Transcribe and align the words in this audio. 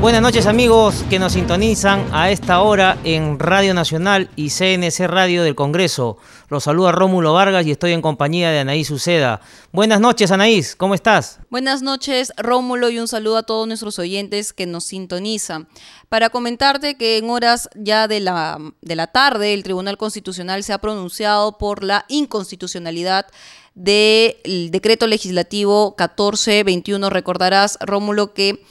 Buenas 0.00 0.22
noches 0.22 0.46
amigos 0.46 1.04
que 1.10 1.18
nos 1.18 1.34
sintonizan 1.34 2.08
a 2.14 2.30
esta 2.30 2.62
hora 2.62 2.96
en 3.04 3.38
Radio 3.38 3.74
Nacional 3.74 4.30
y 4.34 4.48
CNC 4.48 5.06
Radio 5.06 5.42
del 5.42 5.54
Congreso. 5.54 6.16
Los 6.48 6.64
saluda 6.64 6.90
Rómulo 6.90 7.34
Vargas 7.34 7.66
y 7.66 7.70
estoy 7.70 7.92
en 7.92 8.00
compañía 8.00 8.50
de 8.50 8.60
Anaís 8.60 8.90
Uceda. 8.90 9.42
Buenas 9.72 10.00
noches 10.00 10.30
Anaís, 10.30 10.74
¿cómo 10.74 10.94
estás? 10.94 11.40
Buenas 11.50 11.82
noches 11.82 12.32
Rómulo 12.38 12.88
y 12.88 12.98
un 12.98 13.08
saludo 13.08 13.36
a 13.36 13.42
todos 13.42 13.68
nuestros 13.68 13.98
oyentes 13.98 14.54
que 14.54 14.64
nos 14.64 14.84
sintonizan. 14.84 15.68
Para 16.08 16.30
comentarte 16.30 16.96
que 16.96 17.18
en 17.18 17.28
horas 17.28 17.68
ya 17.74 18.08
de 18.08 18.20
la, 18.20 18.56
de 18.80 18.96
la 18.96 19.08
tarde 19.08 19.52
el 19.52 19.62
Tribunal 19.62 19.98
Constitucional 19.98 20.64
se 20.64 20.72
ha 20.72 20.78
pronunciado 20.78 21.58
por 21.58 21.84
la 21.84 22.06
inconstitucionalidad 22.08 23.26
del 23.74 24.70
decreto 24.70 25.06
legislativo 25.06 25.94
1421. 25.98 27.10
Recordarás, 27.10 27.78
Rómulo, 27.82 28.32
que 28.32 28.64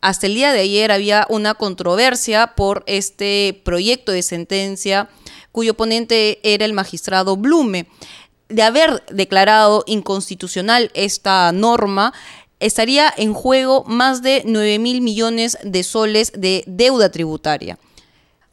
hasta 0.00 0.26
el 0.26 0.34
día 0.34 0.52
de 0.52 0.60
ayer 0.60 0.92
había 0.92 1.26
una 1.28 1.54
controversia 1.54 2.54
por 2.56 2.84
este 2.86 3.60
proyecto 3.64 4.12
de 4.12 4.22
sentencia 4.22 5.08
cuyo 5.52 5.74
ponente 5.74 6.38
era 6.42 6.64
el 6.64 6.72
magistrado 6.72 7.36
Blume. 7.36 7.88
De 8.48 8.62
haber 8.62 9.04
declarado 9.10 9.84
inconstitucional 9.86 10.90
esta 10.94 11.50
norma, 11.52 12.14
estaría 12.60 13.12
en 13.16 13.34
juego 13.34 13.84
más 13.84 14.22
de 14.22 14.42
9 14.46 14.78
mil 14.78 15.00
millones 15.00 15.58
de 15.62 15.82
soles 15.82 16.32
de 16.34 16.64
deuda 16.66 17.10
tributaria. 17.10 17.78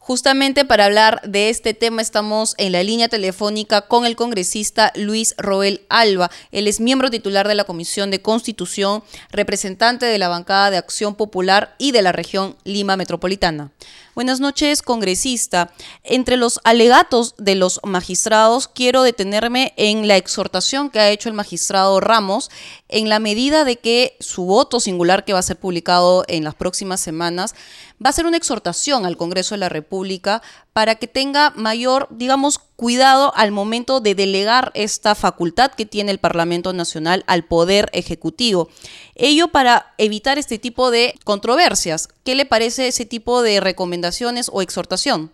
Justamente 0.06 0.64
para 0.64 0.84
hablar 0.84 1.20
de 1.24 1.48
este 1.48 1.74
tema 1.74 2.00
estamos 2.00 2.54
en 2.58 2.70
la 2.70 2.84
línea 2.84 3.08
telefónica 3.08 3.80
con 3.80 4.06
el 4.06 4.14
congresista 4.14 4.92
Luis 4.94 5.34
Roel 5.36 5.84
Alba. 5.88 6.30
Él 6.52 6.68
es 6.68 6.78
miembro 6.78 7.10
titular 7.10 7.48
de 7.48 7.56
la 7.56 7.64
Comisión 7.64 8.12
de 8.12 8.22
Constitución, 8.22 9.02
representante 9.32 10.06
de 10.06 10.18
la 10.18 10.28
bancada 10.28 10.70
de 10.70 10.76
Acción 10.76 11.16
Popular 11.16 11.74
y 11.78 11.90
de 11.90 12.02
la 12.02 12.12
región 12.12 12.54
Lima 12.62 12.96
Metropolitana. 12.96 13.72
Buenas 14.16 14.40
noches, 14.40 14.80
congresista. 14.80 15.70
Entre 16.02 16.38
los 16.38 16.58
alegatos 16.64 17.34
de 17.36 17.54
los 17.54 17.80
magistrados, 17.84 18.66
quiero 18.66 19.02
detenerme 19.02 19.74
en 19.76 20.08
la 20.08 20.16
exhortación 20.16 20.88
que 20.88 21.00
ha 21.00 21.10
hecho 21.10 21.28
el 21.28 21.34
magistrado 21.34 22.00
Ramos 22.00 22.50
en 22.88 23.10
la 23.10 23.18
medida 23.18 23.66
de 23.66 23.76
que 23.76 24.16
su 24.18 24.46
voto 24.46 24.80
singular 24.80 25.26
que 25.26 25.34
va 25.34 25.40
a 25.40 25.42
ser 25.42 25.58
publicado 25.58 26.24
en 26.28 26.44
las 26.44 26.54
próximas 26.54 27.02
semanas 27.02 27.54
va 28.02 28.08
a 28.08 28.14
ser 28.14 28.24
una 28.24 28.38
exhortación 28.38 29.04
al 29.04 29.18
Congreso 29.18 29.54
de 29.54 29.58
la 29.58 29.68
República 29.68 30.40
para 30.76 30.96
que 30.96 31.06
tenga 31.06 31.52
mayor, 31.56 32.06
digamos, 32.10 32.58
cuidado 32.58 33.32
al 33.34 33.50
momento 33.50 34.00
de 34.00 34.14
delegar 34.14 34.72
esta 34.74 35.14
facultad 35.14 35.70
que 35.74 35.86
tiene 35.86 36.12
el 36.12 36.18
Parlamento 36.18 36.74
Nacional 36.74 37.22
al 37.26 37.44
Poder 37.48 37.86
Ejecutivo. 37.94 38.68
Ello 39.14 39.48
para 39.48 39.94
evitar 39.96 40.36
este 40.36 40.58
tipo 40.58 40.90
de 40.90 41.14
controversias. 41.24 42.08
¿Qué 42.26 42.34
le 42.34 42.44
parece 42.44 42.88
ese 42.88 43.08
tipo 43.08 43.42
de 43.42 43.58
recomendaciones 43.60 44.50
o 44.52 44.60
exhortación? 44.60 45.30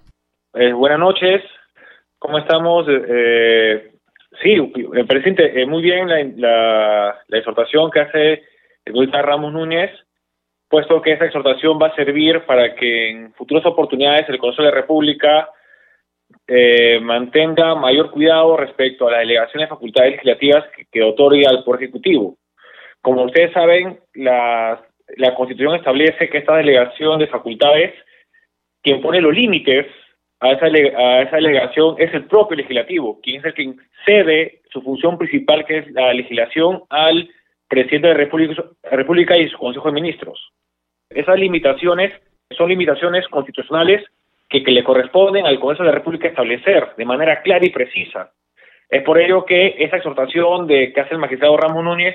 Eh, 0.54 0.72
buenas 0.72 1.00
noches, 1.00 1.42
¿cómo 2.20 2.38
estamos? 2.38 2.86
Eh, 2.88 3.90
sí, 4.44 4.60
presidente, 5.08 5.60
eh, 5.60 5.66
muy 5.66 5.82
bien 5.82 6.06
la, 6.40 7.18
exhortación 7.30 7.90
que 7.90 7.98
hace 7.98 8.42
el 8.84 9.12
Ramos 9.12 9.52
Núñez 9.52 9.90
puesto 10.72 11.02
que 11.02 11.12
esa 11.12 11.26
exhortación 11.26 11.78
va 11.78 11.88
a 11.88 11.94
servir 11.94 12.46
para 12.46 12.74
que 12.74 13.10
en 13.10 13.34
futuras 13.34 13.66
oportunidades 13.66 14.26
el 14.30 14.38
Consejo 14.38 14.62
de 14.62 14.70
la 14.70 14.80
República 14.80 15.50
eh, 16.46 16.98
mantenga 16.98 17.74
mayor 17.74 18.10
cuidado 18.10 18.56
respecto 18.56 19.06
a 19.06 19.10
las 19.10 19.20
delegaciones 19.20 19.68
de 19.68 19.74
facultades 19.74 20.12
legislativas 20.12 20.64
que, 20.90 21.02
otorga 21.02 21.50
el 21.50 21.62
Poder 21.62 21.82
Ejecutivo. 21.82 22.38
Como 23.02 23.22
ustedes 23.24 23.52
saben, 23.52 24.00
la, 24.14 24.82
Constitución 25.36 25.74
establece 25.74 26.30
que 26.30 26.38
esta 26.38 26.56
delegación 26.56 27.18
de 27.18 27.26
facultades, 27.26 27.92
quien 28.82 29.02
pone 29.02 29.20
los 29.20 29.34
límites 29.34 29.88
a 30.40 30.52
esa, 30.52 30.64
a 30.64 31.20
esa 31.20 31.36
delegación 31.36 31.96
es 31.98 32.14
el 32.14 32.24
propio 32.24 32.56
legislativo, 32.56 33.20
quien 33.20 33.40
es 33.40 33.44
el 33.44 33.52
que 33.52 33.74
cede 34.06 34.62
su 34.72 34.80
función 34.80 35.18
principal, 35.18 35.66
que 35.66 35.78
es 35.80 35.90
la 35.90 36.14
legislación, 36.14 36.84
al 36.88 37.28
presidente 37.68 38.08
de 38.08 38.14
la 38.14 38.96
República 38.96 39.36
y 39.36 39.50
su 39.50 39.58
Consejo 39.58 39.88
de 39.88 40.00
Ministros. 40.00 40.52
Esas 41.14 41.38
limitaciones 41.38 42.12
son 42.56 42.68
limitaciones 42.68 43.26
constitucionales 43.28 44.02
que, 44.48 44.60
le 44.60 44.84
corresponden 44.84 45.46
al 45.46 45.58
Congreso 45.58 45.82
de 45.82 45.88
la 45.88 45.94
República 45.94 46.28
establecer 46.28 46.94
de 46.96 47.04
manera 47.04 47.42
clara 47.42 47.64
y 47.64 47.70
precisa. 47.70 48.32
Es 48.88 49.02
por 49.02 49.18
ello 49.18 49.46
que 49.46 49.76
esa 49.78 49.96
exhortación 49.96 50.66
de 50.66 50.92
que 50.92 51.00
hace 51.00 51.14
el 51.14 51.20
magistrado 51.20 51.56
Ramón 51.56 51.86
Núñez, 51.86 52.14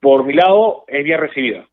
por 0.00 0.24
mi 0.24 0.34
lado, 0.34 0.84
es 0.86 1.02
bien 1.02 1.18
recibida. 1.18 1.66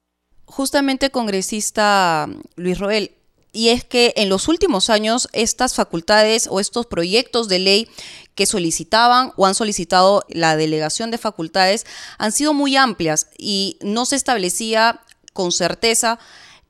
Justamente, 0.46 1.10
congresista 1.10 2.28
Luis 2.56 2.80
Roel, 2.80 3.12
y 3.52 3.70
es 3.70 3.84
que 3.84 4.14
en 4.16 4.30
los 4.30 4.48
últimos 4.48 4.90
años 4.90 5.30
estas 5.32 5.76
facultades 5.76 6.48
o 6.50 6.60
estos 6.60 6.88
proyectos 6.88 7.48
de 7.48 7.60
ley 7.60 7.88
que 8.36 8.48
solicitaban 8.48 9.32
o 9.38 9.46
han 9.46 9.54
solicitado 9.54 10.24
la 10.28 10.58
delegación 10.58 11.12
de 11.12 11.20
facultades 11.20 11.86
han 12.18 12.32
sido 12.32 12.54
muy 12.56 12.76
amplias 12.76 13.30
y 13.38 13.78
no 13.82 14.06
se 14.06 14.16
establecía 14.16 15.02
con 15.34 15.52
certeza 15.52 16.20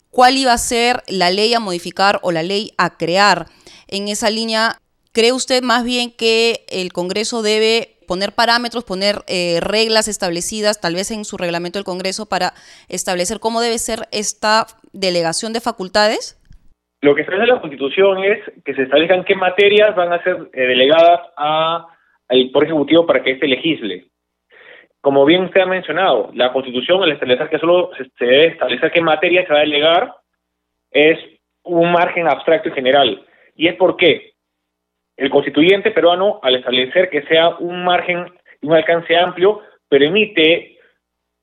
cuál 0.10 0.38
iba 0.38 0.54
a 0.54 0.58
ser 0.58 1.02
la 1.08 1.32
ley 1.32 1.54
a 1.54 1.60
modificar 1.60 2.20
o 2.22 2.32
la 2.32 2.44
ley 2.44 2.72
a 2.78 2.98
crear. 2.98 3.48
En 3.88 4.08
esa 4.08 4.30
línea, 4.30 4.78
¿cree 5.12 5.34
usted 5.34 5.64
más 5.64 5.84
bien 5.84 6.12
que 6.12 6.66
el 6.70 6.94
Congreso 6.94 7.42
debe 7.42 7.98
poner 8.08 8.34
parámetros, 8.34 8.84
poner 8.84 9.24
eh, 9.28 9.60
reglas 9.62 10.08
establecidas, 10.08 10.80
tal 10.80 10.94
vez 10.94 11.10
en 11.12 11.26
su 11.26 11.38
reglamento 11.38 11.80
del 11.80 11.86
Congreso, 11.86 12.28
para 12.28 12.54
establecer 12.90 13.40
cómo 13.40 13.60
debe 13.60 13.78
ser 13.80 14.08
esta 14.12 14.68
delegación 14.94 15.52
de 15.52 15.62
facultades? 15.62 16.40
Lo 17.02 17.16
que 17.16 17.22
establece 17.22 17.52
la 17.52 17.60
Constitución 17.60 18.24
es 18.24 18.40
que 18.64 18.76
se 18.76 18.84
establezcan 18.84 19.26
qué 19.26 19.36
materias 19.36 19.96
van 19.96 20.14
a 20.14 20.24
ser 20.24 20.50
eh, 20.54 20.62
delegadas 20.68 21.22
al 21.36 22.50
Poder 22.52 22.70
Ejecutivo 22.70 23.06
para 23.06 23.24
que 23.24 23.32
éste 23.32 23.48
legisle. 23.48 24.06
Como 25.04 25.26
bien 25.26 25.44
usted 25.44 25.60
ha 25.60 25.66
mencionado, 25.66 26.30
la 26.34 26.54
Constitución, 26.54 27.04
al 27.04 27.12
establecer 27.12 27.50
que 27.50 27.60
solo 27.60 27.90
se 28.18 28.26
debe 28.26 28.48
establecer 28.48 28.90
qué 28.90 29.02
materia 29.02 29.46
se 29.46 29.52
va 29.52 29.60
a 29.60 29.64
delegar, 29.64 30.14
es 30.92 31.20
un 31.64 31.92
margen 31.92 32.26
abstracto 32.26 32.70
y 32.70 32.72
general. 32.72 33.22
Y 33.54 33.68
es 33.68 33.76
porque 33.76 34.32
el 35.18 35.30
constituyente 35.30 35.92
peruano, 35.92 36.40
al 36.42 36.56
establecer 36.56 37.10
que 37.10 37.24
sea 37.24 37.50
un 37.58 37.84
margen 37.84 38.32
un 38.62 38.74
alcance 38.74 39.14
amplio, 39.18 39.60
permite 39.90 40.78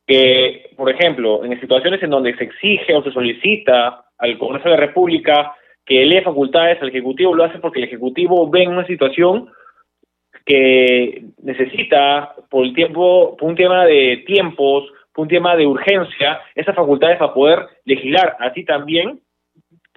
que, 0.06 0.70
por 0.74 0.88
ejemplo, 0.88 1.44
en 1.44 1.60
situaciones 1.60 2.02
en 2.02 2.08
donde 2.08 2.34
se 2.38 2.44
exige 2.44 2.94
o 2.94 3.02
se 3.02 3.12
solicita 3.12 4.06
al 4.16 4.38
Congreso 4.38 4.70
de 4.70 4.76
la 4.76 4.86
República 4.86 5.54
que 5.84 6.06
lee 6.06 6.22
facultades 6.22 6.80
al 6.80 6.88
Ejecutivo, 6.88 7.34
lo 7.34 7.44
hace 7.44 7.58
porque 7.58 7.80
el 7.80 7.88
Ejecutivo 7.88 8.48
ve 8.48 8.62
en 8.62 8.70
una 8.70 8.86
situación 8.86 9.50
que 10.44 11.22
necesita 11.42 12.34
por 12.48 12.64
el 12.64 12.74
tiempo, 12.74 13.36
por 13.36 13.48
un 13.50 13.56
tema 13.56 13.84
de 13.86 14.24
tiempos, 14.26 14.84
por 15.12 15.24
un 15.24 15.28
tema 15.28 15.56
de 15.56 15.66
urgencia, 15.66 16.40
esas 16.54 16.74
facultades 16.74 17.18
para 17.18 17.34
poder 17.34 17.66
legislar. 17.84 18.36
Así 18.40 18.64
también, 18.64 19.20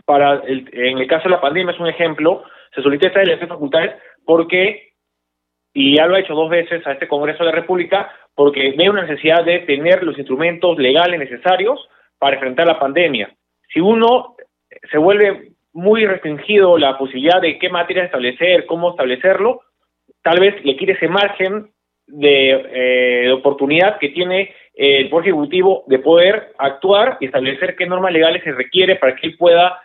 para 0.06 0.42
el, 0.46 0.70
en 0.74 0.98
el 0.98 1.08
caso 1.08 1.26
de 1.26 1.36
la 1.36 1.42
pandemia 1.42 1.74
es 1.74 1.80
un 1.80 1.88
ejemplo, 1.88 2.44
se 2.74 2.82
solicita 2.82 3.22
esta 3.22 3.48
facultades 3.48 3.92
porque, 4.26 4.94
y 5.74 5.96
ya 5.96 6.08
lo 6.08 6.16
ha 6.16 6.20
hecho 6.20 6.34
dos 6.34 6.50
veces 6.50 6.86
a 6.86 6.94
este 6.94 7.08
Congreso 7.08 7.44
de 7.44 7.52
la 7.52 7.56
República, 7.56 8.12
porque 8.36 8.74
ve 8.78 8.90
una 8.90 9.04
necesidad 9.04 9.44
de 9.44 9.60
tener 9.60 10.04
los 10.04 10.18
instrumentos 10.18 10.78
legales 10.78 11.20
necesarios 11.20 11.88
para 12.18 12.36
enfrentar 12.36 12.68
la 12.68 12.80
pandemia. 12.80 13.34
Si 13.72 13.80
uno 13.80 14.36
se 14.92 14.98
vuelve 14.98 15.52
muy 15.74 16.06
restringido 16.06 16.78
la 16.78 16.98
posibilidad 16.98 17.42
de 17.42 17.58
qué 17.60 17.70
materia 17.70 18.04
establecer, 18.04 18.66
cómo 18.66 18.92
establecerlo, 18.92 19.62
tal 20.24 20.40
vez 20.40 20.64
le 20.66 20.76
quite 20.76 20.94
ese 20.94 21.08
margen 21.08 21.70
de, 22.08 23.26
eh, 23.28 23.32
oportunidad 23.32 24.00
que 24.00 24.10
tiene 24.10 24.54
el 24.74 25.10
Poder 25.10 25.28
Ejecutivo 25.28 25.84
de 25.88 26.00
poder 26.00 26.54
actuar 26.58 27.18
y 27.20 27.26
establecer 27.26 27.76
qué 27.76 27.86
normas 27.86 28.12
legales 28.12 28.44
se 28.44 28.52
requiere 28.52 28.96
para 28.96 29.16
que 29.16 29.28
él 29.28 29.38
pueda 29.38 29.80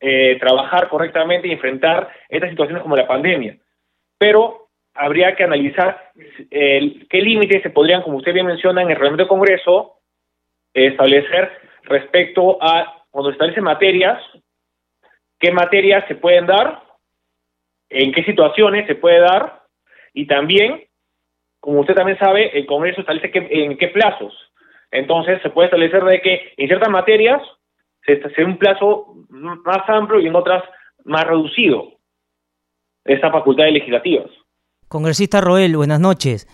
eh, 0.00 0.36
trabajar 0.38 0.88
correctamente 0.88 1.48
y 1.48 1.52
enfrentar 1.52 2.10
estas 2.28 2.50
situaciones 2.50 2.82
como 2.82 2.96
la 2.96 3.06
pandemia. 3.06 3.56
Pero 4.18 4.68
habría 4.94 5.34
que 5.34 5.44
analizar 5.44 6.12
qué 6.50 7.20
límites 7.22 7.62
se 7.62 7.70
podrían, 7.70 8.02
como 8.02 8.18
usted 8.18 8.34
bien 8.34 8.46
menciona, 8.46 8.82
en 8.82 8.90
el 8.90 8.96
reglamento 8.96 9.22
del 9.22 9.28
Congreso, 9.28 9.94
establecer 10.74 11.50
respecto 11.84 12.58
a 12.60 13.04
cuando 13.10 13.30
se 13.30 13.34
establecen 13.34 13.64
materias, 13.64 14.22
qué 15.38 15.52
materias 15.52 16.04
se 16.06 16.16
pueden 16.16 16.46
dar, 16.46 16.82
en 17.88 18.12
qué 18.12 18.24
situaciones 18.24 18.86
se 18.86 18.94
puede 18.94 19.20
dar 19.20 19.63
y 20.14 20.26
también, 20.26 20.84
como 21.60 21.80
usted 21.80 21.94
también 21.94 22.18
sabe, 22.18 22.56
el 22.56 22.66
Congreso 22.66 23.00
establece 23.00 23.30
que, 23.30 23.46
en 23.50 23.76
qué 23.76 23.88
plazos. 23.88 24.32
Entonces 24.90 25.42
se 25.42 25.50
puede 25.50 25.66
establecer 25.66 26.02
de 26.04 26.20
que 26.22 26.54
en 26.56 26.68
ciertas 26.68 26.88
materias 26.88 27.42
se 28.06 28.22
hace 28.24 28.44
un 28.44 28.56
plazo 28.56 29.14
más 29.28 29.88
amplio 29.88 30.20
y 30.20 30.28
en 30.28 30.36
otras 30.36 30.62
más 31.04 31.24
reducido. 31.24 31.92
Estas 33.04 33.32
facultades 33.32 33.74
legislativas. 33.74 34.30
Congresista 34.88 35.40
Roel, 35.40 35.76
buenas 35.76 36.00
noches 36.00 36.46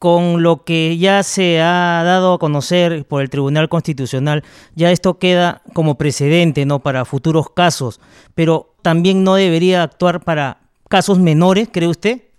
con 0.00 0.42
lo 0.42 0.64
que 0.64 0.96
ya 0.96 1.22
se 1.22 1.60
ha 1.60 2.02
dado 2.04 2.32
a 2.32 2.38
conocer 2.38 3.04
por 3.04 3.20
el 3.20 3.28
Tribunal 3.28 3.68
Constitucional, 3.68 4.42
ya 4.74 4.90
esto 4.90 5.18
queda 5.18 5.60
como 5.74 5.98
precedente 5.98 6.64
¿no? 6.64 6.78
para 6.78 7.04
futuros 7.04 7.50
casos, 7.50 8.00
pero 8.34 8.74
también 8.80 9.24
no 9.24 9.34
debería 9.34 9.82
actuar 9.82 10.20
para 10.20 10.62
casos 10.88 11.18
menores, 11.18 11.68
¿cree 11.70 11.86
usted? 11.86 12.29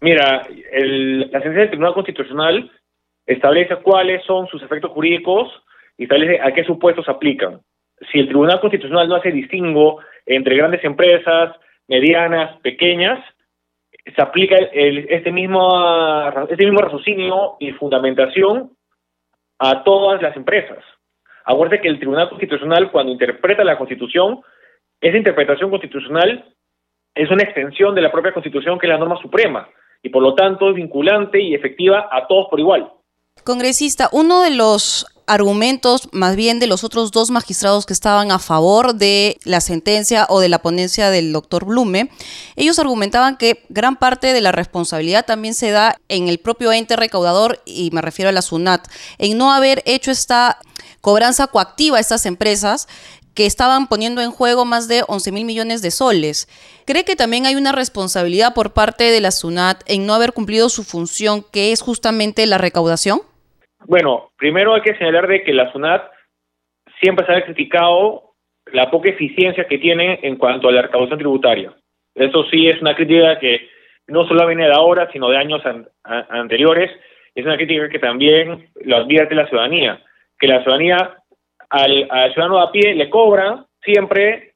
Mira, 0.00 0.46
el, 0.72 1.20
la 1.20 1.40
sentencia 1.40 1.60
del 1.60 1.70
Tribunal 1.70 1.94
Constitucional 1.94 2.70
establece 3.26 3.76
cuáles 3.76 4.24
son 4.24 4.46
sus 4.46 4.62
efectos 4.62 4.92
jurídicos 4.92 5.48
y 5.96 6.04
establece 6.04 6.40
a 6.40 6.52
qué 6.52 6.64
supuestos 6.64 7.08
aplican. 7.08 7.60
Si 8.12 8.18
el 8.20 8.28
Tribunal 8.28 8.60
Constitucional 8.60 9.08
no 9.08 9.16
hace 9.16 9.32
distingo 9.32 10.00
entre 10.24 10.56
grandes 10.56 10.84
empresas, 10.84 11.56
medianas, 11.88 12.58
pequeñas, 12.60 13.18
se 14.04 14.22
aplica 14.22 14.56
este, 14.56 15.32
mismo, 15.32 16.28
este 16.48 16.64
mismo 16.64 16.80
raciocinio 16.80 17.56
y 17.58 17.72
fundamentación 17.72 18.70
a 19.58 19.82
todas 19.82 20.22
las 20.22 20.36
empresas. 20.36 20.78
Acuérdate 21.44 21.82
que 21.82 21.88
el 21.88 21.98
Tribunal 21.98 22.28
Constitucional, 22.28 22.90
cuando 22.90 23.12
interpreta 23.12 23.64
la 23.64 23.76
Constitución, 23.76 24.40
esa 25.00 25.16
interpretación 25.16 25.70
constitucional 25.70 26.44
es 27.14 27.30
una 27.30 27.42
extensión 27.42 27.94
de 27.94 28.02
la 28.02 28.12
propia 28.12 28.32
Constitución, 28.32 28.78
que 28.78 28.86
es 28.86 28.92
la 28.92 28.98
norma 28.98 29.20
suprema, 29.20 29.68
y 30.02 30.10
por 30.10 30.22
lo 30.22 30.34
tanto 30.34 30.70
es 30.70 30.76
vinculante 30.76 31.40
y 31.42 31.54
efectiva 31.54 32.08
a 32.10 32.26
todos 32.26 32.46
por 32.50 32.60
igual. 32.60 32.92
Congresista, 33.44 34.08
uno 34.12 34.42
de 34.42 34.50
los 34.50 35.06
argumentos 35.28 36.08
más 36.12 36.36
bien 36.36 36.58
de 36.58 36.66
los 36.66 36.84
otros 36.84 37.12
dos 37.12 37.30
magistrados 37.30 37.84
que 37.84 37.92
estaban 37.92 38.32
a 38.32 38.38
favor 38.38 38.94
de 38.94 39.36
la 39.44 39.60
sentencia 39.60 40.26
o 40.30 40.40
de 40.40 40.48
la 40.48 40.60
ponencia 40.60 41.10
del 41.10 41.32
doctor 41.32 41.66
Blume, 41.66 42.10
ellos 42.56 42.78
argumentaban 42.78 43.36
que 43.36 43.62
gran 43.68 43.96
parte 43.96 44.32
de 44.32 44.40
la 44.40 44.52
responsabilidad 44.52 45.26
también 45.26 45.54
se 45.54 45.70
da 45.70 45.96
en 46.08 46.28
el 46.28 46.38
propio 46.38 46.72
ente 46.72 46.96
recaudador, 46.96 47.60
y 47.66 47.90
me 47.92 48.00
refiero 48.00 48.30
a 48.30 48.32
la 48.32 48.42
SUNAT, 48.42 48.88
en 49.18 49.36
no 49.36 49.52
haber 49.52 49.82
hecho 49.84 50.10
esta 50.10 50.58
cobranza 51.02 51.46
coactiva 51.46 51.98
a 51.98 52.00
estas 52.00 52.26
empresas 52.26 52.88
que 53.38 53.46
estaban 53.46 53.86
poniendo 53.86 54.20
en 54.20 54.32
juego 54.32 54.64
más 54.64 54.88
de 54.88 55.02
11 55.06 55.30
mil 55.30 55.44
millones 55.44 55.80
de 55.80 55.92
soles. 55.92 56.48
¿Cree 56.88 57.04
que 57.04 57.14
también 57.14 57.46
hay 57.46 57.54
una 57.54 57.70
responsabilidad 57.70 58.52
por 58.52 58.74
parte 58.74 59.12
de 59.12 59.20
la 59.20 59.30
SUNAT 59.30 59.84
en 59.86 60.06
no 60.06 60.14
haber 60.14 60.32
cumplido 60.32 60.68
su 60.68 60.82
función, 60.82 61.44
que 61.52 61.70
es 61.70 61.80
justamente 61.80 62.48
la 62.48 62.58
recaudación? 62.58 63.20
Bueno, 63.86 64.32
primero 64.36 64.74
hay 64.74 64.80
que 64.80 64.96
señalar 64.96 65.28
de 65.28 65.44
que 65.44 65.52
la 65.52 65.70
SUNAT 65.70 66.02
siempre 67.00 67.24
se 67.26 67.32
ha 67.32 67.44
criticado 67.44 68.34
la 68.72 68.90
poca 68.90 69.10
eficiencia 69.10 69.68
que 69.68 69.78
tiene 69.78 70.18
en 70.24 70.34
cuanto 70.34 70.66
a 70.68 70.72
la 70.72 70.82
recaudación 70.82 71.20
tributaria. 71.20 71.72
Eso 72.16 72.42
sí 72.50 72.68
es 72.68 72.80
una 72.80 72.96
crítica 72.96 73.38
que 73.38 73.68
no 74.08 74.26
solo 74.26 74.48
viene 74.48 74.66
de 74.66 74.74
ahora, 74.74 75.08
sino 75.12 75.28
de 75.28 75.36
años 75.36 75.62
anteriores. 76.02 76.90
Es 77.36 77.46
una 77.46 77.56
crítica 77.56 77.88
que 77.88 78.00
también 78.00 78.68
lo 78.84 78.96
advierte 78.96 79.36
la 79.36 79.46
ciudadanía, 79.46 80.02
que 80.40 80.48
la 80.48 80.60
ciudadanía 80.64 81.17
al, 81.70 82.08
ciudadano 82.32 82.60
a 82.60 82.72
pie 82.72 82.94
le 82.94 83.10
cobra 83.10 83.64
siempre 83.82 84.54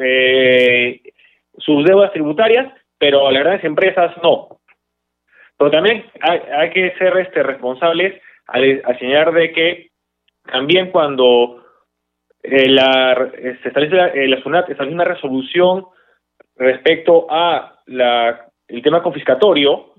eh, 0.00 1.00
sus 1.58 1.84
deudas 1.84 2.12
tributarias, 2.12 2.72
pero 2.98 3.26
a 3.26 3.32
las 3.32 3.42
grandes 3.42 3.64
empresas 3.64 4.14
no. 4.22 4.60
Pero 5.56 5.70
también 5.70 6.04
hay, 6.20 6.70
que 6.70 6.94
ser 6.98 7.16
este, 7.18 7.42
responsables 7.42 8.20
al, 8.46 8.82
señalar 8.98 9.32
de 9.32 9.52
que 9.52 9.90
también 10.50 10.90
cuando 10.90 11.64
eh, 12.42 12.68
la, 12.68 13.30
se 13.32 13.68
establece 13.68 13.94
la, 13.94 14.08
eh, 14.08 14.28
la 14.28 14.42
SUNAT 14.42 14.68
establece 14.68 14.94
una 14.94 15.04
resolución 15.04 15.86
respecto 16.56 17.26
a 17.30 17.80
la, 17.86 18.46
el 18.68 18.82
tema 18.82 19.02
confiscatorio, 19.02 19.92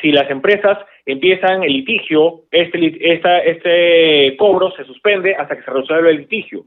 si 0.00 0.10
las 0.10 0.30
empresas 0.30 0.78
empiezan 1.06 1.62
el 1.62 1.72
litigio, 1.72 2.42
este, 2.50 3.12
esta, 3.12 3.38
este 3.40 4.36
cobro 4.36 4.70
se 4.72 4.84
suspende 4.84 5.34
hasta 5.34 5.56
que 5.56 5.62
se 5.62 5.70
resuelva 5.70 6.10
el 6.10 6.18
litigio. 6.18 6.64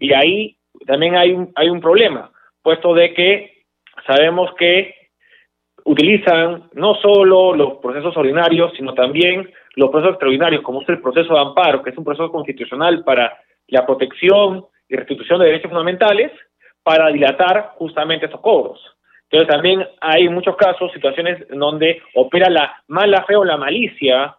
Y 0.00 0.12
ahí 0.12 0.56
también 0.86 1.16
hay 1.16 1.32
un, 1.32 1.52
hay 1.54 1.68
un 1.68 1.80
problema, 1.80 2.30
puesto 2.62 2.94
de 2.94 3.12
que 3.14 3.64
sabemos 4.06 4.54
que 4.54 4.94
utilizan 5.84 6.70
no 6.72 6.94
solo 6.96 7.54
los 7.54 7.74
procesos 7.74 8.16
ordinarios, 8.16 8.72
sino 8.76 8.94
también 8.94 9.50
los 9.76 9.90
procesos 9.90 10.14
extraordinarios, 10.14 10.62
como 10.62 10.82
es 10.82 10.88
el 10.88 11.00
proceso 11.00 11.34
de 11.34 11.40
amparo, 11.40 11.82
que 11.82 11.90
es 11.90 11.98
un 11.98 12.04
proceso 12.04 12.30
constitucional 12.30 13.04
para 13.04 13.38
la 13.68 13.84
protección 13.84 14.64
y 14.88 14.96
restitución 14.96 15.40
de 15.40 15.46
derechos 15.46 15.70
fundamentales, 15.70 16.32
para 16.82 17.08
dilatar 17.08 17.72
justamente 17.76 18.26
esos 18.26 18.40
cobros. 18.40 18.80
Entonces 19.34 19.52
también 19.52 19.84
hay 20.00 20.28
muchos 20.28 20.54
casos, 20.54 20.92
situaciones 20.92 21.44
donde 21.48 22.00
opera 22.14 22.48
la 22.48 22.84
mala 22.86 23.24
fe 23.24 23.34
o 23.34 23.44
la 23.44 23.56
malicia 23.56 24.36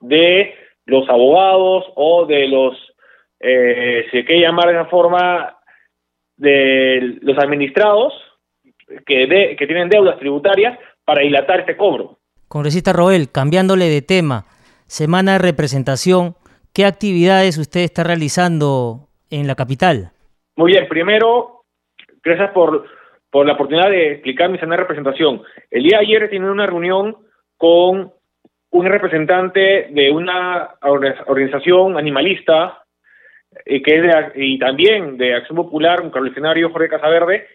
de 0.00 0.54
los 0.86 1.06
abogados 1.10 1.84
o 1.96 2.24
de 2.24 2.48
los, 2.48 2.74
eh, 3.40 4.06
si 4.10 4.16
hay 4.16 4.24
que 4.24 4.40
llamar 4.40 4.68
de 4.68 4.72
esa 4.72 4.86
forma, 4.86 5.54
de 6.38 7.18
los 7.20 7.36
administrados 7.36 8.14
que, 9.04 9.54
que 9.58 9.66
tienen 9.66 9.90
deudas 9.90 10.18
tributarias 10.18 10.78
para 11.04 11.20
dilatar 11.20 11.60
este 11.60 11.76
cobro. 11.76 12.16
Congresista 12.48 12.94
Roel, 12.94 13.30
cambiándole 13.30 13.90
de 13.90 14.00
tema, 14.00 14.46
semana 14.86 15.32
de 15.32 15.40
representación, 15.40 16.36
¿qué 16.72 16.86
actividades 16.86 17.58
usted 17.58 17.80
está 17.80 18.02
realizando 18.02 19.10
en 19.28 19.46
la 19.46 19.56
capital? 19.56 20.12
Muy 20.56 20.72
bien, 20.72 20.88
primero, 20.88 21.64
gracias 22.22 22.50
por, 22.52 22.86
por 23.30 23.46
la 23.46 23.54
oportunidad 23.54 23.90
de 23.90 24.12
explicar 24.12 24.50
mi 24.50 24.58
semana 24.58 24.76
de 24.76 24.82
representación. 24.82 25.42
El 25.70 25.82
día 25.82 25.98
de 25.98 26.06
ayer 26.06 26.30
tiene 26.30 26.50
una 26.50 26.66
reunión 26.66 27.16
con 27.56 28.12
un 28.70 28.86
representante 28.86 29.88
de 29.90 30.10
una 30.10 30.74
organización 30.82 31.96
animalista 31.96 32.84
eh, 33.64 33.82
que 33.82 33.98
es 33.98 34.32
y 34.34 34.58
también 34.58 35.16
de 35.16 35.34
Acción 35.34 35.56
Popular, 35.56 36.00
un 36.02 36.10
carolicenario 36.10 36.70
Jorge 36.70 36.88
Casaverde, 36.88 37.46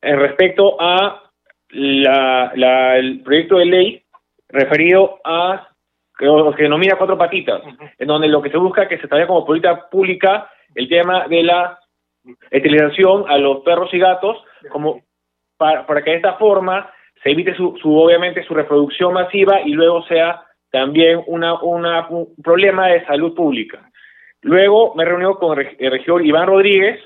en 0.00 0.18
respecto 0.18 0.80
a 0.80 1.22
la, 1.70 2.96
el 2.96 3.20
proyecto 3.22 3.56
de 3.56 3.66
ley 3.66 4.02
referido 4.48 5.18
a 5.24 5.68
que, 6.16 6.26
que 6.56 6.62
denomina 6.62 6.96
cuatro 6.96 7.18
patitas, 7.18 7.62
en 7.98 8.06
donde 8.06 8.28
lo 8.28 8.40
que 8.40 8.50
se 8.50 8.58
busca 8.58 8.82
es 8.82 8.88
que 8.88 8.98
se 8.98 9.04
establezca 9.04 9.28
como 9.32 9.46
política 9.46 9.88
pública 9.90 10.48
el 10.74 10.88
tema 10.88 11.26
de 11.26 11.42
la 11.42 11.78
esterilización 12.50 13.24
a 13.28 13.36
los 13.38 13.64
perros 13.64 13.92
y 13.92 13.98
gatos, 13.98 14.36
como 14.70 15.02
para, 15.56 15.86
para 15.86 16.02
que 16.02 16.10
de 16.10 16.16
esta 16.16 16.34
forma 16.34 16.90
se 17.22 17.30
evite 17.30 17.54
su, 17.54 17.76
su, 17.80 17.96
obviamente 17.96 18.44
su 18.44 18.54
reproducción 18.54 19.14
masiva 19.14 19.60
y 19.62 19.72
luego 19.72 20.02
sea 20.06 20.42
también 20.70 21.22
una, 21.26 21.54
una, 21.62 22.08
un 22.08 22.34
problema 22.42 22.88
de 22.88 23.04
salud 23.06 23.34
pública. 23.34 23.88
Luego 24.42 24.94
me 24.94 25.04
reunió 25.04 25.36
con 25.38 25.58
el 25.58 25.90
regidor 25.90 26.24
Iván 26.26 26.48
Rodríguez 26.48 27.00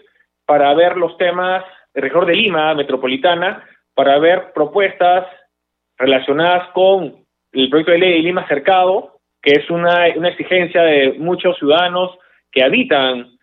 para 0.45 0.73
ver 0.75 0.97
los 0.97 1.17
temas, 1.19 1.65
el 1.95 2.03
regidor 2.03 2.27
de 2.27 2.35
Lima, 2.35 2.75
metropolitana, 2.75 3.63
para 3.95 4.19
ver 4.19 4.53
propuestas 4.55 5.27
relacionadas 5.99 6.69
con 6.71 7.25
el 7.53 7.69
proyecto 7.69 7.93
de 7.93 7.99
ley 7.99 8.13
de 8.15 8.19
Lima 8.21 8.49
Cercado, 8.49 9.21
que 9.43 9.53
es 9.53 9.71
una, 9.71 10.07
una 10.17 10.31
exigencia 10.31 10.83
de 10.83 11.15
muchos 11.19 11.57
ciudadanos 11.59 12.17
que 12.51 12.65
habitan 12.65 13.39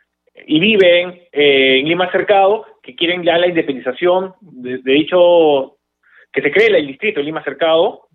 y 0.48 0.60
viven 0.60 1.22
eh, 1.32 1.80
en 1.80 1.88
Lima 1.88 2.12
Cercado, 2.12 2.66
que 2.86 2.96
quieren 2.96 3.24
ya 3.24 3.38
la 3.38 3.48
independización 3.48 4.36
de, 4.42 4.80
dicho, 4.84 5.78
que 6.32 6.42
se 6.42 6.52
cree 6.52 6.68
el 6.68 6.86
distrito 6.86 7.20
de 7.20 7.26
Lima 7.26 7.44
Cercado, 7.44 8.08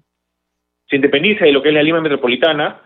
se 0.89 0.97
independice 0.97 1.45
de 1.45 1.53
lo 1.53 1.61
que 1.61 1.69
es 1.71 1.75
la 1.75 1.83
Lima 1.83 2.01
Metropolitana. 2.01 2.81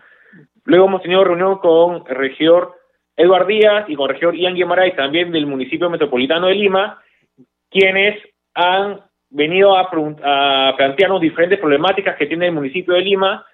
Luego 0.63 0.87
hemos 0.87 1.03
tenido 1.03 1.23
reunión 1.23 1.59
con 1.59 2.03
el 2.07 2.15
regidor 2.15 2.75
Eduard 3.15 3.45
Díaz 3.45 3.85
y 3.87 3.95
con 3.95 4.09
el 4.09 4.15
regidor 4.15 4.35
Ian 4.35 4.55
Guimaray, 4.55 4.95
también 4.95 5.31
del 5.31 5.45
municipio 5.45 5.89
metropolitano 5.89 6.47
de 6.47 6.55
Lima, 6.55 6.99
quienes 7.69 8.17
han 8.55 9.01
venido 9.29 9.77
a, 9.77 9.89
plantearnos 10.75 11.21
diferentes 11.21 11.59
problemáticas 11.59 12.15
que 12.15 12.25
tiene 12.25 12.47
el 12.47 12.53
municipio 12.53 12.95
de 12.95 13.01
Lima 13.01 13.45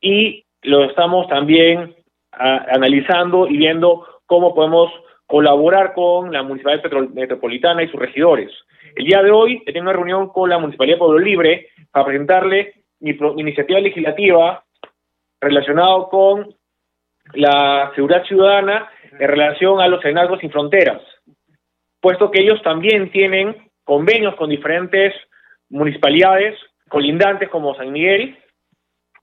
y 0.00 0.44
lo 0.62 0.84
estamos 0.84 1.26
también 1.28 1.94
analizando 2.30 3.48
y 3.48 3.56
viendo 3.56 4.06
cómo 4.26 4.54
podemos 4.54 4.92
colaborar 5.34 5.94
con 5.94 6.32
la 6.32 6.44
Municipalidad 6.44 7.08
Metropolitana 7.12 7.82
y 7.82 7.88
sus 7.88 7.98
regidores. 7.98 8.52
El 8.94 9.04
día 9.04 9.20
de 9.20 9.32
hoy 9.32 9.60
he 9.66 9.72
tenido 9.72 9.82
una 9.82 9.92
reunión 9.92 10.28
con 10.28 10.48
la 10.48 10.58
Municipalidad 10.58 10.94
de 10.94 10.98
Pueblo 11.00 11.18
Libre 11.18 11.70
para 11.90 12.06
presentarle 12.06 12.74
mi, 13.00 13.18
iniciativa 13.38 13.80
legislativa 13.80 14.62
relacionada 15.40 16.04
con 16.08 16.54
la 17.32 17.90
seguridad 17.96 18.24
ciudadana 18.26 18.88
en 19.10 19.26
relación 19.26 19.80
a 19.80 19.88
los 19.88 20.00
senazgos 20.02 20.38
sin 20.38 20.52
fronteras, 20.52 21.02
puesto 22.00 22.30
que 22.30 22.40
ellos 22.40 22.62
también 22.62 23.10
tienen 23.10 23.56
convenios 23.82 24.36
con 24.36 24.50
diferentes 24.50 25.14
municipalidades 25.68 26.56
colindantes 26.88 27.48
como 27.48 27.74
San 27.74 27.90
Miguel 27.90 28.38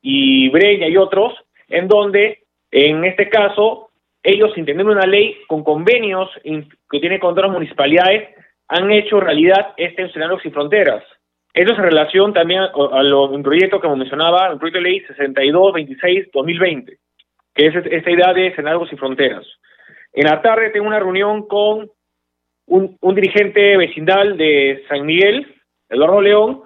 y 0.01 0.49
Breña 0.49 0.89
y 0.89 0.97
otros, 0.97 1.33
en 1.69 1.87
donde, 1.87 2.43
en 2.69 3.05
este 3.05 3.29
caso, 3.29 3.90
ellos, 4.23 4.53
tener 4.53 4.85
una 4.85 5.05
ley 5.05 5.37
con 5.47 5.63
convenios 5.63 6.29
que 6.43 6.99
tiene 6.99 7.19
con 7.19 7.31
otras 7.31 7.51
municipalidades, 7.51 8.29
han 8.67 8.91
hecho 8.91 9.19
realidad 9.19 9.73
este 9.77 10.03
escenario 10.03 10.39
sin 10.39 10.51
fronteras. 10.51 11.03
Esto 11.53 11.73
es 11.73 11.79
en 11.79 11.85
relación 11.85 12.33
también 12.33 12.61
a, 12.61 13.03
lo, 13.03 13.29
un 13.29 13.43
proyecto 13.43 13.81
que 13.81 13.89
mencionaba, 13.89 14.47
el 14.47 14.57
proyecto 14.57 14.79
de 14.79 14.89
ley 14.89 15.03
6226-2020, 16.31 16.97
que 17.53 17.67
es 17.67 17.75
esta 17.75 18.11
idea 18.11 18.33
de 18.33 18.47
escenarios 18.47 18.87
sin 18.89 18.97
fronteras. 18.97 19.45
En 20.13 20.25
la 20.25 20.41
tarde 20.41 20.69
tengo 20.69 20.87
una 20.87 20.99
reunión 20.99 21.47
con 21.47 21.89
un, 22.67 22.97
un 23.01 23.15
dirigente 23.15 23.75
vecinal 23.75 24.37
de 24.37 24.83
San 24.87 25.05
Miguel, 25.05 25.55
Eduardo 25.89 26.21
León, 26.21 26.61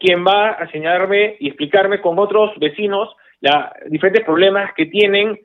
quien 0.00 0.24
va 0.24 0.50
a 0.50 0.70
señalarme 0.70 1.36
y 1.38 1.48
explicarme 1.48 2.00
con 2.00 2.18
otros 2.18 2.52
vecinos 2.58 3.14
los 3.40 3.54
diferentes 3.90 4.24
problemas 4.24 4.72
que 4.74 4.86
tienen 4.86 5.38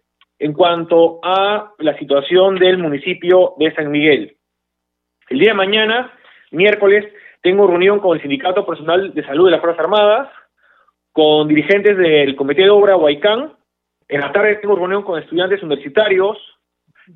en 0.44 0.52
cuanto 0.52 1.22
a 1.24 1.72
la 1.78 1.98
situación 1.98 2.56
del 2.56 2.78
municipio 2.78 3.54
de 3.58 3.74
San 3.76 3.90
Miguel. 3.90 4.36
El 5.30 5.40
día 5.40 5.52
de 5.52 5.58
mañana, 5.58 6.12
miércoles, 6.52 7.06
tengo 7.42 7.66
reunión 7.66 8.02
con 8.02 8.18
el 8.18 8.22
Sindicato 8.22 8.66
Personal 8.66 9.14
de 9.14 9.24
Salud 9.24 9.46
de 9.46 9.52
las 9.52 9.62
Fuerzas 9.62 9.86
Armadas, 9.86 10.28
con 11.14 11.48
dirigentes 11.48 11.98
del 11.98 12.36
Comité 12.36 12.64
de 12.64 12.72
Obra 12.72 12.98
Huaycán. 12.98 13.54
En 14.10 14.20
la 14.20 14.34
tarde 14.34 14.58
tengo 14.58 14.76
reunión 14.76 15.04
con 15.04 15.18
estudiantes 15.18 15.64
universitarios 15.64 16.38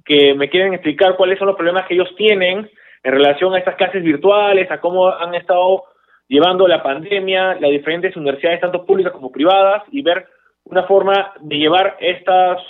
que 0.06 0.34
me 0.34 0.50
quieren 0.50 0.74
explicar 0.74 1.18
cuáles 1.18 1.38
son 1.38 1.48
los 1.48 1.58
problemas 1.58 1.86
que 1.86 1.96
ellos 1.96 2.16
tienen 2.16 2.72
en 3.04 3.12
relación 3.12 3.54
a 3.54 3.60
estas 3.60 3.76
clases 3.76 4.04
virtuales, 4.04 4.72
a 4.72 4.80
cómo 4.80 5.10
han 5.10 5.36
estado 5.36 5.84
llevando 6.30 6.66
la 6.66 6.82
pandemia, 6.82 7.56
las 7.56 7.72
diferentes 7.72 8.16
universidades, 8.16 8.62
tanto 8.62 8.86
públicas 8.86 9.12
como 9.12 9.34
privadas, 9.34 9.84
y 9.92 10.02
ver 10.02 10.28
una 10.64 10.84
forma 10.84 11.34
de 11.42 11.58
llevar 11.58 11.98
estas, 12.00 12.62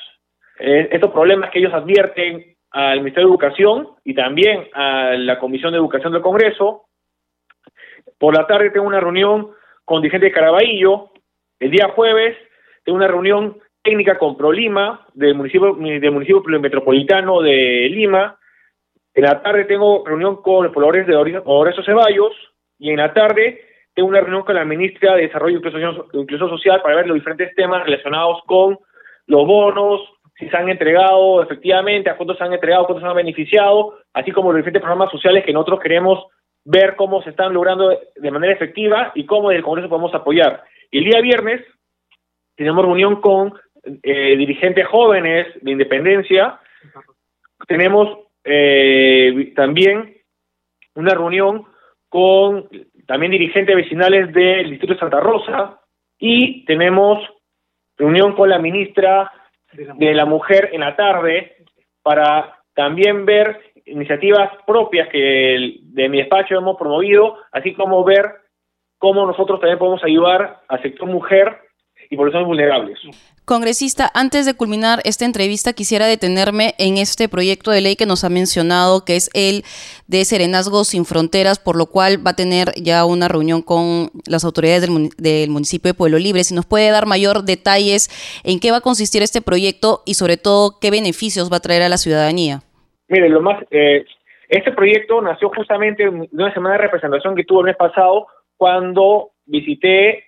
eh, 0.60 0.90
estos 0.92 1.12
problemas 1.12 1.50
que 1.52 1.60
ellos 1.60 1.74
advierten 1.74 2.56
al 2.72 3.00
Ministerio 3.00 3.30
de 3.30 3.34
Educación 3.34 3.90
y 4.04 4.14
también 4.14 4.68
a 4.74 5.14
la 5.16 5.40
Comisión 5.40 5.72
de 5.72 5.78
Educación 5.78 6.14
del 6.14 6.22
Congreso. 6.22 6.86
Por 8.18 8.36
la 8.36 8.46
tarde 8.48 8.72
tengo 8.72 8.88
una 8.88 9.00
reunión 9.00 9.52
con 9.86 10.02
dirigentes 10.02 10.30
de 10.30 10.36
Caraballo. 10.36 11.12
El 11.60 11.72
día 11.72 11.90
jueves 11.96 12.36
tengo 12.84 12.98
una 12.98 13.08
reunión 13.08 13.58
técnica 13.82 14.18
con 14.18 14.36
ProLima 14.36 15.08
del 15.14 15.36
municipio, 15.36 15.74
del 15.76 16.12
municipio 16.12 16.42
metropolitano 16.60 17.42
de 17.42 17.88
Lima. 17.90 18.38
En 19.14 19.24
la 19.24 19.42
tarde 19.42 19.66
tengo 19.66 20.04
reunión 20.06 20.42
con 20.42 20.66
los 20.66 20.74
pobladores 20.74 21.08
de 21.08 21.16
Oreso 21.16 21.84
Ceballos 21.84 22.34
y 22.78 22.92
en 22.92 22.98
la 22.98 23.14
tarde 23.14 23.62
tengo 23.96 24.10
una 24.10 24.22
reunión 24.22 24.44
con 24.44 24.56
la 24.56 24.66
ministra 24.66 25.16
de 25.16 25.24
Desarrollo 25.24 25.56
e 25.56 26.18
Inclusión, 26.20 26.50
Social 26.50 26.82
para 26.82 26.98
ver 26.98 27.08
los 27.08 27.16
diferentes 27.16 27.56
temas 27.56 27.84
relacionados 27.84 28.42
con 28.46 28.78
los 29.26 29.48
bonos, 29.48 30.02
si 30.38 30.48
se 30.50 30.58
han 30.58 30.70
entregado 30.70 31.42
efectivamente, 31.42 32.10
a 32.10 32.18
cuántos 32.18 32.38
se 32.38 32.44
han 32.44 32.54
entregado, 32.54 32.86
cuántos 32.86 33.04
se 33.04 33.10
han 33.10 33.16
beneficiado, 33.16 33.96
así 34.14 34.32
como 34.32 34.52
los 34.52 34.60
diferentes 34.60 34.82
programas 34.82 35.12
sociales 35.12 35.44
que 35.44 35.54
nosotros 35.54 35.80
queremos 35.80 36.26
ver 36.64 36.96
cómo 36.96 37.22
se 37.24 37.30
están 37.32 37.54
logrando 37.54 37.98
de 38.16 38.32
manera 38.32 38.54
efectiva 38.54 39.12
y 39.16 39.26
cómo 39.26 39.52
en 39.52 39.58
el 39.58 39.64
Congreso 39.64 39.90
podemos 39.90 40.14
apoyar. 40.14 40.64
El 40.92 41.06
día 41.06 41.22
viernes 41.22 41.62
tenemos 42.56 42.86
reunión 42.86 43.22
con 43.22 43.54
eh, 44.04 44.36
dirigentes 44.36 44.86
jóvenes 44.88 45.48
de 45.62 45.72
independencia. 45.72 46.60
Tenemos 47.68 48.20
eh, 48.44 49.54
también 49.56 50.18
una 50.96 51.14
reunión 51.14 51.66
con 52.10 52.70
también 53.06 53.32
dirigentes 53.32 53.76
vecinales 53.76 54.34
del 54.34 54.70
Distrito 54.70 54.94
de 54.94 55.00
Santa 55.00 55.20
Rosa 55.20 55.80
y 56.20 56.66
tenemos 56.66 57.20
reunión 57.98 58.34
con 58.34 58.50
la 58.50 58.60
ministra 58.60 59.32
de 59.78 60.14
la 60.14 60.26
Mujer. 60.26 60.70
en 60.74 60.82
la 60.82 60.96
tarde 60.96 61.56
para 62.02 62.58
también 62.74 63.26
ver 63.26 63.60
iniciativas 63.86 64.52
propias 64.66 65.08
que 65.10 65.80
de 65.82 66.10
mi 66.10 66.18
despacho 66.18 66.56
hemos 66.56 66.78
promovido, 66.78 67.38
así 67.52 67.74
como 67.74 68.04
ver 68.04 68.26
cómo 68.98 69.26
nosotros 69.26 69.60
también 69.60 69.80
podemos 69.80 70.04
ayudar 70.04 70.62
al 70.68 70.82
sector 70.82 71.08
mujer 71.08 71.67
y 72.10 72.16
poblaciones 72.16 72.48
vulnerables. 72.48 73.00
Congresista, 73.46 74.12
antes 74.14 74.46
de 74.46 74.56
culminar 74.56 75.00
esta 75.06 75.24
entrevista, 75.24 75.72
quisiera 75.72 76.06
detenerme 76.06 76.74
en 76.80 76.98
este 76.98 77.30
proyecto 77.30 77.72
de 77.72 77.80
ley 77.80 77.96
que 77.96 78.06
nos 78.06 78.26
ha 78.26 78.30
mencionado, 78.30 79.06
que 79.06 79.16
es 79.16 79.30
el 79.34 79.64
de 80.08 80.26
Serenazgo 80.26 80.84
sin 80.84 81.06
Fronteras, 81.06 81.58
por 81.58 81.78
lo 81.78 81.86
cual 81.86 82.26
va 82.26 82.32
a 82.32 82.36
tener 82.36 82.74
ya 82.76 83.06
una 83.06 83.30
reunión 83.30 83.62
con 83.62 84.10
las 84.28 84.44
autoridades 84.44 84.82
del, 85.18 85.50
municipio 85.50 85.90
de 85.90 85.98
Pueblo 85.98 86.18
Libre. 86.18 86.44
Si 86.44 86.54
nos 86.54 86.66
puede 86.66 86.92
dar 86.92 87.06
mayor 87.06 87.44
detalles 87.44 88.10
en 88.44 88.60
qué 88.60 88.72
va 88.72 88.78
a 88.78 88.82
consistir 88.82 89.22
este 89.22 89.42
proyecto 89.42 90.02
y 90.06 90.16
sobre 90.16 90.36
todo 90.36 90.80
qué 90.82 90.92
beneficios 90.92 91.50
va 91.52 91.58
a 91.58 91.62
traer 91.62 91.84
a 91.84 91.90
la 91.90 91.98
ciudadanía. 91.98 92.60
Mire, 93.08 93.30
lo 93.30 93.40
más, 93.40 93.64
eh, 93.72 94.04
este 94.50 94.74
proyecto 94.74 95.22
nació 95.22 95.50
justamente 95.56 96.04
de 96.04 96.28
una 96.32 96.54
semana 96.54 96.76
de 96.76 96.82
representación 96.82 97.36
que 97.36 97.46
tuvo 97.46 97.62
el 97.62 97.68
mes 97.68 97.78
pasado 97.78 98.28
cuando 98.58 99.32
visité 99.46 100.26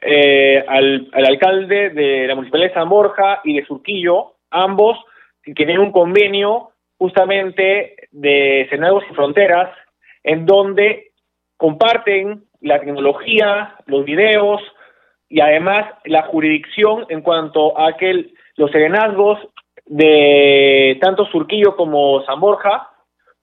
eh, 0.00 0.64
al, 0.66 1.10
alcalde 1.12 1.90
de 1.90 2.26
la 2.26 2.34
municipalidad 2.34 2.68
de 2.68 2.74
San 2.74 2.88
Borja 2.88 3.40
y 3.44 3.56
de 3.56 3.66
Surquillo, 3.66 4.34
ambos 4.50 4.96
que 5.42 5.54
tienen 5.54 5.78
un 5.78 5.92
convenio 5.92 6.70
justamente 6.98 8.08
de 8.10 8.66
Senadores 8.70 9.08
y 9.10 9.14
Fronteras, 9.14 9.70
en 10.22 10.46
donde 10.46 11.12
comparten 11.56 12.44
la 12.60 12.80
tecnología, 12.80 13.76
los 13.86 14.04
videos 14.04 14.60
y 15.28 15.40
además 15.40 15.86
la 16.04 16.22
jurisdicción 16.22 17.06
en 17.08 17.22
cuanto 17.22 17.78
a 17.78 17.96
que 17.96 18.30
los 18.56 18.70
serenazgos 18.70 19.38
de 19.86 20.98
tanto 21.00 21.26
Surquillo 21.26 21.76
como 21.76 22.22
San 22.24 22.40
Borja 22.40 22.90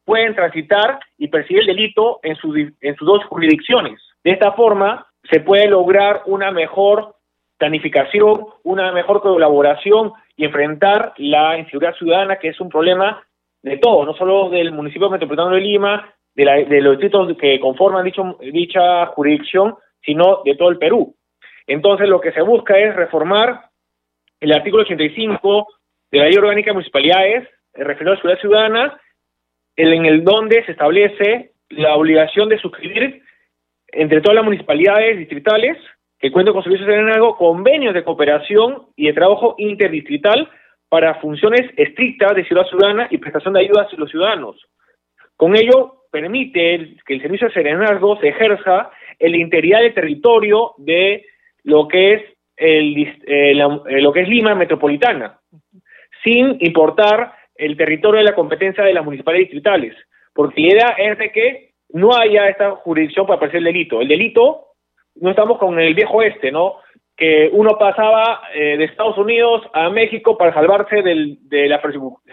pueden 0.03 0.35
transitar 0.35 0.99
y 1.17 1.27
percibir 1.27 1.61
el 1.61 1.67
delito 1.67 2.19
en, 2.23 2.37
en 2.81 2.95
sus 2.95 3.07
dos 3.07 3.23
jurisdicciones. 3.25 3.99
De 4.23 4.31
esta 4.31 4.51
forma, 4.53 5.07
se 5.29 5.39
puede 5.39 5.67
lograr 5.67 6.21
una 6.25 6.51
mejor 6.51 7.15
planificación, 7.57 8.45
una 8.63 8.91
mejor 8.91 9.21
colaboración 9.21 10.11
y 10.35 10.45
enfrentar 10.45 11.13
la 11.17 11.57
inseguridad 11.57 11.95
ciudadana, 11.95 12.37
que 12.37 12.49
es 12.49 12.59
un 12.59 12.69
problema 12.69 13.23
de 13.63 13.77
todos, 13.77 14.05
no 14.05 14.13
solo 14.13 14.49
del 14.49 14.71
municipio 14.71 15.09
metropolitano 15.09 15.55
de 15.55 15.61
Lima, 15.61 16.13
de, 16.35 16.81
los 16.81 16.99
distritos 16.99 17.35
que 17.37 17.59
conforman 17.59 18.03
dicho, 18.03 18.37
dicha 18.39 19.05
jurisdicción, 19.07 19.75
sino 20.03 20.41
de 20.43 20.55
todo 20.55 20.69
el 20.69 20.77
Perú. 20.77 21.15
Entonces, 21.65 22.07
lo 22.07 22.19
que 22.19 22.33
se 22.33 22.41
busca 22.41 22.77
es 22.77 22.95
reformar 22.95 23.69
el 24.39 24.53
artículo 24.53 24.83
85 24.83 25.67
de 26.11 26.19
la 26.19 26.25
Ley 26.25 26.35
Orgánica 26.35 26.69
de 26.69 26.73
Municipalidades, 26.73 27.49
referido 27.73 28.11
a 28.11 28.15
la 28.15 28.21
seguridad 28.21 28.41
ciudadana, 28.41 29.01
en 29.77 30.05
el 30.05 30.23
donde 30.23 30.63
se 30.65 30.73
establece 30.73 31.51
la 31.69 31.95
obligación 31.95 32.49
de 32.49 32.59
suscribir 32.59 33.23
entre 33.95 34.21
todas 34.21 34.35
las 34.35 34.45
municipalidades 34.45 35.17
distritales 35.17 35.77
que 36.19 36.31
cuentan 36.31 36.53
con 36.53 36.63
servicios 36.63 36.87
de 36.87 37.11
algo, 37.11 37.37
convenios 37.37 37.93
de 37.93 38.03
cooperación 38.03 38.87
y 38.95 39.07
de 39.07 39.13
trabajo 39.13 39.55
interdistrital 39.57 40.49
para 40.89 41.15
funciones 41.15 41.69
estrictas 41.77 42.35
de 42.35 42.45
ciudad 42.45 42.65
ciudadana 42.67 43.07
y 43.09 43.17
prestación 43.17 43.53
de 43.53 43.61
ayudas 43.61 43.87
a 43.91 43.97
los 43.97 44.09
ciudadanos. 44.09 44.55
Con 45.35 45.55
ello, 45.55 46.05
permite 46.11 46.95
que 47.05 47.13
el 47.13 47.21
servicio 47.21 47.47
de 47.47 47.53
serenazgo 47.53 48.17
se 48.21 48.29
ejerza 48.29 48.89
en 49.19 49.31
la 49.31 49.37
integridad 49.37 49.81
del 49.81 49.93
territorio 49.93 50.73
de 50.77 51.25
lo 51.63 51.87
que 51.87 52.13
es 52.13 52.21
el, 52.55 52.97
eh, 52.97 53.51
eh, 53.51 54.01
lo 54.01 54.13
que 54.13 54.21
es 54.21 54.29
Lima 54.29 54.55
metropolitana, 54.55 55.39
sin 56.23 56.57
importar 56.61 57.33
el 57.55 57.75
territorio 57.75 58.19
de 58.19 58.25
la 58.25 58.35
competencia 58.35 58.83
de 58.83 58.93
las 58.93 59.03
municipalidades 59.03 59.49
distritales, 59.49 59.95
porque 60.33 60.61
la 60.61 60.67
idea 60.67 60.89
es 60.97 61.17
de 61.17 61.31
que 61.31 61.64
no 61.95 62.13
haya 62.13 62.49
esta 62.49 62.71
jurisdicción 62.71 63.25
para 63.25 63.37
aparecer 63.37 63.59
el 63.59 63.63
delito. 63.73 64.01
El 64.01 64.09
delito, 64.09 64.65
no 65.15 65.29
estamos 65.29 65.57
con 65.57 65.79
el 65.79 65.93
viejo 65.93 66.21
este, 66.21 66.51
¿no? 66.51 66.75
Que 67.15 67.49
uno 67.53 67.77
pasaba 67.77 68.41
eh, 68.53 68.75
de 68.75 68.83
Estados 68.83 69.17
Unidos 69.17 69.61
a 69.71 69.89
México 69.89 70.37
para 70.37 70.53
salvarse 70.53 71.01
de 71.01 71.69
la 71.69 71.81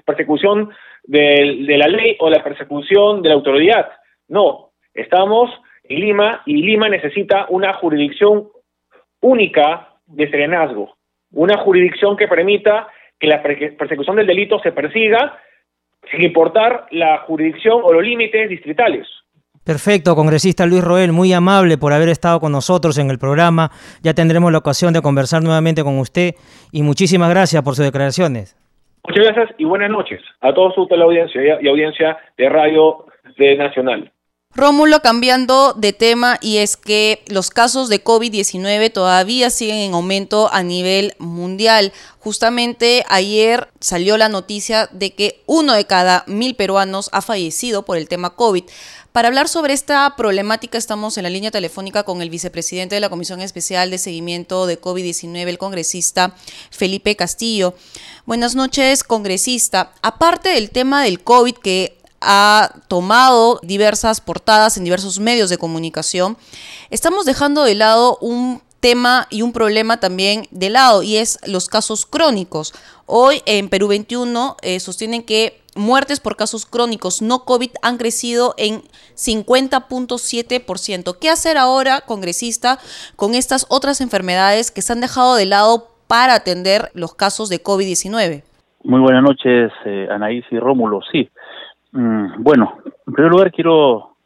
persecución 0.04 0.71
de, 1.04 1.76
la 1.78 1.87
ley 1.87 2.16
o 2.19 2.28
la 2.28 2.42
persecución 2.42 3.23
de 3.23 3.28
la 3.28 3.37
autoridad. 3.37 3.88
No, 4.26 4.73
estamos 4.95 5.49
en 5.85 6.00
Lima 6.00 6.42
y 6.45 6.62
Lima 6.62 6.88
necesita 6.88 7.47
una 7.49 7.73
jurisdicción 7.75 8.49
única 9.21 9.90
de 10.07 10.28
serenazgo, 10.28 10.97
una 11.31 11.59
jurisdicción 11.59 12.16
que 12.16 12.26
permita 12.26 12.88
que 13.21 13.28
la 13.28 13.40
persecución 13.40 14.16
del 14.16 14.26
delito 14.26 14.59
se 14.59 14.73
persiga 14.73 15.38
sin 16.11 16.25
importar 16.25 16.87
la 16.90 17.19
jurisdicción 17.19 17.81
o 17.85 17.92
los 17.92 18.02
límites 18.02 18.49
distritales. 18.49 19.07
Perfecto, 19.64 20.16
congresista 20.16 20.66
Luis 20.66 20.83
Roel, 20.83 21.12
muy 21.12 21.33
amable 21.33 21.78
por 21.78 21.92
haber 21.92 22.09
estado 22.09 22.40
con 22.40 22.50
nosotros 22.50 22.99
en 22.99 23.11
el 23.11 23.19
programa. 23.19 23.71
Ya 24.02 24.12
tendremos 24.12 24.50
la 24.50 24.59
ocasión 24.59 24.92
de 24.92 25.02
conversar 25.02 25.42
nuevamente 25.42 25.85
con 25.85 26.00
usted 26.00 26.35
y 26.73 26.83
muchísimas 26.83 27.31
gracias 27.31 27.62
por 27.62 27.76
sus 27.76 27.85
declaraciones. 27.85 28.57
Muchas 29.07 29.25
gracias 29.26 29.54
y 29.59 29.64
buenas 29.64 29.90
noches 29.90 30.21
a 30.40 30.52
todos 30.52 30.75
su 30.75 30.87
teleaudiencia 30.88 31.61
y 31.61 31.69
audiencia 31.69 32.16
de 32.37 32.49
Radio 32.49 33.07
de 33.38 33.57
Nacional. 33.57 34.12
Rómulo, 34.54 35.00
cambiando 35.00 35.73
de 35.73 35.94
tema, 35.94 36.38
y 36.42 36.59
es 36.59 36.76
que 36.76 37.23
los 37.28 37.49
casos 37.49 37.88
de 37.88 38.04
COVID-19 38.04 38.92
todavía 38.92 39.49
siguen 39.49 39.76
en 39.76 39.94
aumento 39.94 40.52
a 40.52 40.62
nivel 40.62 41.14
mundial. 41.18 41.94
Justamente 42.18 43.02
ayer 43.09 43.68
salió 43.80 44.18
la 44.18 44.28
noticia 44.28 44.90
de 44.92 45.14
que 45.14 45.42
uno 45.47 45.73
de 45.73 45.87
cada 45.87 46.25
mil 46.26 46.54
peruanos 46.54 47.09
ha 47.12 47.23
fallecido 47.23 47.87
por 47.87 47.97
el 47.97 48.09
tema 48.09 48.37
COVID. 48.37 48.64
Para 49.12 49.28
hablar 49.28 49.49
sobre 49.49 49.73
esta 49.73 50.16
problemática 50.16 50.76
estamos 50.76 51.16
en 51.16 51.25
la 51.25 51.30
línea 51.30 51.50
telefónica 51.50 52.02
con 52.02 52.21
el 52.21 52.28
vicepresidente 52.28 52.94
de 52.94 53.00
la 53.00 53.09
Comisión 53.09 53.40
Especial 53.40 53.90
de 53.90 53.99
Seguimiento 53.99 54.66
de 54.66 54.78
COVID-19, 54.78 55.49
el 55.49 55.59
congresista 55.59 56.35
Felipe 56.71 57.16
Castillo. 57.16 57.75
Buenas 58.26 58.54
noches, 58.54 59.02
congresista. 59.02 59.92
Aparte 60.02 60.50
del 60.50 60.71
tema 60.71 61.04
del 61.04 61.23
COVID 61.23 61.54
que 61.54 62.01
ha 62.22 62.70
tomado 62.88 63.58
diversas 63.62 64.20
portadas 64.20 64.76
en 64.76 64.84
diversos 64.84 65.18
medios 65.18 65.48
de 65.50 65.58
comunicación, 65.58 66.36
estamos 66.90 67.24
dejando 67.24 67.64
de 67.64 67.74
lado 67.74 68.18
un 68.20 68.60
tema 68.80 69.26
y 69.30 69.42
un 69.42 69.52
problema 69.52 70.00
también 70.00 70.46
de 70.50 70.68
lado 70.68 71.04
y 71.04 71.16
es 71.16 71.38
los 71.46 71.68
casos 71.68 72.04
crónicos. 72.04 72.74
Hoy 73.06 73.40
en 73.46 73.68
Perú 73.68 73.86
21 73.88 74.56
eh, 74.62 74.80
sostienen 74.80 75.22
que 75.22 75.62
muertes 75.76 76.20
por 76.20 76.36
casos 76.36 76.66
crónicos 76.66 77.22
no 77.22 77.44
COVID 77.44 77.70
han 77.82 77.96
crecido 77.96 78.54
en 78.58 78.82
50.7%. 79.14 81.16
¿Qué 81.20 81.30
hacer 81.30 81.58
ahora, 81.58 82.02
congresista, 82.02 82.78
con 83.16 83.34
estas 83.34 83.66
otras 83.70 84.00
enfermedades 84.00 84.70
que 84.70 84.82
se 84.82 84.92
han 84.92 85.00
dejado 85.00 85.36
de 85.36 85.46
lado 85.46 85.88
para 86.08 86.34
atender 86.34 86.90
los 86.94 87.14
casos 87.14 87.48
de 87.48 87.62
COVID-19? 87.62 88.42
Muy 88.84 89.00
buenas 89.00 89.22
noches, 89.22 89.70
eh, 89.86 90.08
Anaís 90.10 90.44
y 90.50 90.58
Rómulo. 90.58 91.00
Sí, 91.12 91.30
bueno, 91.92 92.78
en 93.06 93.12
primer 93.12 93.30
lugar 93.30 93.52
quiero 93.52 94.16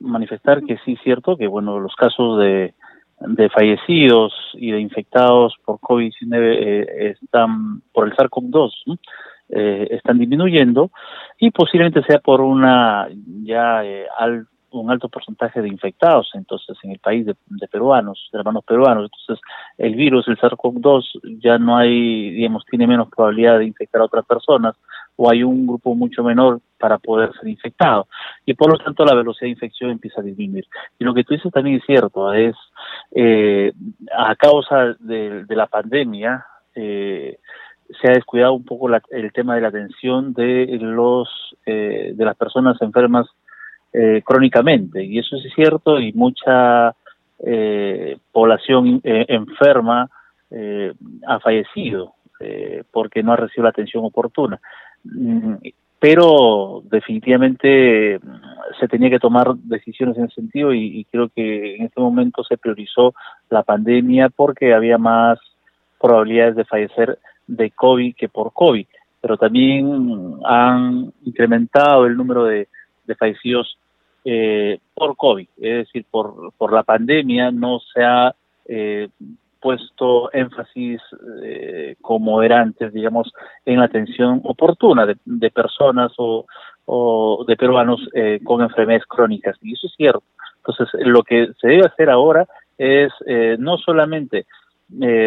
manifestar 0.00 0.62
que 0.62 0.78
sí 0.84 0.92
es 0.92 1.00
cierto 1.02 1.36
que 1.36 1.46
bueno 1.46 1.78
los 1.78 1.94
casos 1.94 2.38
de, 2.38 2.74
de 3.20 3.48
fallecidos 3.48 4.34
y 4.54 4.70
de 4.72 4.80
infectados 4.80 5.54
por 5.64 5.78
COVID-19 5.78 6.12
eh, 6.32 7.16
están 7.22 7.80
por 7.92 8.06
el 8.06 8.14
SARS-CoV-2 8.14 8.98
eh, 9.48 9.88
están 9.90 10.18
disminuyendo 10.18 10.90
y 11.38 11.50
posiblemente 11.50 12.02
sea 12.02 12.18
por 12.18 12.40
una 12.40 13.08
ya 13.44 13.84
eh, 13.84 14.06
un 14.70 14.90
alto 14.90 15.08
porcentaje 15.08 15.62
de 15.62 15.68
infectados 15.68 16.30
entonces 16.34 16.76
en 16.82 16.90
el 16.90 16.98
país 16.98 17.24
de, 17.24 17.34
de 17.46 17.68
peruanos, 17.68 18.28
de 18.32 18.38
hermanos 18.38 18.64
peruanos. 18.64 19.04
Entonces 19.04 19.42
el 19.78 19.94
virus, 19.94 20.28
el 20.28 20.36
SARS-CoV-2 20.36 21.38
ya 21.40 21.56
no 21.56 21.76
hay, 21.76 22.30
digamos, 22.32 22.64
tiene 22.66 22.86
menos 22.86 23.08
probabilidad 23.08 23.58
de 23.58 23.66
infectar 23.66 24.02
a 24.02 24.06
otras 24.06 24.26
personas 24.26 24.74
o 25.14 25.30
hay 25.30 25.42
un 25.42 25.66
grupo 25.66 25.94
mucho 25.94 26.22
menor 26.22 26.60
para 26.78 26.98
poder 26.98 27.32
ser 27.34 27.48
infectado. 27.48 28.08
Y 28.44 28.54
por 28.54 28.70
lo 28.70 28.78
tanto 28.78 29.04
la 29.04 29.14
velocidad 29.14 29.46
de 29.46 29.50
infección 29.50 29.90
empieza 29.90 30.20
a 30.20 30.24
disminuir. 30.24 30.66
Y 30.98 31.04
lo 31.04 31.14
que 31.14 31.24
tú 31.24 31.34
dices 31.34 31.52
también 31.52 31.76
es 31.76 31.84
cierto, 31.86 32.32
es 32.32 32.56
eh, 33.14 33.72
a 34.16 34.34
causa 34.36 34.94
de, 34.98 35.44
la 35.48 35.66
pandemia, 35.66 36.44
eh, 36.74 37.38
se 38.00 38.08
ha 38.08 38.14
descuidado 38.14 38.52
un 38.54 38.64
poco 38.64 38.88
el 39.10 39.32
tema 39.32 39.54
de 39.54 39.60
la 39.60 39.68
atención 39.68 40.32
de 40.34 40.66
los 40.80 41.28
eh, 41.64 42.12
de 42.14 42.24
las 42.24 42.36
personas 42.36 42.76
enfermas 42.82 43.26
eh, 43.92 44.22
crónicamente 44.24 45.04
y 45.04 45.20
eso 45.20 45.36
es 45.36 45.54
cierto 45.54 46.00
y 46.00 46.12
mucha 46.12 46.96
eh, 47.38 48.18
población 48.32 49.00
enferma 49.04 50.10
ha 51.26 51.40
fallecido 51.40 52.14
porque 52.92 53.22
no 53.22 53.32
ha 53.32 53.36
recibido 53.36 53.64
la 53.64 53.70
atención 53.70 54.04
oportuna 54.04 54.60
Mm, 55.14 55.56
pero 56.06 56.84
definitivamente 56.84 58.20
mm, 58.20 58.78
se 58.78 58.86
tenía 58.86 59.10
que 59.10 59.18
tomar 59.18 59.56
decisiones 59.56 60.16
en 60.16 60.26
ese 60.26 60.36
sentido 60.36 60.72
y, 60.72 61.04
creo 61.10 61.28
que 61.30 61.74
en 61.74 61.86
este 61.86 62.00
momento 62.00 62.44
se 62.44 62.56
priorizó 62.56 63.12
la 63.50 63.64
pandemia 63.64 64.28
porque 64.28 64.72
había 64.72 64.98
más 64.98 65.40
probabilidades 66.00 66.54
de 66.54 66.64
fallecer 66.64 67.18
de 67.48 67.72
COVID 67.72 68.14
que 68.14 68.28
por 68.28 68.52
COVID, 68.52 68.86
pero 69.20 69.36
también 69.36 70.38
han 70.44 71.12
incrementado 71.24 72.06
el 72.06 72.16
número 72.16 72.44
de, 72.44 72.68
fallecidos 73.18 73.76
eh, 74.24 74.78
por 74.94 75.16
COVID, 75.16 75.48
es 75.56 75.86
decir, 75.86 76.04
por, 76.08 76.52
por 76.56 76.72
la 76.72 76.84
pandemia. 76.84 77.50
No 77.50 77.80
se 77.80 78.04
ha 78.04 78.32
eh, 78.68 79.08
puesto 79.66 80.32
énfasis 80.32 81.00
eh, 81.42 81.96
como 82.00 82.40
era 82.40 82.60
antes, 82.60 82.92
digamos, 82.92 83.32
en 83.64 83.80
la 83.80 83.86
atención 83.86 84.40
oportuna 84.44 85.04
de, 85.04 85.50
personas 85.50 86.12
o, 86.18 87.44
de 87.48 87.56
peruanos 87.56 88.00
eh, 88.14 88.38
con 88.44 88.62
enfermedades 88.62 89.04
crónicas. 89.06 89.56
Y 89.62 89.72
eso 89.72 89.88
es 89.88 89.94
cierto. 89.96 90.22
Entonces, 90.58 90.88
lo 91.04 91.24
que 91.24 91.48
se 91.60 91.66
debe 91.66 91.84
hacer 91.84 92.10
ahora 92.10 92.46
es 92.78 93.12
eh, 93.26 93.56
no 93.58 93.76
solamente 93.78 94.46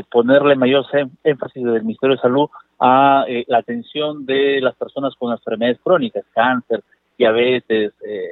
ponerle 0.09 0.55
mayor 0.55 0.85
énfasis 1.21 1.61
del 1.61 1.83
Ministerio 1.83 2.15
de 2.15 2.21
Salud 2.21 2.47
a 2.79 3.25
la 3.47 3.57
atención 3.57 4.25
de 4.25 4.61
las 4.61 4.73
personas 4.75 5.13
con 5.19 5.33
enfermedades 5.33 5.81
crónicas, 5.83 6.23
cáncer, 6.33 6.81
diabetes, 7.17 7.91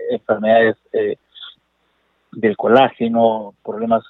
enfermedades 0.09 0.77
del 2.31 2.55
colágeno, 2.55 3.55
problemas 3.61 4.05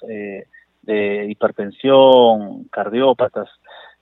de 0.88 1.26
hipertensión, 1.30 2.64
cardiópatas 2.70 3.48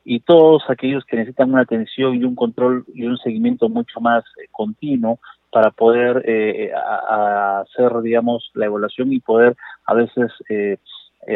y 0.05 0.21
todos 0.21 0.63
aquellos 0.69 1.05
que 1.05 1.17
necesitan 1.17 1.53
una 1.53 1.63
atención 1.63 2.15
y 2.15 2.23
un 2.23 2.37
control 2.37 2.85
y 2.95 3.05
un 3.07 3.19
seguimiento 3.19 3.69
mucho 3.69 4.01
más 4.01 4.23
eh, 4.41 4.47
continuo 4.53 5.19
para 5.51 5.73
poder 5.73 6.23
eh, 6.27 6.71
hacer, 6.73 8.01
digamos, 8.03 8.51
la 8.55 8.67
evaluación 8.67 9.13
y 9.13 9.19
poder 9.19 9.57
a 9.85 9.95
veces 9.95 10.31
eh, 10.49 10.79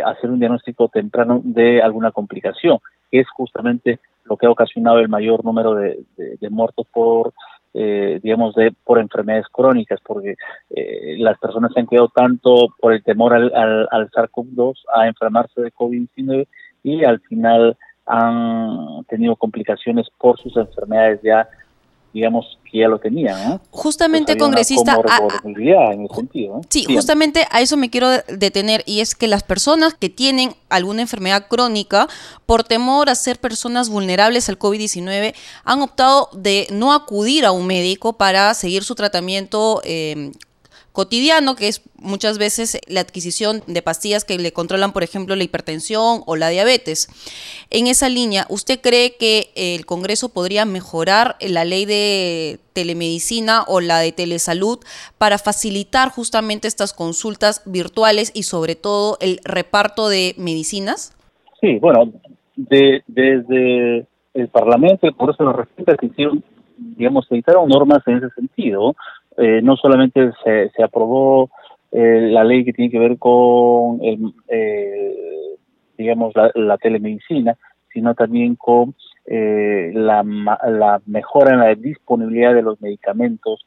hacer 0.05 0.31
un 0.31 0.39
diagnóstico 0.39 0.89
temprano 0.89 1.41
de 1.43 1.83
alguna 1.83 2.13
complicación, 2.13 2.79
que 3.11 3.21
es 3.21 3.29
justamente 3.31 3.99
lo 4.25 4.37
que 4.37 4.47
ha 4.47 4.51
ocasionado 4.51 5.01
el 5.01 5.09
mayor 5.09 5.45
número 5.45 5.75
de 5.75 6.51
muertos 6.51 6.87
por 6.93 7.33
eh, 7.75 8.21
digamos, 8.23 8.55
de 8.55 8.73
por 8.85 8.99
enfermedades 8.99 9.47
crónicas, 9.53 10.01
porque 10.05 10.35
eh, 10.71 11.17
las 11.19 11.39
personas 11.39 11.73
se 11.73 11.81
han 11.81 11.87
cuidado 11.87 12.11
tanto 12.15 12.69
por 12.79 12.93
el 12.93 13.03
temor 13.03 13.35
al, 13.35 13.53
al, 13.55 13.89
al 13.91 14.11
SARS-CoV-2 14.11 14.75
a 14.95 15.07
enfermarse 15.07 15.61
de 15.61 15.73
COVID-19 15.73 16.47
y 16.83 17.05
al 17.05 17.21
final 17.21 17.77
han 18.07 19.05
tenido 19.05 19.37
complicaciones 19.37 20.09
por 20.19 20.39
sus 20.41 20.57
enfermedades 20.57 21.21
ya 21.23 21.49
digamos 22.13 22.59
que 22.71 22.79
ya 22.79 22.89
lo 22.89 22.99
tenían. 22.99 23.61
Justamente, 23.71 24.37
congresista, 24.37 25.01
en 25.45 26.09
sentido, 26.09 26.61
sí, 26.69 26.85
justamente 26.85 27.47
a 27.51 27.61
eso 27.61 27.77
me 27.77 27.91
quiero 27.91 28.09
detener 28.29 28.83
y 28.87 29.01
es 29.01 29.15
que 29.15 29.29
las 29.29 29.43
personas 29.43 29.95
que 29.95 30.09
tienen 30.09 30.55
alguna 30.69 31.03
enfermedad 31.03 31.47
crónica, 31.49 32.09
por 32.47 32.65
temor 32.65 33.11
a 33.11 33.15
ser 33.15 33.39
personas 33.39 33.89
vulnerables 33.89 34.49
al 34.49 34.59
COVID-19, 34.59 35.35
han 35.65 35.83
optado 35.83 36.29
de 36.33 36.67
no 36.71 36.93
acudir 36.93 37.45
a 37.45 37.53
un 37.53 37.67
médico 37.67 38.15
para 38.15 38.55
seguir 38.55 38.85
su 38.85 38.95
tratamiento 38.95 39.81
eh, 39.85 40.33
cotidiano, 41.01 41.57
que 41.57 41.69
es 41.69 41.83
muchas 41.97 42.37
veces 42.37 42.79
la 42.87 43.01
adquisición 43.01 43.63
de 43.67 43.81
pastillas 43.81 44.27
que 44.27 44.37
le 44.39 44.53
controlan, 44.53 44.93
por 44.93 45.03
ejemplo, 45.03 45.35
la 45.35 45.45
hipertensión 45.45 46.21
o 46.27 46.37
la 46.37 46.51
diabetes. 46.51 47.09
En 47.71 47.87
esa 47.87 48.11
línea, 48.11 48.45
¿usted 48.51 48.83
cree 48.83 49.17
que 49.17 49.49
el 49.55 49.87
Congreso 49.87 50.29
podría 50.29 50.67
mejorar 50.67 51.37
la 51.41 51.65
ley 51.65 51.87
de 51.87 52.59
telemedicina 52.75 53.65
o 53.67 53.81
la 53.81 54.01
de 54.01 54.13
telesalud 54.13 54.79
para 55.17 55.39
facilitar 55.39 56.11
justamente 56.11 56.69
estas 56.69 56.93
consultas 56.93 57.63
virtuales 57.65 58.31
y 58.35 58.43
sobre 58.43 58.75
todo 58.75 59.17
el 59.23 59.41
reparto 59.43 60.11
de 60.11 60.35
medicinas? 60.37 61.17
Sí, 61.63 61.79
bueno, 61.79 62.13
desde 62.57 64.07
el 64.35 64.49
Parlamento, 64.49 65.11
por 65.17 65.31
eso 65.31 65.45
nos 65.45 65.57
respeta, 65.57 65.97
se 65.99 66.07
hicieron, 66.07 66.45
digamos, 66.77 67.27
se 67.27 67.37
editaron 67.37 67.71
normas 67.71 68.03
en 68.07 68.19
ese 68.19 68.29
sentido, 68.37 68.95
eh, 69.41 69.63
no 69.63 69.75
solamente 69.77 70.33
se, 70.45 70.69
se 70.71 70.83
aprobó 70.83 71.51
eh, 71.93 72.29
la 72.31 72.45
ley 72.45 72.63
que 72.63 72.75
tiene 72.75 72.91
que 72.91 72.99
ver 72.99 73.19
con, 73.19 73.99
el, 74.03 74.35
eh, 74.49 75.57
digamos, 75.97 76.35
la, 76.55 76.77
telemedicina, 76.77 77.57
sino 77.93 78.15
también 78.15 78.57
con 78.57 78.95
la, 79.27 80.23
la 80.25 81.01
mejora 81.07 81.55
en 81.55 81.61
la 81.61 81.75
disponibilidad 81.75 82.55
de 82.55 82.63
los 82.63 82.81
medicamentos 82.81 83.65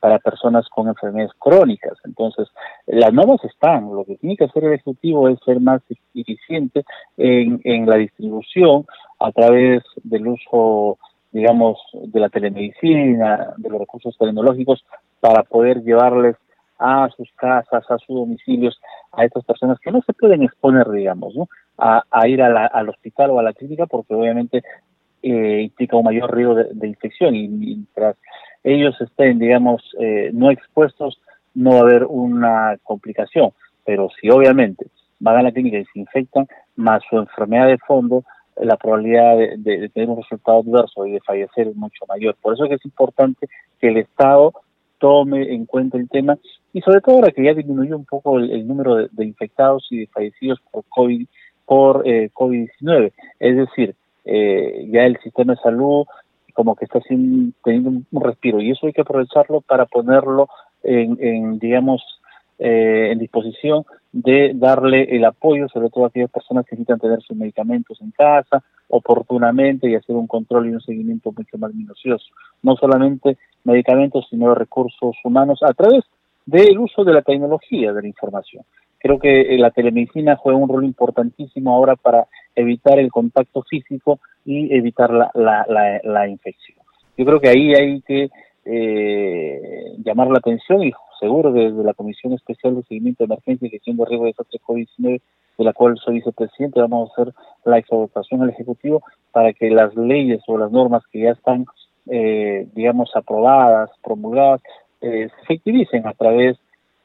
para 0.00 0.18
personas 0.18 0.66
con 0.70 0.88
enfermedades 0.88 1.32
crónicas. 1.38 1.98
Entonces, 2.04 2.48
las 2.86 3.12
normas 3.12 3.44
están. 3.44 3.92
Lo 3.94 4.04
que 4.04 4.16
tiene 4.16 4.36
que 4.36 4.44
hacer 4.44 4.64
el 4.64 4.72
Ejecutivo 4.72 5.28
es 5.28 5.38
ser 5.44 5.60
más 5.60 5.82
eficiente 6.14 6.84
en, 7.18 7.60
en 7.64 7.86
la 7.86 7.96
distribución 7.96 8.86
a 9.18 9.30
través 9.32 9.82
del 10.02 10.28
uso 10.28 10.98
digamos, 11.38 11.78
de 11.92 12.20
la 12.20 12.28
telemedicina, 12.28 13.54
de 13.56 13.68
los 13.68 13.80
recursos 13.80 14.16
tecnológicos, 14.18 14.84
para 15.20 15.44
poder 15.44 15.82
llevarles 15.82 16.36
a 16.78 17.08
sus 17.16 17.30
casas, 17.36 17.84
a 17.88 17.98
sus 17.98 18.16
domicilios, 18.16 18.80
a 19.12 19.24
estas 19.24 19.44
personas 19.44 19.78
que 19.80 19.92
no 19.92 20.00
se 20.02 20.12
pueden 20.12 20.42
exponer, 20.42 20.88
digamos, 20.90 21.34
¿no? 21.34 21.48
a, 21.78 22.28
ir 22.28 22.42
al 22.42 22.88
hospital 22.88 23.30
o 23.30 23.38
a 23.38 23.42
la 23.42 23.52
clínica 23.52 23.86
porque 23.86 24.14
obviamente 24.14 24.62
eh, 25.22 25.62
implica 25.62 25.96
un 25.96 26.04
mayor 26.04 26.34
riesgo 26.34 26.54
de, 26.56 26.88
infección 26.88 27.34
y 27.36 27.48
mientras 27.48 28.16
ellos 28.64 29.00
estén, 29.00 29.38
digamos, 29.38 29.82
eh, 30.00 30.30
no 30.32 30.50
expuestos, 30.50 31.20
no 31.54 31.70
va 31.70 31.78
a 31.78 31.82
haber 31.82 32.04
una 32.04 32.76
complicación. 32.82 33.52
Pero 33.84 34.08
si 34.20 34.28
obviamente 34.28 34.86
van 35.20 35.36
a 35.36 35.42
la 35.42 35.52
clínica 35.52 35.78
y 35.78 35.84
se 35.84 36.00
infectan, 36.00 36.46
más 36.76 37.02
su 37.08 37.16
enfermedad 37.16 37.68
de 37.68 37.78
fondo, 37.78 38.24
la 38.60 38.76
probabilidad 38.76 39.36
de, 39.36 39.88
tener 39.90 40.08
un 40.08 40.22
resultado 40.22 40.60
adverso 40.60 41.06
y 41.06 41.12
de 41.12 41.20
fallecer 41.20 41.68
es 41.68 41.76
mucho 41.76 42.04
mayor. 42.08 42.36
Por 42.40 42.54
eso 42.54 42.64
es 42.64 42.70
que 42.70 42.74
es 42.76 42.84
importante 42.84 43.48
que 43.80 43.88
el 43.88 43.98
Estado 43.98 44.52
tome 44.98 45.54
en 45.54 45.66
cuenta 45.66 45.96
el 45.96 46.08
tema 46.08 46.38
y 46.72 46.80
sobre 46.80 47.00
todo 47.00 47.16
ahora 47.16 47.30
que 47.30 47.44
ya 47.44 47.54
disminuyó 47.54 47.96
un 47.96 48.04
poco 48.04 48.38
el, 48.38 48.66
número 48.66 48.96
de, 48.96 49.24
infectados 49.24 49.86
y 49.90 50.00
de 50.00 50.06
fallecidos 50.08 50.60
por 50.70 50.84
COVID 50.88 51.26
por 51.66 52.02
eh, 52.06 52.30
COVID-19. 52.32 53.12
Es 53.38 53.56
decir, 53.56 53.94
eh, 54.24 54.88
ya 54.90 55.04
el 55.04 55.18
sistema 55.20 55.54
de 55.54 55.60
salud 55.60 56.06
como 56.58 56.74
que 56.74 56.86
está 56.86 57.00
sin, 57.02 57.54
teniendo 57.62 57.90
un, 58.10 58.20
respiro 58.20 58.60
y 58.60 58.72
eso 58.72 58.88
hay 58.88 58.92
que 58.92 59.02
aprovecharlo 59.02 59.60
para 59.60 59.86
ponerlo 59.86 60.48
en, 60.82 61.60
digamos, 61.60 62.02
eh, 62.58 63.10
en 63.12 63.18
disposición 63.18 63.84
de 64.12 64.52
darle 64.54 65.04
el 65.14 65.24
apoyo, 65.24 65.68
sobre 65.68 65.90
todo 65.90 66.04
a 66.04 66.08
aquellas 66.08 66.30
personas 66.30 66.64
que 66.64 66.74
necesitan 66.74 66.98
tener 66.98 67.20
sus 67.22 67.36
medicamentos 67.36 68.00
en 68.00 68.10
casa 68.10 68.62
oportunamente 68.88 69.88
y 69.88 69.94
hacer 69.94 70.16
un 70.16 70.26
control 70.26 70.68
y 70.68 70.72
un 70.74 70.80
seguimiento 70.80 71.32
mucho 71.36 71.58
más 71.58 71.74
minucioso. 71.74 72.26
No 72.62 72.76
solamente 72.76 73.36
medicamentos, 73.64 74.26
sino 74.30 74.54
recursos 74.54 75.16
humanos 75.24 75.60
a 75.62 75.72
través 75.74 76.04
del 76.46 76.78
uso 76.78 77.04
de 77.04 77.12
la 77.12 77.22
tecnología 77.22 77.92
de 77.92 78.02
la 78.02 78.08
información. 78.08 78.64
Creo 78.98 79.18
que 79.18 79.42
eh, 79.42 79.58
la 79.58 79.70
telemedicina 79.70 80.36
juega 80.36 80.58
un 80.58 80.68
rol 80.68 80.84
importantísimo 80.84 81.74
ahora 81.74 81.94
para 81.94 82.26
evitar 82.56 82.98
el 82.98 83.12
contacto 83.12 83.62
físico 83.62 84.18
y 84.44 84.74
evitar 84.74 85.10
la, 85.10 85.30
la, 85.34 86.00
la, 86.02 86.28
infección. 86.28 86.78
Yo 87.16 87.24
creo 87.24 87.40
que 87.40 87.48
ahí 87.48 87.74
hay 87.74 88.00
que 88.00 88.30
eh, 88.70 89.94
llamar 90.04 90.28
la 90.28 90.38
atención 90.38 90.82
y 90.82 90.92
seguro 91.18 91.52
desde 91.52 91.82
la 91.82 91.94
Comisión 91.94 92.34
Especial 92.34 92.76
de 92.76 92.82
Seguimiento 92.82 93.24
de 93.24 93.32
Emergencia 93.32 93.66
y 93.66 93.70
Gestión 93.70 93.96
de 93.96 94.04
Riesgo 94.04 94.24
de 94.24 94.30
Desastre 94.30 94.60
COVID-19, 94.60 95.20
de 95.58 95.64
la 95.64 95.72
cual 95.72 95.96
soy 95.96 96.16
vicepresidente, 96.16 96.80
vamos 96.80 97.10
a 97.10 97.22
hacer 97.22 97.34
la 97.64 97.78
exhortación 97.78 98.42
al 98.42 98.50
Ejecutivo 98.50 99.02
para 99.32 99.52
que 99.54 99.70
las 99.70 99.94
leyes 99.96 100.42
o 100.46 100.58
las 100.58 100.70
normas 100.70 101.02
que 101.10 101.20
ya 101.20 101.30
están, 101.30 101.64
eh, 102.10 102.68
digamos, 102.74 103.10
aprobadas, 103.16 103.90
promulgadas, 104.02 104.60
eh, 105.00 105.28
se 105.34 105.42
efectivicen 105.44 106.06
a 106.06 106.12
través 106.12 106.58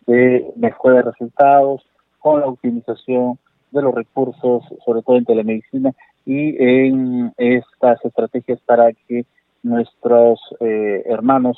de 0.05 0.45
mejora 0.57 0.97
de 0.97 1.03
resultados, 1.03 1.81
con 2.19 2.41
la 2.41 2.47
optimización 2.47 3.39
de 3.71 3.81
los 3.81 3.95
recursos, 3.95 4.63
sobre 4.85 5.01
todo 5.01 5.17
en 5.17 5.25
telemedicina, 5.25 5.93
y 6.25 6.55
en 6.61 7.33
estas 7.37 8.03
estrategias 8.03 8.59
para 8.65 8.91
que 8.93 9.25
nuestros 9.63 10.39
eh, 10.59 11.03
hermanos 11.05 11.57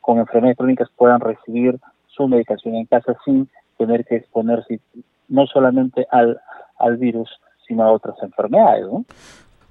con 0.00 0.18
enfermedades 0.18 0.56
crónicas 0.56 0.88
puedan 0.96 1.20
recibir 1.20 1.78
su 2.08 2.26
medicación 2.28 2.74
en 2.74 2.86
casa 2.86 3.16
sin 3.24 3.48
tener 3.78 4.04
que 4.04 4.16
exponerse 4.16 4.80
no 5.28 5.46
solamente 5.46 6.06
al, 6.10 6.40
al 6.78 6.96
virus, 6.96 7.28
sino 7.66 7.84
a 7.84 7.92
otras 7.92 8.16
enfermedades. 8.22 8.86
¿no? 8.86 9.04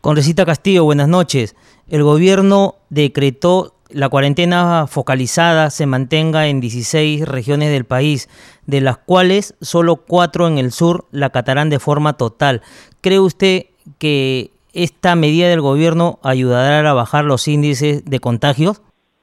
Congresista 0.02 0.46
Castillo, 0.46 0.84
buenas 0.84 1.08
noches. 1.08 1.56
El 1.88 2.04
gobierno 2.04 2.76
decretó 2.90 3.74
la 3.94 4.10
cuarentena 4.10 4.88
focalizada 4.88 5.70
se 5.70 5.86
mantenga 5.86 6.48
en 6.48 6.62
16 6.62 7.28
regiones 7.28 7.72
del 7.72 7.84
país, 7.86 8.30
de 8.66 8.80
las 8.82 8.98
cuales 8.98 9.56
solo 9.60 9.98
cuatro 9.98 10.48
en 10.48 10.58
el 10.58 10.72
sur 10.72 11.06
la 11.12 11.28
acatarán 11.28 11.70
de 11.70 11.80
forma 11.80 12.14
total. 12.14 12.62
¿Cree 13.02 13.20
usted 13.20 13.66
que 13.98 14.52
esta 14.74 15.16
medida 15.16 15.50
del 15.50 15.62
gobierno 15.62 16.20
ayudará 16.24 16.90
a 16.90 16.94
bajar 16.94 17.26
los 17.26 17.48
índices 17.48 18.06
de 18.06 18.20
contagios? 18.20 18.82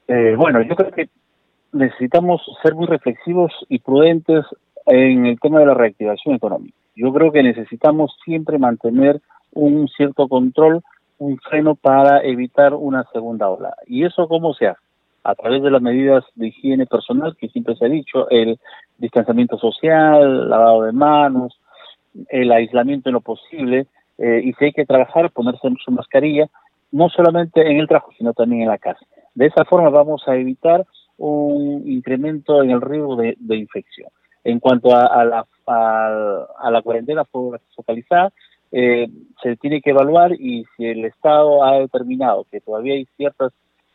Eh, 0.08 0.34
bueno, 0.36 0.62
yo 0.62 0.74
creo 0.74 0.90
que 0.90 1.08
necesitamos 1.72 2.40
ser 2.62 2.74
muy 2.74 2.86
reflexivos 2.86 3.52
y 3.68 3.78
prudentes 3.78 4.44
en 4.86 5.26
el 5.26 5.38
tema 5.38 5.60
de 5.60 5.66
la 5.66 5.74
reactivación 5.74 6.34
económica. 6.34 6.76
Yo 6.96 7.12
creo 7.12 7.30
que 7.30 7.42
necesitamos 7.42 8.16
siempre 8.24 8.58
mantener 8.58 9.20
un 9.52 9.88
cierto 9.88 10.28
control, 10.28 10.82
un 11.18 11.38
freno 11.38 11.74
para 11.74 12.22
evitar 12.22 12.74
una 12.74 13.04
segunda 13.12 13.48
ola. 13.48 13.74
¿Y 13.86 14.04
eso 14.04 14.28
cómo 14.28 14.54
se 14.54 14.68
hace? 14.68 14.80
A 15.24 15.34
través 15.34 15.62
de 15.62 15.70
las 15.70 15.82
medidas 15.82 16.24
de 16.36 16.48
higiene 16.48 16.86
personal 16.86 17.36
que 17.36 17.48
siempre 17.48 17.76
se 17.76 17.84
ha 17.84 17.88
dicho, 17.88 18.28
el 18.30 18.58
distanciamiento 18.96 19.58
social, 19.58 20.48
lavado 20.48 20.84
de 20.84 20.92
manos, 20.92 21.60
el 22.30 22.50
aislamiento 22.50 23.10
en 23.10 23.14
lo 23.14 23.20
posible, 23.20 23.86
eh, 24.18 24.40
y 24.44 24.52
si 24.54 24.66
hay 24.66 24.72
que 24.72 24.84
trabajar, 24.84 25.30
ponerse 25.30 25.68
su 25.84 25.90
mascarilla, 25.90 26.48
no 26.90 27.08
solamente 27.08 27.60
en 27.60 27.78
el 27.78 27.88
trabajo, 27.88 28.12
sino 28.16 28.32
también 28.32 28.62
en 28.62 28.68
la 28.68 28.78
casa. 28.78 29.04
De 29.34 29.46
esa 29.46 29.64
forma 29.64 29.90
vamos 29.90 30.22
a 30.26 30.36
evitar 30.36 30.84
un 31.18 31.82
incremento 31.86 32.62
en 32.62 32.70
el 32.70 32.80
riesgo 32.80 33.16
de, 33.16 33.56
infección. 33.56 34.08
En 34.44 34.60
cuanto 34.60 34.94
a, 34.94 35.24
la, 35.24 35.46
a, 35.66 36.70
la 36.70 36.82
cuarentena 36.82 37.24
focalizada, 37.24 38.32
eh, 38.70 39.08
se 39.42 39.56
tiene 39.56 39.80
que 39.80 39.90
evaluar 39.90 40.32
y 40.32 40.64
si 40.76 40.86
el 40.86 41.04
Estado 41.04 41.64
ha 41.64 41.78
determinado 41.78 42.44
que 42.50 42.60
todavía 42.60 42.94
hay 42.94 43.06
ciertas 43.16 43.52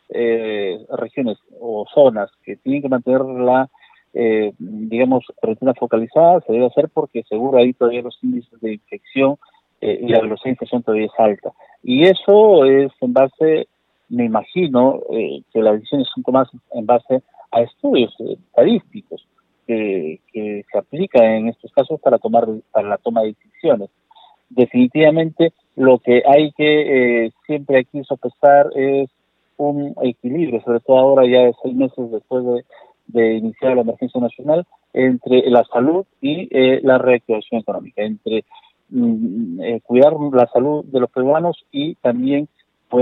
eh, 0.08 0.84
regiones 0.96 1.38
o 1.60 1.86
zonas 1.92 2.30
que 2.44 2.56
tienen 2.56 2.82
que 2.82 2.88
mantener 2.88 3.22
la, 3.22 3.68
eh, 4.12 4.52
digamos, 4.58 5.24
cuarentena 5.36 5.74
focalizada, 5.74 6.40
se 6.40 6.52
debe 6.52 6.66
hacer 6.66 6.88
porque 6.92 7.22
seguro 7.24 7.58
ahí 7.58 7.72
todavía 7.72 8.02
los 8.02 8.18
índices 8.22 8.60
de 8.60 8.74
infección 8.74 9.36
y 9.80 10.08
la 10.08 10.20
velocidad 10.20 10.44
de 10.44 10.50
infección 10.50 10.82
todavía 10.82 11.06
es 11.06 11.20
alta. 11.20 11.52
Y 11.82 12.04
eso 12.04 12.64
es 12.64 12.90
en 13.00 13.12
base 13.12 13.68
me 14.08 14.24
imagino 14.24 15.00
eh, 15.12 15.42
que 15.52 15.62
las 15.62 15.74
decisiones 15.74 16.08
son 16.14 16.22
tomadas 16.22 16.48
en 16.72 16.86
base 16.86 17.22
a 17.50 17.62
estudios 17.62 18.14
estadísticos 18.20 19.26
que, 19.66 20.20
se 20.32 20.78
aplican 20.78 21.24
en 21.24 21.48
estos 21.48 21.72
casos 21.72 22.00
para 22.00 22.18
tomar 22.18 22.46
para 22.70 22.88
la 22.88 22.98
toma 22.98 23.22
de 23.22 23.28
decisiones. 23.28 23.90
Definitivamente 24.50 25.52
lo 25.76 25.98
que 25.98 26.22
hay 26.26 26.52
que 26.52 27.24
eh, 27.26 27.32
siempre 27.46 27.78
aquí 27.78 28.04
sopesar 28.04 28.70
es 28.76 29.08
un 29.56 29.94
equilibrio, 30.02 30.60
sobre 30.62 30.80
todo 30.80 30.98
ahora 30.98 31.26
ya 31.26 31.40
de 31.46 31.54
seis 31.62 31.74
meses 31.74 32.10
después 32.10 32.44
de, 33.06 33.36
iniciar 33.36 33.74
la 33.74 33.82
emergencia 33.82 34.20
nacional, 34.20 34.66
entre 34.92 35.48
la 35.50 35.64
salud 35.64 36.04
y 36.20 36.48
eh, 36.50 36.80
la 36.82 36.98
reactivación 36.98 37.60
económica, 37.60 38.02
entre 38.02 38.44
mm, 38.94 39.78
cuidar 39.82 40.14
la 40.32 40.46
salud 40.52 40.84
de 40.86 41.00
los 41.00 41.10
peruanos 41.10 41.64
y 41.70 41.96
también 41.96 42.48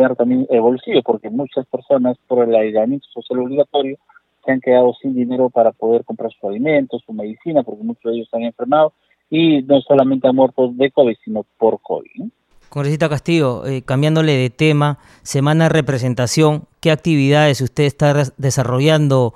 dar 0.01 0.17
también 0.17 0.47
el 0.51 0.61
bolsillo, 0.61 1.03
porque 1.03 1.31
muchas 1.31 1.67
personas 1.67 2.17
por 2.27 2.49
el 2.49 2.55
aislamiento 2.55 3.07
social 3.13 3.41
obligatorio 3.41 3.99
se 4.45 4.53
han 4.53 4.61
quedado 4.61 4.95
sin 5.01 5.15
dinero 5.15 5.51
para 5.51 5.73
poder 5.73 6.05
comprar 6.05 6.33
sus 6.33 6.45
alimentos, 6.45 7.03
su 7.07 7.13
medicina, 7.13 7.63
porque 7.63 7.85
muchos 7.85 8.05
de 8.05 8.17
ellos 8.17 8.27
están 8.27 8.43
enfermados 8.43 8.93
y 9.31 9.63
no 9.63 9.81
solamente 9.81 10.29
han 10.29 10.37
muerto 10.37 10.69
de 10.73 10.91
COVID, 10.91 11.17
sino 11.25 11.45
por 11.59 11.81
COVID. 11.81 12.29
Congresista 12.69 13.09
Castillo, 13.09 13.67
eh, 13.67 13.83
cambiándole 13.83 14.33
de 14.33 14.51
tema, 14.51 14.99
semana 15.23 15.65
de 15.65 15.71
representación, 15.71 16.65
¿qué 16.81 16.91
actividades 16.91 17.61
usted 17.61 17.85
está 17.85 18.15
desarrollando 18.37 19.35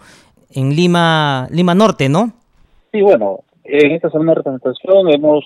en 0.50 0.74
Lima, 0.74 1.46
Lima 1.50 1.74
Norte, 1.74 2.08
no? 2.08 2.32
Sí, 2.92 3.02
bueno, 3.02 3.40
en 3.64 3.92
esta 3.92 4.10
semana 4.10 4.32
de 4.32 4.36
representación 4.36 5.10
hemos 5.12 5.44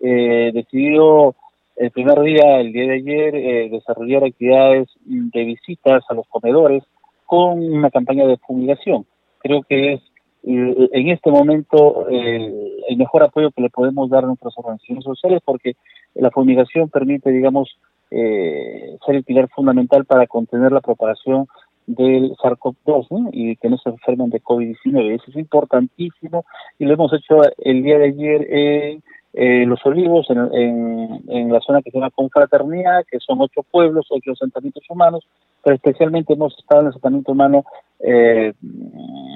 eh, 0.00 0.50
decidido 0.52 1.34
el 1.76 1.90
primer 1.90 2.20
día, 2.22 2.60
el 2.60 2.72
día 2.72 2.86
de 2.86 2.94
ayer, 2.94 3.34
eh, 3.34 3.68
desarrollar 3.70 4.24
actividades 4.24 4.88
de 5.04 5.44
visitas 5.44 6.02
a 6.08 6.14
los 6.14 6.26
comedores 6.28 6.82
con 7.26 7.62
una 7.62 7.90
campaña 7.90 8.26
de 8.26 8.38
fumigación. 8.38 9.04
Creo 9.40 9.62
que 9.62 9.94
es 9.94 10.00
eh, 10.44 10.88
en 10.92 11.08
este 11.08 11.30
momento 11.30 12.08
eh, 12.08 12.72
el 12.88 12.96
mejor 12.96 13.24
apoyo 13.24 13.50
que 13.50 13.60
le 13.60 13.68
podemos 13.68 14.08
dar 14.08 14.24
a 14.24 14.28
nuestras 14.28 14.54
organizaciones 14.56 15.04
sociales 15.04 15.42
porque 15.44 15.76
la 16.14 16.30
fumigación 16.30 16.88
permite, 16.88 17.30
digamos, 17.30 17.78
ser 18.08 19.16
el 19.16 19.24
pilar 19.24 19.48
fundamental 19.48 20.04
para 20.04 20.28
contener 20.28 20.70
la 20.70 20.80
propagación 20.80 21.48
del 21.86 22.30
SARS-CoV-2 22.36 23.30
y 23.32 23.56
que 23.56 23.68
no 23.68 23.76
se 23.78 23.90
enfermen 23.90 24.30
de 24.30 24.40
COVID-19. 24.40 25.14
Eso 25.14 25.24
es 25.28 25.36
importantísimo 25.36 26.44
y 26.78 26.84
lo 26.84 26.94
hemos 26.94 27.12
hecho 27.12 27.42
el 27.58 27.82
día 27.82 27.98
de 27.98 28.04
ayer 28.06 28.46
en 28.48 29.02
eh, 29.38 29.66
Los 29.66 29.84
Olivos, 29.84 30.26
en, 30.30 31.20
en, 31.28 31.52
la 31.52 31.60
zona 31.60 31.82
que 31.82 31.90
se 31.90 31.98
llama 31.98 32.10
Confraternidad, 32.10 33.04
que 33.04 33.20
son 33.20 33.38
ocho 33.42 33.62
pueblos, 33.70 34.06
ocho 34.08 34.32
asentamientos 34.32 34.82
humanos, 34.88 35.26
pero 35.62 35.76
especialmente 35.76 36.32
hemos 36.32 36.56
estado 36.58 36.80
en 36.80 36.86
el 36.86 36.90
asentamiento 36.90 37.32
humano 37.32 37.64
eh, 38.00 38.54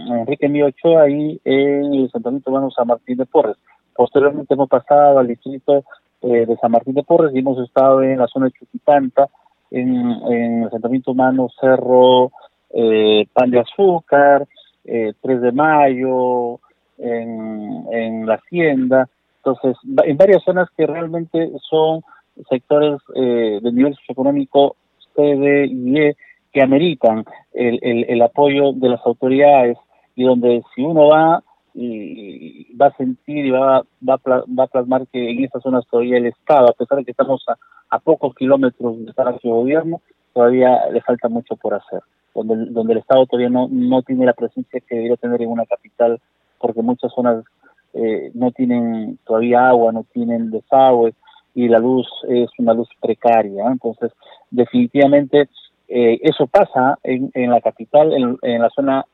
Enrique 0.09 0.49
Mío 0.49 0.69
Ochoa 0.69 1.11
y 1.11 1.39
en 1.45 1.93
el 1.93 2.07
asentamiento 2.07 2.51
humano 2.51 2.71
San 2.71 2.87
Martín 2.87 3.19
de 3.19 3.27
Porres. 3.27 3.59
Posteriormente 3.95 4.55
hemos 4.55 4.71
pasado 4.71 5.19
al 5.19 5.27
distrito 5.27 5.85
eh, 6.23 6.47
de 6.47 6.57
San 6.57 6.71
Martín 6.71 6.95
de 6.95 7.03
Porres 7.03 7.35
y 7.35 7.41
hemos 7.41 7.59
estado 7.59 8.03
en 8.03 8.19
la 8.19 8.27
zona 8.27 8.47
de 8.47 8.53
Chuquitanta, 8.53 9.29
en, 9.71 9.95
en 10.33 10.63
el 10.63 10.69
asentamiento 10.69 11.11
humano 11.11 11.51
Cerro 11.61 12.33
eh, 12.71 13.27
Pan 13.35 13.51
de 13.51 13.61
Azúcar, 13.61 14.47
eh, 14.87 15.13
3 15.21 15.43
de 15.43 15.53
Mayo, 15.53 16.59
en, 16.97 17.87
en 17.93 18.27
la 18.27 18.37
Hacienda, 18.37 19.07
entonces, 19.51 19.77
en 20.05 20.17
varias 20.17 20.43
zonas 20.43 20.69
que 20.77 20.87
realmente 20.87 21.51
son 21.69 22.03
sectores 22.49 23.01
eh, 23.15 23.59
de 23.63 23.73
nivel 23.73 23.95
socioeconómico 23.97 24.77
C, 25.15 25.23
D 25.23 25.67
y 25.67 25.99
E 25.99 26.17
que 26.53 26.63
ameritan 26.63 27.25
el, 27.53 27.79
el, 27.83 28.23
apoyo 28.23 28.73
de 28.73 28.89
las 28.89 29.01
autoridades 29.07 29.79
y 30.17 30.25
donde 30.25 30.63
si 30.75 30.83
uno 30.83 31.09
va 31.09 31.43
y 31.75 32.75
va 32.77 32.87
a 32.87 32.97
sentir 32.97 33.47
y 33.47 33.51
va, 33.51 33.85
va, 34.07 34.21
va 34.27 34.65
a 34.65 34.67
plasmar 34.67 35.07
que 35.13 35.31
en 35.31 35.45
estas 35.45 35.63
zonas 35.63 35.87
todavía 35.89 36.17
el 36.17 36.27
Estado, 36.27 36.69
a 36.69 36.73
pesar 36.73 36.99
de 36.99 37.05
que 37.05 37.13
estamos 37.13 37.45
a, 37.49 37.57
a 37.91 37.99
pocos 38.01 38.35
kilómetros 38.35 39.05
de 39.05 39.11
estar 39.11 39.41
su 39.41 39.49
gobierno, 39.49 40.01
todavía 40.33 40.87
le 40.91 41.01
falta 41.03 41.29
mucho 41.29 41.55
por 41.57 41.75
hacer, 41.75 42.01
donde, 42.35 42.67
donde 42.71 42.95
el 42.95 42.99
Estado 42.99 43.27
todavía 43.27 43.51
no, 43.51 43.69
no 43.71 44.03
tiene 44.03 44.27
la 44.27 44.33
presencia 44.33 44.81
que 44.81 44.97
debería 44.97 45.17
tener 45.17 45.43
en 45.43 45.51
una 45.51 45.67
capital, 45.67 46.21
porque 46.59 46.83
muchas 46.83 47.13
zonas 47.13 47.45
eh, 47.95 48.31
no 48.35 48.51
tienen 48.53 49.19
todavía 49.25 49.69
agua, 49.69 49.93
no 49.93 50.05
tienen 50.13 50.51
desagüe 50.51 51.15
y 51.55 51.69
la 51.69 51.79
luz 51.79 52.07
es 52.29 52.49
una 52.59 52.75
luz 52.75 52.89
precaria. 53.01 53.67
Entonces, 53.67 54.13
definitivamente 54.51 55.49
eh, 55.89 56.19
eso 56.23 56.47
pasa 56.47 56.99
en, 57.03 57.31
en 57.35 57.51
la 57.51 57.61
capital, 57.61 58.13
en, 58.13 58.39
en 58.43 58.63
la 58.63 58.71
zona, 58.71 59.05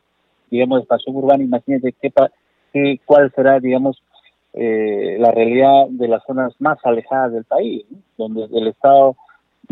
digamos, 0.50 0.78
de 0.78 0.82
expansión 0.82 1.16
urbana. 1.16 1.42
Imagínate 1.42 1.94
qué, 2.00 2.12
qué, 2.72 3.00
cuál 3.04 3.32
será, 3.34 3.58
digamos, 3.60 4.02
eh, 4.52 5.16
la 5.18 5.30
realidad 5.30 5.86
de 5.88 6.08
las 6.08 6.22
zonas 6.24 6.54
más 6.58 6.78
alejadas 6.84 7.32
del 7.32 7.44
país, 7.44 7.84
donde 8.16 8.44
el 8.44 8.68
Estado 8.68 9.16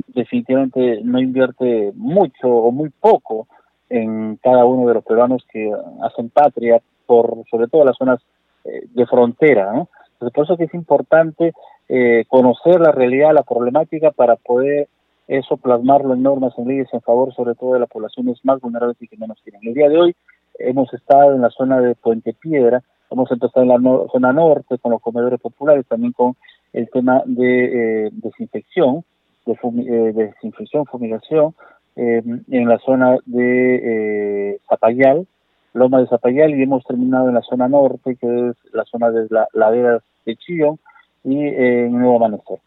definitivamente 0.08 1.00
no 1.04 1.20
invierte 1.20 1.92
mucho 1.94 2.48
o 2.48 2.72
muy 2.72 2.90
poco 2.90 3.46
en 3.88 4.36
cada 4.42 4.64
uno 4.64 4.88
de 4.88 4.94
los 4.94 5.04
peruanos 5.04 5.46
que 5.52 5.70
hacen 6.02 6.30
patria, 6.30 6.80
por 7.06 7.44
sobre 7.50 7.68
todo 7.68 7.84
las 7.84 7.96
zonas 7.96 8.20
eh, 8.64 8.86
de 8.92 9.06
frontera. 9.06 9.72
¿no? 9.72 9.88
Entonces, 10.14 10.34
por 10.34 10.44
eso 10.44 10.56
que 10.56 10.64
es 10.64 10.74
importante 10.74 11.52
eh, 11.88 12.24
conocer 12.28 12.80
la 12.80 12.92
realidad, 12.92 13.34
la 13.34 13.42
problemática, 13.42 14.10
para 14.10 14.36
poder 14.36 14.88
eso 15.28 15.56
plasmarlo 15.56 16.14
en 16.14 16.22
normas, 16.22 16.52
en 16.58 16.68
leyes 16.68 16.88
en 16.92 17.00
favor 17.00 17.34
sobre 17.34 17.54
todo 17.54 17.74
de 17.74 17.80
las 17.80 17.88
poblaciones 17.88 18.38
más 18.44 18.60
vulnerables 18.60 19.00
y 19.00 19.08
que 19.08 19.16
menos 19.16 19.38
tienen. 19.42 19.62
El 19.64 19.74
día 19.74 19.88
de 19.88 19.98
hoy 19.98 20.16
hemos 20.58 20.92
estado 20.92 21.34
en 21.34 21.40
la 21.40 21.50
zona 21.50 21.80
de 21.80 21.94
Puente 21.94 22.34
Piedra, 22.34 22.82
hemos 23.10 23.30
empezado 23.30 23.62
en 23.62 23.68
la 23.68 24.06
zona 24.12 24.32
norte 24.32 24.78
con 24.78 24.92
los 24.92 25.00
comedores 25.00 25.40
populares, 25.40 25.86
también 25.86 26.12
con 26.12 26.36
el 26.72 26.90
tema 26.90 27.22
de 27.24 28.06
eh, 28.06 28.10
desinfección, 28.12 29.04
de, 29.46 29.52
eh, 29.52 30.12
desinfección, 30.12 30.86
fumigación, 30.86 31.54
eh, 31.96 32.22
en 32.50 32.68
la 32.68 32.78
zona 32.78 33.16
de 33.24 34.60
Zapayal, 34.68 35.26
Loma 35.74 36.00
de 36.00 36.06
Zapayal, 36.06 36.54
y 36.54 36.62
hemos 36.62 36.84
terminado 36.84 37.28
en 37.28 37.34
la 37.34 37.42
zona 37.42 37.68
norte, 37.68 38.16
que 38.16 38.48
es 38.48 38.56
la 38.72 38.84
zona 38.84 39.10
de 39.10 39.26
la 39.30 39.46
ladera 39.52 40.00
de 40.24 40.36
Chillón, 40.36 40.78
y 41.24 41.38
en 41.38 41.92
Nuevo 41.92 42.16
Amanecer. 42.16 42.58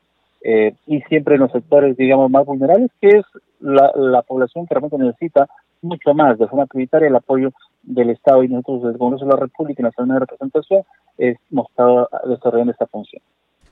Eh, 0.43 0.76
y 0.86 1.02
siempre 1.02 1.36
en 1.36 1.41
los 1.41 1.52
sectores, 1.52 1.98
digamos, 1.98 2.30
más 2.30 2.46
vulnerables, 2.46 2.91
que 3.02 3.10
es 3.10 3.26
la, 3.60 3.91
la 3.96 4.22
población 4.22 4.67
que 4.67 4.76
realmente 4.76 4.98
necesita 4.98 5.48
mucho 5.82 6.13
más 6.13 6.38
de 6.38 6.48
forma 6.48 6.65
prioritaria 6.65 7.08
el 7.08 7.15
apoyo 7.15 7.52
del 7.84 8.10
Estado 8.10 8.43
y 8.43 8.48
nosotros 8.48 8.84
desde 8.84 8.93
el 8.93 9.00
Congreso 9.00 9.26
de 9.26 9.32
la 9.32 9.39
República 9.39 9.82
y 9.82 9.86
la 9.86 9.91
zona 9.91 10.13
de 10.15 10.20
representación 10.22 10.84
hemos 11.17 11.70
estado 11.70 12.10
desarrollando 12.28 12.72
esta 12.72 12.88
función. 12.88 13.22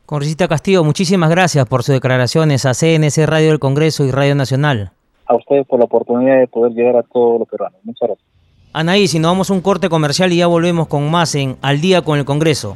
Congresista 0.05 0.47
Castillo, 0.47 0.83
muchísimas 0.83 1.29
gracias 1.29 1.67
por 1.67 1.83
sus 1.83 1.95
declaraciones 1.95 2.65
a 2.65 2.73
CNC 2.73 3.25
Radio 3.27 3.49
del 3.49 3.59
Congreso 3.59 4.05
y 4.05 4.11
Radio 4.11 4.35
Nacional. 4.35 4.91
A 5.25 5.35
ustedes 5.35 5.65
por 5.65 5.79
la 5.79 5.85
oportunidad 5.85 6.39
de 6.39 6.47
poder 6.47 6.73
llegar 6.73 6.95
a 6.97 7.03
todos 7.03 7.39
los 7.39 7.49
peruanos. 7.49 7.79
Muchas 7.83 8.09
gracias. 8.09 8.34
Anaí, 8.77 9.07
si 9.07 9.19
nos 9.19 9.31
vamos 9.31 9.49
a 9.49 9.53
un 9.53 9.61
corte 9.61 9.87
comercial 9.87 10.33
y 10.33 10.35
ya 10.35 10.47
volvemos 10.47 10.89
con 10.89 11.09
más 11.09 11.33
en 11.35 11.55
Al 11.61 11.79
día 11.79 12.01
con 12.01 12.19
el 12.19 12.25
Congreso. 12.25 12.75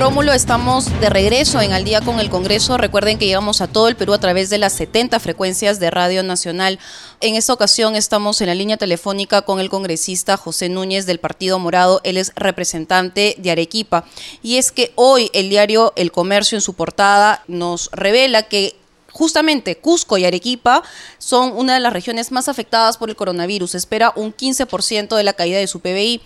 Rómulo, 0.00 0.32
estamos 0.32 0.86
de 1.02 1.10
regreso 1.10 1.60
en 1.60 1.72
Al 1.74 1.84
día 1.84 2.00
con 2.00 2.20
el 2.20 2.30
Congreso. 2.30 2.78
Recuerden 2.78 3.18
que 3.18 3.26
llegamos 3.26 3.60
a 3.60 3.66
todo 3.66 3.86
el 3.86 3.96
Perú 3.96 4.14
a 4.14 4.18
través 4.18 4.48
de 4.48 4.56
las 4.56 4.72
70 4.72 5.20
frecuencias 5.20 5.78
de 5.78 5.90
Radio 5.90 6.22
Nacional. 6.22 6.78
En 7.20 7.34
esta 7.34 7.52
ocasión 7.52 7.94
estamos 7.94 8.40
en 8.40 8.46
la 8.46 8.54
línea 8.54 8.78
telefónica 8.78 9.42
con 9.42 9.60
el 9.60 9.68
congresista 9.68 10.38
José 10.38 10.70
Núñez 10.70 11.04
del 11.04 11.20
Partido 11.20 11.58
Morado. 11.58 12.00
Él 12.02 12.16
es 12.16 12.32
representante 12.34 13.34
de 13.36 13.50
Arequipa. 13.50 14.06
Y 14.42 14.56
es 14.56 14.72
que 14.72 14.90
hoy 14.94 15.28
el 15.34 15.50
diario 15.50 15.92
El 15.96 16.12
Comercio 16.12 16.56
en 16.56 16.62
su 16.62 16.72
portada 16.72 17.44
nos 17.46 17.90
revela 17.92 18.44
que 18.44 18.80
Justamente 19.12 19.76
Cusco 19.76 20.18
y 20.18 20.24
Arequipa 20.24 20.82
son 21.18 21.52
una 21.56 21.74
de 21.74 21.80
las 21.80 21.92
regiones 21.92 22.30
más 22.30 22.48
afectadas 22.48 22.96
por 22.96 23.10
el 23.10 23.16
coronavirus. 23.16 23.74
espera 23.74 24.12
un 24.14 24.32
15% 24.32 25.16
de 25.16 25.24
la 25.24 25.32
caída 25.32 25.58
de 25.58 25.66
su 25.66 25.80
PBI. 25.80 26.22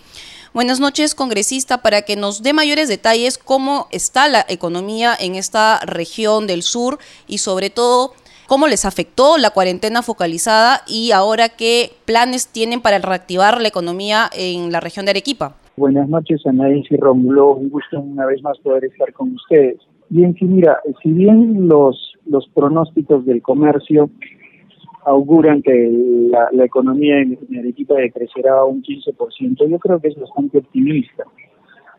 Buenas 0.55 0.79
noches, 0.79 1.15
congresista, 1.15 1.79
para 1.79 2.03
que 2.03 2.15
nos 2.15 2.41
dé 2.41 2.53
mayores 2.53 2.87
detalles 2.87 3.37
cómo 3.37 3.87
está 3.91 4.29
la 4.29 4.45
economía 4.47 5.11
en 5.19 5.35
esta 5.35 5.81
región 5.85 6.47
del 6.47 6.61
sur 6.61 6.97
y 7.27 7.39
sobre 7.39 7.69
todo 7.69 8.11
cómo 8.47 8.65
les 8.67 8.85
afectó 8.85 9.37
la 9.37 9.49
cuarentena 9.49 10.01
focalizada 10.01 10.79
y 10.87 11.11
ahora 11.11 11.49
qué 11.49 11.89
planes 12.05 12.47
tienen 12.47 12.79
para 12.79 12.99
reactivar 12.99 13.59
la 13.59 13.67
economía 13.67 14.29
en 14.33 14.71
la 14.71 14.79
región 14.79 15.05
de 15.05 15.09
Arequipa. 15.11 15.57
Buenas 15.75 16.07
noches, 16.07 16.39
Anaís 16.45 16.89
y 16.89 16.95
Romulo. 16.95 17.55
Un 17.55 17.69
gusto 17.69 17.99
una 17.99 18.25
vez 18.25 18.41
más 18.41 18.57
poder 18.59 18.85
estar 18.85 19.11
con 19.11 19.35
ustedes. 19.35 19.79
Bien, 20.07 20.33
sí, 20.39 20.45
mira, 20.45 20.79
si 21.03 21.09
bien 21.09 21.67
los, 21.67 22.13
los 22.27 22.47
pronósticos 22.53 23.25
del 23.25 23.41
comercio 23.41 24.09
auguran 25.05 25.61
que 25.61 25.89
la, 26.51 26.65
economía 26.65 27.21
en, 27.21 27.37
Arequipa 27.57 27.95
decrecerá 27.95 28.65
un 28.65 28.81
15%, 28.81 29.69
yo 29.69 29.79
creo 29.79 29.99
que 29.99 30.09
es 30.09 30.19
bastante 30.19 30.57
optimista, 30.57 31.23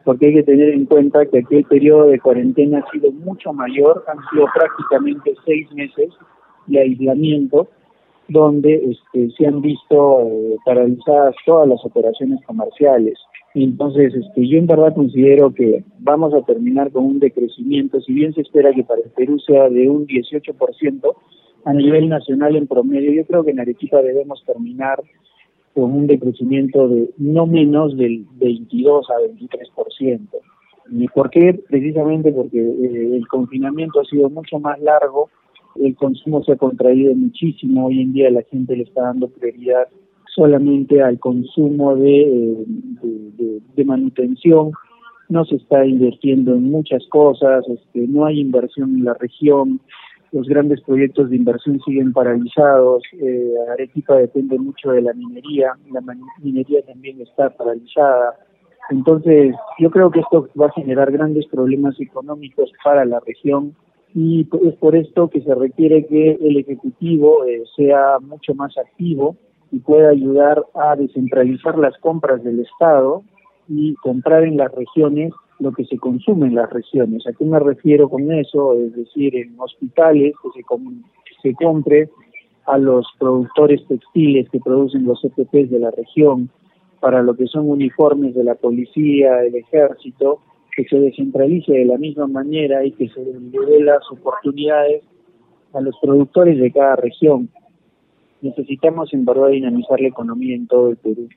porque 0.04 0.26
hay 0.26 0.34
que 0.34 0.42
tener 0.42 0.70
en 0.70 0.86
cuenta 0.86 1.24
que 1.26 1.38
aquel 1.38 1.64
periodo 1.64 2.08
de 2.08 2.20
cuarentena 2.20 2.78
ha 2.78 2.90
sido 2.90 3.10
mucho 3.12 3.52
mayor, 3.52 4.04
han 4.08 4.18
sido 4.30 4.46
prácticamente 4.54 5.34
seis 5.44 5.70
meses 5.72 6.10
de 6.66 6.80
aislamiento, 6.80 7.68
donde 8.28 8.74
este, 8.74 9.30
se 9.36 9.46
han 9.46 9.60
visto 9.60 10.22
eh, 10.22 10.56
paralizadas 10.64 11.36
todas 11.44 11.68
las 11.68 11.84
operaciones 11.84 12.40
comerciales. 12.44 13.18
Entonces, 13.54 14.14
este, 14.14 14.48
yo 14.48 14.58
en 14.58 14.66
verdad 14.66 14.94
considero 14.94 15.54
que 15.54 15.84
vamos 16.00 16.34
a 16.34 16.42
terminar 16.42 16.90
con 16.90 17.04
un 17.04 17.20
decrecimiento, 17.20 18.00
si 18.00 18.12
bien 18.12 18.34
se 18.34 18.40
espera 18.40 18.72
que 18.74 18.82
para 18.82 19.00
el 19.00 19.10
Perú 19.10 19.38
sea 19.38 19.68
de 19.68 19.88
un 19.88 20.06
18%, 20.06 21.14
a 21.64 21.72
nivel 21.72 22.08
nacional 22.08 22.56
en 22.56 22.66
promedio, 22.66 23.12
yo 23.12 23.24
creo 23.26 23.44
que 23.44 23.50
en 23.50 23.60
Arequipa 23.60 24.00
debemos 24.02 24.44
terminar 24.44 25.02
con 25.74 25.92
un 25.92 26.06
decrecimiento 26.06 26.88
de 26.88 27.10
no 27.18 27.46
menos 27.46 27.96
del 27.96 28.24
22 28.38 29.10
a 29.10 29.14
23%. 29.14 30.20
¿Y 30.90 31.08
por 31.08 31.30
qué? 31.30 31.60
Precisamente 31.68 32.32
porque 32.32 32.58
eh, 32.58 33.16
el 33.16 33.26
confinamiento 33.28 34.00
ha 34.00 34.04
sido 34.04 34.30
mucho 34.30 34.58
más 34.58 34.80
largo, 34.80 35.28
el 35.82 35.94
consumo 35.96 36.42
se 36.44 36.52
ha 36.52 36.56
contraído 36.56 37.14
muchísimo, 37.14 37.86
hoy 37.86 38.00
en 38.00 38.12
día 38.12 38.30
la 38.30 38.42
gente 38.42 38.76
le 38.76 38.84
está 38.84 39.02
dando 39.02 39.28
prioridad 39.28 39.88
solamente 40.34 41.02
al 41.02 41.18
consumo 41.18 41.96
de, 41.96 42.22
eh, 42.22 42.64
de, 42.66 43.60
de 43.74 43.84
manutención, 43.84 44.72
no 45.28 45.44
se 45.44 45.56
está 45.56 45.84
invirtiendo 45.84 46.54
en 46.54 46.70
muchas 46.70 47.06
cosas, 47.08 47.64
este, 47.68 48.06
no 48.06 48.24
hay 48.24 48.40
inversión 48.40 48.96
en 48.96 49.04
la 49.04 49.14
región, 49.14 49.80
los 50.36 50.46
grandes 50.48 50.82
proyectos 50.82 51.30
de 51.30 51.36
inversión 51.36 51.80
siguen 51.80 52.12
paralizados, 52.12 53.02
eh, 53.12 53.54
Arequipa 53.72 54.16
depende 54.16 54.58
mucho 54.58 54.90
de 54.90 55.00
la 55.00 55.14
minería, 55.14 55.72
la 55.90 56.02
minería 56.42 56.82
también 56.82 57.22
está 57.22 57.48
paralizada. 57.48 58.34
Entonces, 58.90 59.54
yo 59.78 59.90
creo 59.90 60.10
que 60.10 60.20
esto 60.20 60.48
va 60.60 60.66
a 60.66 60.72
generar 60.72 61.10
grandes 61.10 61.46
problemas 61.46 61.98
económicos 61.98 62.70
para 62.84 63.06
la 63.06 63.18
región 63.20 63.74
y 64.14 64.46
es 64.64 64.74
por 64.74 64.94
esto 64.94 65.28
que 65.28 65.40
se 65.40 65.54
requiere 65.54 66.04
que 66.06 66.32
el 66.32 66.58
Ejecutivo 66.58 67.46
eh, 67.46 67.62
sea 67.74 68.18
mucho 68.20 68.54
más 68.54 68.76
activo 68.76 69.36
y 69.72 69.78
pueda 69.78 70.10
ayudar 70.10 70.62
a 70.74 70.96
descentralizar 70.96 71.78
las 71.78 71.96
compras 71.98 72.44
del 72.44 72.60
Estado 72.60 73.22
y 73.68 73.94
comprar 73.96 74.44
en 74.44 74.56
las 74.56 74.72
regiones 74.72 75.32
lo 75.58 75.72
que 75.72 75.84
se 75.84 75.96
consume 75.96 76.48
en 76.48 76.54
las 76.54 76.70
regiones. 76.70 77.26
¿A 77.26 77.32
qué 77.32 77.44
me 77.44 77.58
refiero 77.58 78.08
con 78.08 78.30
eso? 78.32 78.74
Es 78.74 78.94
decir, 78.94 79.34
en 79.36 79.58
hospitales 79.58 80.34
que 80.42 80.62
se, 80.62 81.48
se 81.48 81.54
compre 81.54 82.10
a 82.66 82.78
los 82.78 83.06
productores 83.18 83.86
textiles 83.86 84.48
que 84.50 84.60
producen 84.60 85.06
los 85.06 85.24
EPPs 85.24 85.70
de 85.70 85.78
la 85.78 85.90
región, 85.90 86.50
para 87.00 87.22
lo 87.22 87.36
que 87.36 87.46
son 87.46 87.70
uniformes 87.70 88.34
de 88.34 88.44
la 88.44 88.54
policía, 88.54 89.42
el 89.42 89.54
ejército, 89.54 90.40
que 90.74 90.84
se 90.84 90.98
descentralice 90.98 91.72
de 91.72 91.84
la 91.84 91.98
misma 91.98 92.26
manera 92.26 92.84
y 92.84 92.92
que 92.92 93.08
se 93.08 93.24
le 93.24 93.32
dé 93.32 93.80
las 93.82 94.02
oportunidades 94.10 95.02
a 95.72 95.80
los 95.80 95.96
productores 96.00 96.58
de 96.58 96.70
cada 96.72 96.96
región. 96.96 97.48
Necesitamos 98.42 99.12
en 99.14 99.24
verdad 99.24 99.48
dinamizar 99.48 100.00
la 100.00 100.08
economía 100.08 100.54
en 100.54 100.66
todo 100.66 100.90
el 100.90 100.96
Perú. 100.96 101.28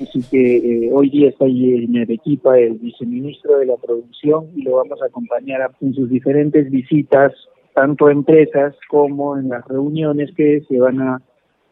Así 0.00 0.22
que 0.30 0.56
eh, 0.56 0.90
hoy 0.92 1.10
día 1.10 1.28
está 1.28 1.44
ahí 1.44 1.84
en 1.84 1.96
Arequipa 1.98 2.58
el 2.58 2.74
viceministro 2.74 3.58
de 3.58 3.66
la 3.66 3.76
producción 3.76 4.46
y 4.54 4.62
lo 4.62 4.76
vamos 4.76 5.00
a 5.02 5.06
acompañar 5.06 5.70
en 5.80 5.94
sus 5.94 6.08
diferentes 6.08 6.70
visitas, 6.70 7.32
tanto 7.74 8.06
a 8.06 8.12
empresas 8.12 8.74
como 8.88 9.36
en 9.36 9.48
las 9.48 9.66
reuniones 9.66 10.30
que 10.34 10.62
se 10.68 10.78
van 10.78 11.00
a 11.00 11.22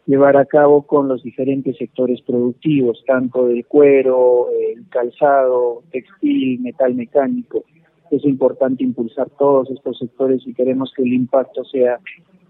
llevar 0.07 0.37
a 0.37 0.45
cabo 0.45 0.83
con 0.83 1.09
los 1.09 1.23
diferentes 1.23 1.77
sectores 1.77 2.21
productivos, 2.23 3.03
tanto 3.07 3.47
del 3.47 3.65
cuero, 3.67 4.49
el 4.51 4.89
calzado, 4.89 5.83
textil, 5.93 6.61
metal 6.61 6.95
mecánico. 6.95 7.65
es 8.11 8.25
importante 8.25 8.83
impulsar 8.83 9.31
todos 9.39 9.71
estos 9.71 9.99
sectores 9.99 10.43
y 10.47 10.53
queremos 10.53 10.93
que 10.97 11.03
el 11.03 11.13
impacto 11.13 11.65
sea 11.65 11.99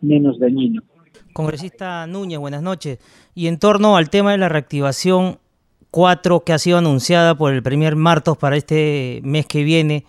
menos 0.01 0.39
dañino. 0.39 0.83
Congresista 1.33 2.07
Núñez, 2.07 2.39
buenas 2.39 2.63
noches. 2.63 2.99
Y 3.35 3.47
en 3.47 3.59
torno 3.59 3.97
al 3.97 4.11
tema 4.11 4.33
de 4.33 4.39
la 4.39 4.49
reactivación 4.49 5.39
4 5.91 6.41
que 6.41 6.53
ha 6.53 6.59
sido 6.59 6.79
anunciada 6.79 7.35
por 7.35 7.53
el 7.53 7.63
primer 7.63 7.97
Martos 7.97 8.39
para 8.39 8.57
este 8.57 9.21
mes 9.25 9.47
que 9.47 9.65
viene, 9.65 10.05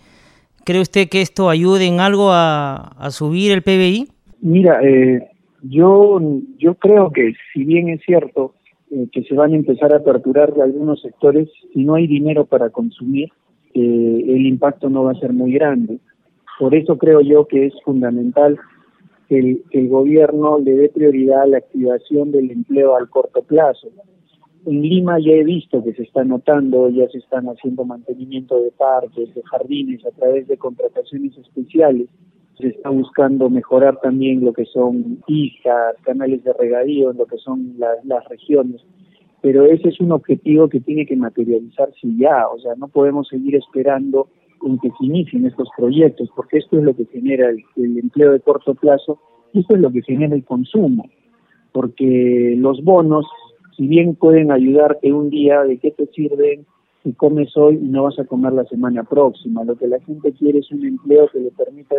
¿cree 0.64 0.80
usted 0.80 1.08
que 1.08 1.20
esto 1.20 1.48
ayude 1.48 1.86
en 1.86 2.00
algo 2.00 2.30
a, 2.32 3.08
subir 3.10 3.52
el 3.52 3.62
PBI? 3.62 4.08
Mira, 4.40 4.80
eh, 4.82 5.28
yo, 5.62 6.20
yo 6.58 6.74
creo 6.74 7.10
que 7.10 7.34
si 7.52 7.64
bien 7.64 7.88
es 7.88 8.00
cierto 8.04 8.54
eh, 8.90 9.06
que 9.12 9.22
se 9.22 9.34
van 9.34 9.52
a 9.52 9.56
empezar 9.56 9.92
a 9.92 9.98
aperturar 9.98 10.52
algunos 10.60 11.00
sectores, 11.00 11.48
si 11.72 11.84
no 11.84 11.94
hay 11.94 12.06
dinero 12.06 12.44
para 12.44 12.70
consumir, 12.70 13.30
eh, 13.74 14.24
el 14.28 14.46
impacto 14.46 14.90
no 14.90 15.04
va 15.04 15.12
a 15.12 15.20
ser 15.20 15.32
muy 15.32 15.52
grande. 15.52 15.98
Por 16.58 16.74
eso 16.74 16.98
creo 16.98 17.20
yo 17.20 17.46
que 17.46 17.66
es 17.66 17.74
fundamental 17.84 18.58
que 19.28 19.38
el, 19.38 19.62
que 19.70 19.78
el 19.80 19.88
gobierno 19.88 20.58
le 20.58 20.76
dé 20.76 20.88
prioridad 20.90 21.42
a 21.42 21.46
la 21.46 21.58
activación 21.58 22.32
del 22.32 22.50
empleo 22.50 22.96
al 22.96 23.08
corto 23.08 23.42
plazo. 23.42 23.88
En 24.64 24.80
Lima 24.80 25.18
ya 25.18 25.32
he 25.32 25.42
visto 25.42 25.82
que 25.82 25.92
se 25.92 26.04
está 26.04 26.22
notando, 26.22 26.88
ya 26.88 27.08
se 27.08 27.18
están 27.18 27.46
haciendo 27.46 27.84
mantenimiento 27.84 28.62
de 28.62 28.70
parques, 28.70 29.34
de 29.34 29.42
jardines 29.42 30.04
a 30.06 30.12
través 30.12 30.46
de 30.46 30.56
contrataciones 30.56 31.36
especiales. 31.36 32.08
Se 32.58 32.68
está 32.68 32.90
buscando 32.90 33.50
mejorar 33.50 33.98
también 34.00 34.44
lo 34.44 34.52
que 34.52 34.64
son 34.66 35.18
hijas, 35.26 35.96
canales 36.02 36.44
de 36.44 36.52
regadío, 36.52 37.10
en 37.10 37.18
lo 37.18 37.26
que 37.26 37.38
son 37.38 37.74
las 37.76 38.24
regiones. 38.28 38.80
Pero 39.40 39.64
ese 39.64 39.88
es 39.88 40.00
un 40.00 40.12
objetivo 40.12 40.68
que 40.68 40.78
tiene 40.78 41.06
que 41.06 41.16
materializarse 41.16 42.06
ya, 42.16 42.46
o 42.46 42.60
sea, 42.60 42.76
no 42.76 42.86
podemos 42.86 43.26
seguir 43.26 43.56
esperando 43.56 44.28
en 44.64 44.78
que 44.78 44.90
se 44.90 45.06
inicien 45.06 45.44
estos 45.44 45.68
proyectos, 45.76 46.30
porque 46.36 46.58
esto 46.58 46.78
es 46.78 46.84
lo 46.84 46.94
que 46.94 47.06
genera 47.06 47.50
el, 47.50 47.64
el 47.74 47.98
empleo 47.98 48.30
de 48.30 48.38
corto 48.38 48.76
plazo 48.76 49.18
y 49.52 49.58
esto 49.58 49.74
es 49.74 49.80
lo 49.80 49.90
que 49.90 50.02
genera 50.02 50.36
el 50.36 50.44
consumo, 50.44 51.04
porque 51.72 52.54
los 52.56 52.84
bonos 52.84 53.26
si 53.76 53.86
bien 53.86 54.14
pueden 54.14 54.50
ayudarte 54.50 55.12
un 55.12 55.30
día, 55.30 55.62
¿de 55.62 55.78
qué 55.78 55.90
te 55.90 56.06
sirven 56.06 56.66
si 57.02 57.12
comes 57.14 57.56
hoy 57.56 57.76
y 57.76 57.88
no 57.88 58.04
vas 58.04 58.18
a 58.18 58.24
comer 58.24 58.52
la 58.52 58.64
semana 58.64 59.02
próxima? 59.04 59.64
Lo 59.64 59.76
que 59.76 59.86
la 59.86 60.00
gente 60.00 60.32
quiere 60.32 60.60
es 60.60 60.70
un 60.70 60.84
empleo 60.84 61.28
que 61.28 61.40
le 61.40 61.50
permita 61.50 61.96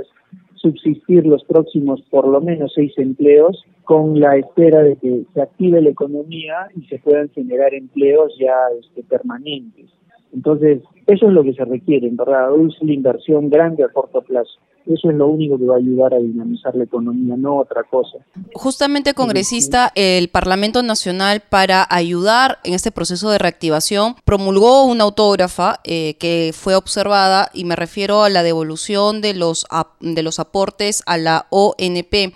subsistir 0.56 1.26
los 1.26 1.44
próximos 1.44 2.02
por 2.10 2.28
lo 2.28 2.40
menos 2.40 2.72
seis 2.74 2.94
empleos 2.98 3.66
con 3.84 4.20
la 4.20 4.38
espera 4.38 4.82
de 4.82 4.96
que 4.96 5.24
se 5.34 5.42
active 5.42 5.82
la 5.82 5.90
economía 5.90 6.70
y 6.76 6.86
se 6.86 7.00
puedan 7.00 7.30
generar 7.30 7.74
empleos 7.74 8.34
ya 8.40 8.56
este, 8.80 9.04
permanentes. 9.04 9.90
Entonces, 10.34 10.82
eso 11.06 11.28
es 11.28 11.34
lo 11.34 11.44
que 11.44 11.54
se 11.54 11.66
requiere, 11.66 12.08
en 12.08 12.16
verdad, 12.16 12.50
es 12.56 12.82
una 12.82 12.94
inversión 12.94 13.50
grande 13.50 13.84
a 13.84 13.90
corto 13.90 14.22
plazo. 14.22 14.60
Eso 14.86 15.10
es 15.10 15.16
lo 15.16 15.28
único 15.28 15.58
que 15.58 15.66
va 15.66 15.76
a 15.76 15.78
ayudar 15.78 16.14
a 16.14 16.18
dinamizar 16.18 16.76
la 16.76 16.84
economía, 16.84 17.36
no 17.38 17.58
otra 17.58 17.84
cosa. 17.84 18.18
Justamente, 18.54 19.14
congresista, 19.14 19.92
el 19.96 20.28
Parlamento 20.28 20.84
Nacional, 20.84 21.42
para 21.48 21.88
ayudar 21.90 22.60
en 22.64 22.74
este 22.74 22.92
proceso 22.92 23.30
de 23.30 23.38
reactivación, 23.38 24.16
promulgó 24.26 24.84
una 24.84 25.06
autógrafa 25.06 25.80
eh, 25.86 26.16
que 26.20 26.52
fue 26.54 26.76
observada, 26.76 27.50
y 27.54 27.64
me 27.64 27.76
refiero 27.76 28.24
a 28.24 28.30
la 28.30 28.44
devolución 28.44 29.22
de 29.22 29.34
los, 29.34 29.66
de 30.02 30.24
los 30.24 30.40
aportes 30.40 31.02
a 31.06 31.18
la 31.18 31.48
ONP. 31.50 32.34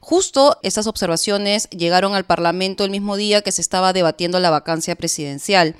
Justo 0.00 0.56
estas 0.62 0.86
observaciones 0.86 1.68
llegaron 1.70 2.14
al 2.14 2.24
Parlamento 2.24 2.84
el 2.84 2.90
mismo 2.90 3.16
día 3.16 3.42
que 3.42 3.52
se 3.52 3.60
estaba 3.60 3.92
debatiendo 3.92 4.40
la 4.40 4.50
vacancia 4.50 4.96
presidencial. 4.96 5.76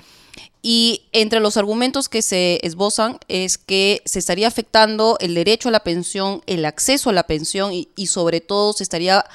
Y 0.61 1.07
entre 1.11 1.39
los 1.39 1.57
argumentos 1.57 2.07
que 2.07 2.21
se 2.21 2.59
esbozan 2.61 3.17
es 3.27 3.57
que 3.57 4.01
se 4.05 4.19
estaría 4.19 4.47
afectando 4.47 5.17
el 5.19 5.33
derecho 5.33 5.69
a 5.69 5.71
la 5.71 5.83
pensión, 5.83 6.43
el 6.45 6.65
acceso 6.65 7.09
a 7.09 7.13
la 7.13 7.23
pensión 7.23 7.71
y, 7.73 8.07
sobre 8.07 8.41
todo 8.41 8.73
se 8.73 8.83
estaría 8.83 9.25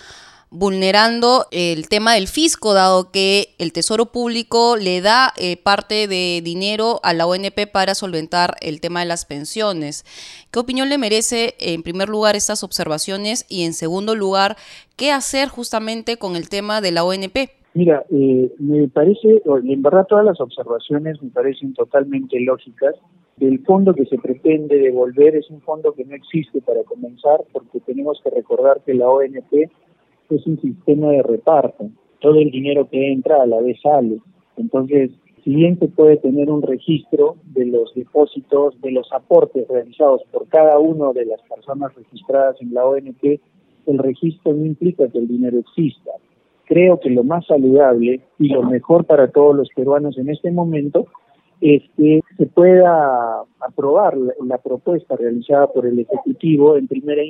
vulnerando 0.50 1.48
el 1.50 1.88
tema 1.88 2.14
del 2.14 2.28
fisco, 2.28 2.72
dado 2.72 3.11
que 3.11 3.56
el 3.59 3.72
Tesoro 3.72 4.12
Público 4.12 4.76
le 4.76 5.00
da 5.00 5.35
eh, 5.37 5.56
parte 5.56 6.06
de 6.06 6.40
dinero 6.44 7.00
a 7.02 7.12
la 7.12 7.26
ONP 7.26 7.66
para 7.72 7.96
solventar 7.96 8.56
el 8.61 8.80
tema 8.80 9.00
de 9.00 9.06
las 9.06 9.24
pensiones. 9.24 10.04
¿Qué 10.52 10.61
opinión 10.61 10.88
le 10.88 10.98
merece, 10.98 11.56
en 11.59 11.82
primer 11.82 12.09
lugar, 12.09 12.37
estas 12.37 12.62
observaciones 12.62 13.44
y, 13.48 13.64
en 13.64 13.74
segundo 13.74 14.14
lugar, 14.14 14.56
qué 14.94 15.11
hacer 15.11 15.48
justamente 15.48 16.16
con 16.16 16.37
el 16.37 16.48
tema 16.48 16.80
de 16.80 16.92
la 16.92 17.02
ONP? 17.02 17.50
Mira, 17.77 18.07
eh, 18.09 18.51
me 18.59 18.89
parece, 18.89 19.43
en 19.45 19.83
verdad 19.83 20.07
todas 20.09 20.25
las 20.25 20.41
observaciones 20.41 21.23
me 21.23 21.29
parecen 21.29 21.75
totalmente 21.75 22.41
lógicas. 22.41 22.95
El 23.39 23.62
fondo 23.67 23.93
que 23.93 24.07
se 24.07 24.17
pretende 24.17 24.79
devolver 24.79 25.37
es 25.37 25.51
un 25.51 25.61
fondo 25.61 25.93
que 25.93 26.07
no 26.07 26.15
existe 26.15 26.62
para 26.62 26.85
comenzar, 26.85 27.45
porque 27.53 27.81
tenemos 27.81 28.19
que 28.25 28.31
recordar 28.31 28.81
que 28.81 28.95
la 28.95 29.11
ONP 29.11 29.69
es 30.31 30.47
un 30.47 30.59
sistema 30.59 31.09
de 31.09 31.23
reparto. 31.23 31.91
Todo 32.21 32.39
el 32.39 32.51
dinero 32.51 32.89
que 32.89 33.12
entra 33.12 33.43
a 33.43 33.47
la 33.47 33.61
vez 33.61 33.79
sale. 33.83 34.23
Entonces, 34.57 35.11
si 35.45 35.55
bien 35.55 35.79
se 35.79 35.89
puede 35.89 36.17
tener 36.17 36.49
un 36.49 36.62
registro 36.62 37.37
de 37.45 37.67
los 37.67 37.95
depósitos, 37.95 38.81
de 38.81 38.93
los 38.93 39.12
aportes 39.12 39.69
realizados 39.69 40.23
por 40.33 40.49
cada 40.49 40.79
una 40.79 41.12
de 41.12 41.27
las 41.27 41.43
personas 41.43 41.95
registradas 41.95 42.57
en 42.62 42.73
la 42.73 42.87
ONP, 42.87 43.39
el 43.85 43.99
registro 43.99 44.55
no 44.55 44.65
implica 44.65 45.09
que 45.09 45.19
el 45.19 45.29
dinero 45.29 45.59
exista 45.59 46.12
creo 46.66 47.00
que 47.00 47.11
lo 47.11 47.24
más 47.24 47.46
saludable 47.46 48.20
y 48.38 48.48
lo 48.48 48.62
mejor 48.62 49.05
para 49.05 49.29
todos 49.29 49.57
los 49.57 49.68
peruanos 49.74 50.18
en 50.18 50.29
este 50.29 50.50
momento 50.50 51.07
es 51.61 51.83
que 51.96 52.20
se 52.37 52.46
pueda 52.46 53.42
aprobar 53.61 54.16
la, 54.16 54.59
propuesta 54.59 55.16
realizada 55.16 55.68
por 55.68 55.87
el 55.87 55.98
Ejecutivo 55.98 56.76
en 56.76 56.87
primera 56.87 57.22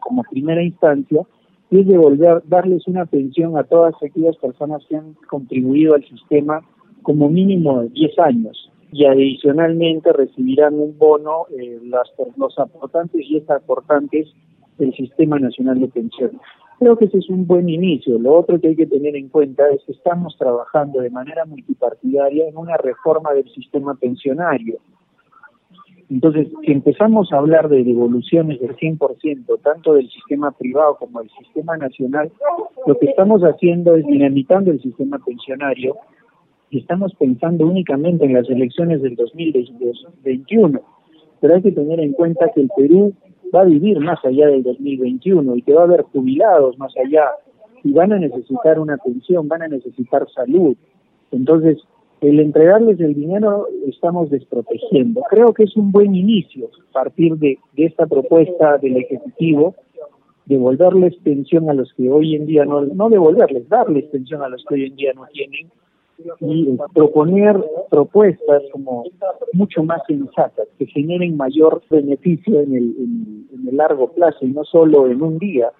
como 0.00 0.22
primera 0.30 0.62
instancia, 0.62 1.22
y 1.70 1.80
es 1.80 1.86
devolver, 1.86 2.42
darles 2.46 2.86
una 2.88 3.06
pensión 3.06 3.56
a 3.56 3.64
todas 3.64 3.94
aquellas 4.02 4.36
personas 4.36 4.84
que 4.88 4.96
han 4.96 5.14
contribuido 5.28 5.94
al 5.94 6.04
sistema 6.04 6.60
como 7.02 7.30
mínimo 7.30 7.82
de 7.82 7.88
10 7.90 8.18
años 8.18 8.70
y 8.92 9.04
adicionalmente 9.04 10.12
recibirán 10.12 10.74
un 10.74 10.98
bono 10.98 11.46
eh, 11.56 11.78
las, 11.84 12.10
los 12.36 12.58
aportantes 12.58 13.20
y 13.24 13.36
estas 13.36 13.62
aportantes 13.62 14.28
del 14.78 14.92
Sistema 14.94 15.38
Nacional 15.38 15.80
de 15.80 15.88
Pensiones. 15.88 16.40
Creo 16.80 16.96
que 16.96 17.04
ese 17.04 17.18
es 17.18 17.28
un 17.28 17.46
buen 17.46 17.68
inicio. 17.68 18.18
Lo 18.18 18.38
otro 18.38 18.58
que 18.58 18.68
hay 18.68 18.76
que 18.76 18.86
tener 18.86 19.14
en 19.14 19.28
cuenta 19.28 19.68
es 19.68 19.84
que 19.84 19.92
estamos 19.92 20.34
trabajando 20.38 21.00
de 21.00 21.10
manera 21.10 21.44
multipartidaria 21.44 22.48
en 22.48 22.56
una 22.56 22.78
reforma 22.78 23.34
del 23.34 23.46
sistema 23.50 23.94
pensionario. 23.96 24.78
Entonces, 26.08 26.48
si 26.64 26.72
empezamos 26.72 27.34
a 27.34 27.36
hablar 27.36 27.68
de 27.68 27.84
devoluciones 27.84 28.60
del 28.62 28.74
100%, 28.76 29.60
tanto 29.62 29.92
del 29.92 30.08
sistema 30.08 30.52
privado 30.52 30.96
como 30.96 31.20
del 31.20 31.30
sistema 31.44 31.76
nacional, 31.76 32.32
lo 32.86 32.98
que 32.98 33.10
estamos 33.10 33.42
haciendo 33.42 33.94
es 33.94 34.06
dinamitando 34.06 34.70
el 34.70 34.80
sistema 34.80 35.18
pensionario 35.18 35.96
y 36.70 36.78
estamos 36.78 37.12
pensando 37.14 37.66
únicamente 37.66 38.24
en 38.24 38.32
las 38.32 38.48
elecciones 38.48 39.02
del 39.02 39.16
2021. 39.16 40.80
Pero 41.42 41.54
hay 41.54 41.60
que 41.60 41.72
tener 41.72 42.00
en 42.00 42.14
cuenta 42.14 42.50
que 42.54 42.62
el 42.62 42.70
Perú 42.74 43.12
va 43.54 43.62
a 43.62 43.64
vivir 43.64 44.00
más 44.00 44.24
allá 44.24 44.48
del 44.48 44.62
2021 44.62 45.56
y 45.56 45.62
que 45.62 45.74
va 45.74 45.82
a 45.82 45.84
haber 45.84 46.02
jubilados 46.02 46.78
más 46.78 46.92
allá 46.96 47.30
y 47.82 47.92
van 47.92 48.12
a 48.12 48.18
necesitar 48.18 48.78
una 48.78 48.96
pensión, 48.98 49.48
van 49.48 49.62
a 49.62 49.68
necesitar 49.68 50.26
salud. 50.30 50.76
Entonces, 51.30 51.78
el 52.20 52.38
entregarles 52.38 53.00
el 53.00 53.14
dinero 53.14 53.66
estamos 53.86 54.28
desprotegiendo. 54.30 55.22
Creo 55.30 55.54
que 55.54 55.64
es 55.64 55.76
un 55.76 55.90
buen 55.90 56.14
inicio 56.14 56.68
partir 56.92 57.36
de, 57.36 57.58
de 57.72 57.84
esta 57.86 58.06
propuesta 58.06 58.78
del 58.78 58.96
Ejecutivo, 58.98 59.74
devolverles 60.46 61.14
pensión 61.22 61.70
a 61.70 61.74
los 61.74 61.92
que 61.94 62.10
hoy 62.10 62.34
en 62.34 62.46
día 62.46 62.64
no, 62.64 62.82
no 62.82 63.08
devolverles, 63.08 63.68
darles 63.68 64.04
pensión 64.06 64.42
a 64.42 64.48
los 64.48 64.64
que 64.68 64.74
hoy 64.74 64.84
en 64.86 64.96
día 64.96 65.12
no 65.14 65.26
tienen, 65.32 65.70
y 66.40 66.78
proponer 66.94 67.56
propuestas 67.90 68.62
como 68.72 69.04
mucho 69.52 69.82
más 69.82 70.00
sensatas, 70.06 70.68
que 70.78 70.86
generen 70.86 71.36
mayor 71.36 71.82
beneficio 71.90 72.60
en 72.60 72.74
el, 72.74 72.94
en, 72.98 73.68
el 73.68 73.76
largo 73.76 74.12
plazo 74.12 74.44
y 74.44 74.48
no 74.48 74.64
solo 74.64 75.06
en 75.06 75.22
un 75.22 75.38
día, 75.38 75.70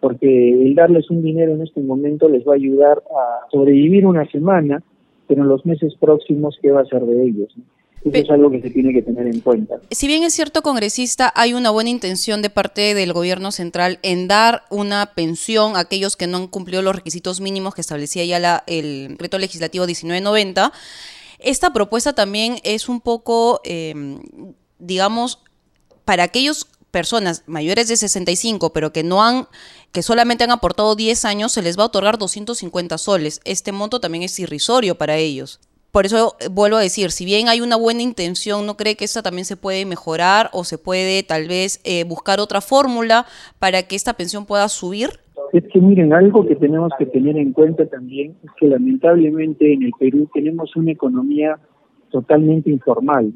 porque 0.00 0.50
el 0.50 0.74
darles 0.74 1.10
un 1.10 1.22
dinero 1.22 1.52
en 1.52 1.62
este 1.62 1.80
momento 1.80 2.28
les 2.28 2.46
va 2.46 2.52
a 2.52 2.56
ayudar 2.56 3.02
a 3.16 3.50
sobrevivir 3.50 4.06
una 4.06 4.26
semana, 4.30 4.82
pero 5.28 5.42
en 5.42 5.48
los 5.48 5.64
meses 5.64 5.94
próximos, 6.00 6.58
¿qué 6.60 6.70
va 6.70 6.80
a 6.80 6.86
ser 6.86 7.02
de 7.02 7.24
ellos? 7.24 7.56
Eso 8.04 8.16
es 8.16 8.30
algo 8.30 8.50
que 8.50 8.60
se 8.60 8.70
tiene 8.70 8.92
que 8.92 9.02
tener 9.02 9.26
en 9.26 9.40
cuenta. 9.40 9.76
Si 9.90 10.06
bien 10.06 10.24
es 10.24 10.34
cierto, 10.34 10.62
congresista, 10.62 11.32
hay 11.36 11.54
una 11.54 11.70
buena 11.70 11.90
intención 11.90 12.42
de 12.42 12.50
parte 12.50 12.94
del 12.94 13.12
gobierno 13.12 13.52
central 13.52 14.00
en 14.02 14.26
dar 14.26 14.64
una 14.70 15.14
pensión 15.14 15.76
a 15.76 15.80
aquellos 15.80 16.16
que 16.16 16.26
no 16.26 16.38
han 16.38 16.48
cumplido 16.48 16.82
los 16.82 16.96
requisitos 16.96 17.40
mínimos 17.40 17.74
que 17.74 17.80
establecía 17.80 18.24
ya 18.24 18.38
la, 18.40 18.64
el 18.66 19.08
decreto 19.10 19.38
legislativo 19.38 19.86
1990. 19.86 20.72
Esta 21.38 21.72
propuesta 21.72 22.12
también 22.12 22.56
es 22.64 22.88
un 22.88 23.00
poco, 23.00 23.60
em, 23.64 24.20
digamos, 24.78 25.40
para 26.04 26.24
aquellos 26.24 26.66
personas 26.90 27.44
mayores 27.46 27.88
de 27.88 27.96
65, 27.96 28.72
pero 28.72 28.92
que 28.92 29.02
no 29.02 29.22
han 29.22 29.48
que 29.92 30.02
solamente 30.02 30.44
han 30.44 30.50
aportado 30.50 30.96
10 30.96 31.24
años, 31.24 31.52
se 31.52 31.62
les 31.62 31.78
va 31.78 31.82
a 31.82 31.86
otorgar 31.86 32.18
250 32.18 32.96
soles. 32.98 33.40
Este 33.44 33.72
monto 33.72 34.00
también 34.00 34.24
es 34.24 34.38
irrisorio 34.38 34.96
para 34.96 35.16
ellos. 35.16 35.60
Por 35.92 36.06
eso 36.06 36.34
eh, 36.40 36.48
vuelvo 36.50 36.78
a 36.78 36.80
decir, 36.80 37.10
si 37.10 37.24
bien 37.24 37.48
hay 37.48 37.60
una 37.60 37.76
buena 37.76 38.02
intención, 38.02 38.66
¿no 38.66 38.76
cree 38.76 38.96
que 38.96 39.04
esta 39.04 39.22
también 39.22 39.44
se 39.44 39.58
puede 39.58 39.84
mejorar 39.84 40.48
o 40.52 40.64
se 40.64 40.78
puede 40.78 41.22
tal 41.22 41.46
vez 41.46 41.80
eh, 41.84 42.04
buscar 42.04 42.40
otra 42.40 42.62
fórmula 42.62 43.26
para 43.58 43.82
que 43.82 43.94
esta 43.94 44.14
pensión 44.14 44.46
pueda 44.46 44.68
subir? 44.68 45.10
Es 45.52 45.64
que 45.70 45.80
miren, 45.80 46.14
algo 46.14 46.46
que 46.46 46.56
tenemos 46.56 46.92
que 46.98 47.04
tener 47.04 47.36
en 47.36 47.52
cuenta 47.52 47.84
también 47.86 48.34
es 48.42 48.50
que 48.58 48.68
lamentablemente 48.68 49.70
en 49.74 49.82
el 49.82 49.92
Perú 49.98 50.28
tenemos 50.32 50.74
una 50.76 50.92
economía 50.92 51.58
totalmente 52.10 52.70
informal. 52.70 53.32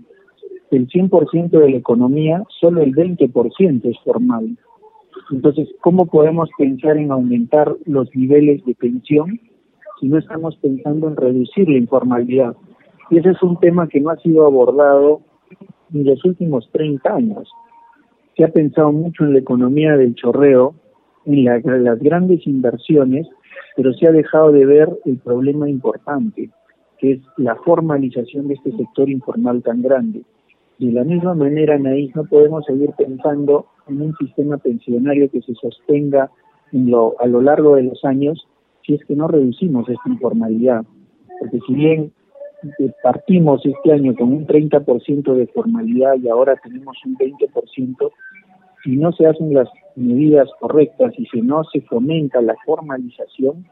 El 0.70 0.88
100% 0.88 1.50
de 1.50 1.70
la 1.70 1.76
economía, 1.76 2.42
solo 2.59 2.82
el 2.82 2.92
20% 2.92 3.84
es 3.84 3.98
formal. 4.02 4.57
Entonces, 5.30 5.68
¿cómo 5.80 6.07
podemos 6.07 6.48
pensar 6.57 6.96
en 6.96 7.11
aumentar 7.11 7.76
los 7.84 8.09
niveles 8.16 8.64
de 8.64 8.74
pensión 8.74 9.40
si 10.01 10.09
no 10.09 10.18
estamos 10.18 10.57
pensando 10.57 11.09
en 11.09 11.16
reducir 11.16 11.68
la 11.68 11.78
informalidad? 11.78 12.57
Y 13.11 13.18
ese 13.18 13.30
es 13.30 13.42
un 13.42 13.59
tema 13.61 13.88
que 13.88 14.01
no 14.01 14.11
ha 14.11 14.16
sido 14.16 14.47
abordado 14.47 15.20
en 15.94 16.05
los 16.05 16.24
últimos 16.24 16.68
30 16.72 17.14
años. 17.14 17.49
Se 18.36 18.44
ha 18.44 18.49
pensado 18.49 18.92
mucho 18.92 19.24
en 19.24 19.32
la 19.32 19.38
economía 19.38 19.97
del 19.97 20.14
chorreo, 20.14 20.74
en 21.24 21.44
las 21.44 21.99
grandes 22.01 22.47
inversiones, 22.47 23.26
pero 23.76 23.92
se 23.94 24.07
ha 24.07 24.12
dejado 24.12 24.53
de 24.53 24.66
ver 24.66 24.88
el 25.05 25.18
problema 25.18 25.68
importante, 25.68 26.51
que 26.99 27.12
es 27.12 27.20
la 27.36 27.57
formalización 27.57 28.49
de 28.49 28.55
este 28.55 28.72
sector 28.72 29.09
informal 29.09 29.62
tan 29.62 29.82
grande. 29.82 30.22
De 30.78 30.92
la 30.92 31.05
misma 31.05 31.34
manera, 31.34 31.76
Anaís, 31.76 32.14
no 32.14 32.24
podemos 32.24 32.64
seguir 32.66 32.90
pensando 32.99 33.66
en 33.88 34.03
un 34.03 34.14
sistema 34.16 34.59
pensionario 34.59 35.30
que 35.30 35.40
se 35.40 35.55
sostenga 35.55 36.30
a 37.18 37.26
lo 37.26 37.40
largo 37.40 37.76
de 37.76 37.84
los 37.84 38.05
años 38.05 38.47
si 38.87 38.95
es 38.95 39.05
que 39.05 39.16
no 39.16 39.28
reducimos 39.28 39.89
esta 39.89 40.09
informalidad. 40.09 40.84
Porque 41.41 41.59
si 41.66 41.74
bien 41.74 42.12
eh, 42.78 42.93
partimos 43.03 43.64
este 43.66 43.93
año 43.93 44.14
con 44.14 44.32
un 44.32 44.47
30% 44.47 45.34
de 45.34 45.47
formalidad 45.49 46.14
y 46.22 46.28
ahora 46.28 46.57
tenemos 46.62 46.97
un 47.05 47.16
20%, 47.16 48.11
si 48.84 48.97
no 48.97 49.12
se 49.12 49.26
hacen 49.26 49.53
las 49.53 49.68
medidas 49.97 50.49
correctas 50.61 51.12
y 51.18 51.26
si 51.26 51.43
no 51.43 51.64
se 51.64 51.80
fomenta 51.82 52.41
la 52.41 52.55
formalización, 52.64 53.66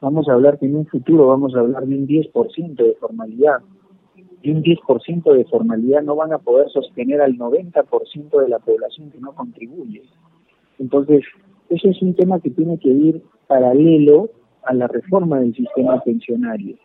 vamos 0.00 0.28
a 0.28 0.32
hablar 0.32 0.58
que 0.58 0.66
en 0.66 0.76
un 0.76 0.86
futuro 0.86 1.26
vamos 1.28 1.54
a 1.54 1.60
hablar 1.60 1.84
de 1.86 1.96
un 1.96 2.06
10% 2.06 2.74
de 2.74 2.94
formalidad. 2.94 3.58
Y 4.42 4.50
un 4.50 4.62
10% 4.62 5.32
de 5.32 5.44
formalidad 5.46 6.02
no 6.02 6.16
van 6.16 6.32
a 6.32 6.38
poder 6.38 6.68
sostener 6.70 7.22
al 7.22 7.36
90% 7.38 8.42
de 8.42 8.48
la 8.48 8.58
población 8.58 9.10
que 9.10 9.18
no 9.18 9.34
contribuye. 9.34 10.02
Entonces, 10.78 11.24
ese 11.70 11.90
es 11.90 12.02
un 12.02 12.14
tema 12.14 12.40
que 12.40 12.50
tiene 12.50 12.78
que 12.78 12.90
ir 12.90 13.22
paralelo 13.46 14.30
a 14.66 14.74
la 14.74 14.86
reforma 14.86 15.40
del 15.40 15.54
sistema 15.54 16.00
pensionario. 16.00 16.76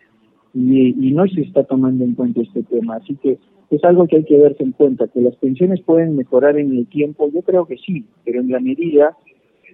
Y, 0.54 1.12
no 1.12 1.28
se 1.28 1.42
está 1.42 1.64
tomando 1.64 2.04
en 2.04 2.16
cuenta 2.16 2.42
este 2.42 2.64
tema. 2.64 2.96
Así 2.96 3.16
que 3.16 3.38
es 3.70 3.84
algo 3.84 4.08
que 4.08 4.18
hay 4.18 4.24
que 4.24 4.38
verse 4.38 4.64
en 4.64 4.72
cuenta, 4.72 5.08
que 5.08 5.22
las 5.22 5.36
pensiones 5.36 5.82
pueden 5.82 6.16
mejorar 6.16 6.58
en 6.58 6.76
el 6.76 6.88
tiempo, 6.88 7.30
yo 7.32 7.42
creo 7.42 7.66
que 7.66 7.78
sí, 7.78 8.06
pero 8.26 8.42
en 8.42 8.50
la 8.50 8.60
medida 8.60 9.16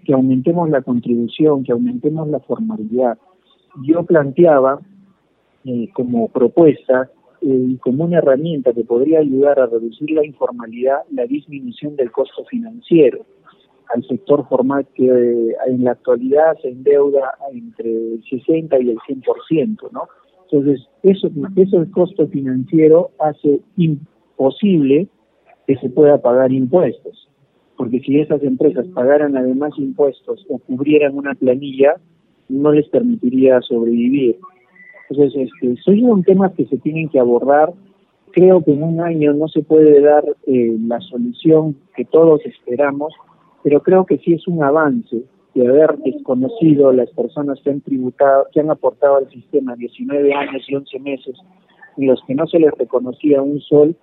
que 0.04 0.14
aumentemos 0.14 0.70
la 0.70 0.82
contribución, 0.82 1.64
que 1.64 1.72
aumentemos 1.72 2.28
la 2.28 2.40
formalidad. 2.40 3.18
Yo 3.84 4.04
planteaba 4.04 4.80
eh, 5.64 5.90
como 5.94 6.28
propuesta 6.28 7.10
eh, 7.42 7.78
como 7.80 8.06
una 8.06 8.20
herramienta 8.20 8.74
que 8.74 8.84
podría 8.84 9.20
ayudar 9.20 9.60
a 9.60 9.66
reducir 9.68 10.12
la 10.12 10.26
informalidad, 10.26 11.00
la 11.12 11.26
disminución 11.26 11.96
del 11.96 12.12
costo 12.12 12.44
financiero 12.46 13.26
al 13.94 14.04
sector 14.08 14.48
formal 14.48 14.86
que 14.96 15.08
en 15.68 15.84
la 15.84 15.92
actualidad 15.92 16.58
se 16.62 16.70
endeuda 16.70 17.34
entre 17.52 17.90
el 17.90 18.24
60 18.30 18.80
y 18.80 18.90
el 18.90 18.98
100%, 18.98 19.92
¿no? 19.92 20.08
Entonces, 20.44 20.88
eso, 21.04 21.30
eso 21.56 21.82
el 21.82 21.92
costo 21.92 22.28
financiero 22.28 23.12
hace 23.20 23.62
imposible 23.78 25.08
que 25.68 25.76
se 25.78 25.90
pueda 25.90 26.22
pagar 26.22 26.52
impuestos, 26.52 27.30
porque 27.78 28.00
si 28.00 28.20
esas 28.20 28.44
empresas 28.44 28.86
pagaran 28.94 29.36
además 29.36 29.74
impuestos 29.78 30.46
o 30.50 30.60
cubrieran 30.60 31.18
una 31.18 31.34
planilla, 31.34 31.96
no 32.48 32.72
les 32.72 32.88
permitiría 32.90 33.62
sobrevivir. 33.62 34.38
Entonces, 35.10 35.50
este, 35.50 35.76
son 35.82 36.24
temas 36.24 36.54
que 36.54 36.66
se 36.66 36.78
tienen 36.78 37.10
que 37.10 37.20
abordar. 37.20 37.74
Creo 38.32 38.64
que 38.64 38.74
en 38.74 38.84
un 38.84 39.02
año 39.02 39.34
no 39.34 39.48
se 39.48 39.62
puede 39.62 40.02
dar 40.02 40.24
eh, 40.46 40.78
la 40.88 41.00
solución 41.02 41.76
que 41.96 42.06
todos 42.06 42.42
esperamos, 42.46 43.14
pero 43.66 43.82
creo 43.82 44.06
que 44.06 44.20
sí 44.20 44.34
es 44.34 44.48
un 44.48 44.64
avance 44.64 45.24
de 45.56 45.68
haber 45.68 45.98
desconocido 45.98 46.94
las 46.94 47.10
personas 47.10 47.60
que 47.64 47.72
han 47.72 47.82
tributado, 47.82 48.46
que 48.54 48.60
han 48.60 48.70
aportado 48.70 49.16
al 49.16 49.28
sistema 49.32 49.76
19 49.76 50.36
años 50.36 50.64
y 50.68 50.76
11 50.76 51.00
meses, 51.00 51.36
y 51.98 52.06
los 52.06 52.22
que 52.28 52.36
no 52.36 52.46
se 52.46 52.60
les 52.60 52.72
reconocía 52.78 53.42
un 53.42 53.60
sol, 53.62 53.96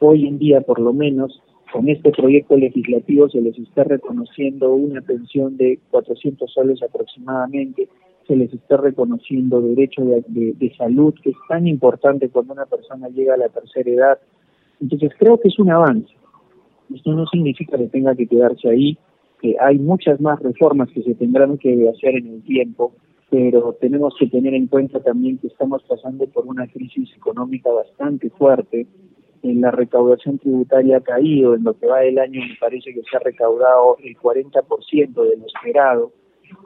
hoy 0.00 0.26
en 0.26 0.40
día 0.40 0.62
por 0.62 0.80
lo 0.80 0.92
menos 0.92 1.40
con 1.72 1.88
este 1.88 2.10
proyecto 2.10 2.56
legislativo 2.56 3.28
se 3.28 3.40
les 3.40 3.56
está 3.56 3.84
reconociendo 3.84 4.74
una 4.74 5.00
pensión 5.00 5.56
de 5.56 5.78
400 5.92 6.52
soles 6.52 6.82
aproximadamente, 6.82 7.88
se 8.26 8.34
les 8.34 8.52
está 8.52 8.78
reconociendo 8.78 9.60
derecho 9.60 10.04
de, 10.04 10.24
de, 10.26 10.74
salud, 10.74 11.14
que 11.22 11.30
es 11.30 11.36
tan 11.48 11.68
importante 11.68 12.30
cuando 12.30 12.52
una 12.52 12.66
persona 12.66 13.08
llega 13.10 13.34
a 13.34 13.38
la 13.38 13.48
tercera 13.48 13.88
edad. 13.88 14.18
Entonces 14.80 15.12
creo 15.16 15.38
que 15.38 15.46
es 15.46 15.58
un 15.60 15.70
avance. 15.70 16.17
Esto 16.94 17.12
no 17.12 17.26
significa 17.26 17.76
que 17.76 17.88
tenga 17.88 18.14
que 18.14 18.26
quedarse 18.26 18.68
ahí, 18.68 18.98
que 19.40 19.56
hay 19.60 19.78
muchas 19.78 20.20
más 20.20 20.40
reformas 20.40 20.88
que 20.90 21.02
se 21.02 21.14
tendrán 21.14 21.58
que 21.58 21.88
hacer 21.88 22.16
en 22.16 22.26
el 22.28 22.42
tiempo, 22.42 22.92
pero 23.30 23.76
tenemos 23.80 24.14
que 24.18 24.26
tener 24.26 24.54
en 24.54 24.66
cuenta 24.66 25.00
también 25.00 25.38
que 25.38 25.48
estamos 25.48 25.82
pasando 25.84 26.26
por 26.26 26.46
una 26.46 26.66
crisis 26.66 27.10
económica 27.16 27.70
bastante 27.70 28.30
fuerte. 28.30 28.86
En 29.42 29.60
la 29.60 29.70
recaudación 29.70 30.38
tributaria 30.38 30.96
ha 30.96 31.00
caído, 31.00 31.54
en 31.54 31.62
lo 31.62 31.74
que 31.78 31.86
va 31.86 32.00
del 32.00 32.18
año 32.18 32.40
me 32.40 32.56
parece 32.58 32.92
que 32.92 33.02
se 33.02 33.16
ha 33.16 33.20
recaudado 33.20 33.96
el 34.02 34.16
40% 34.16 35.22
de 35.22 35.36
lo 35.36 35.46
esperado. 35.46 36.12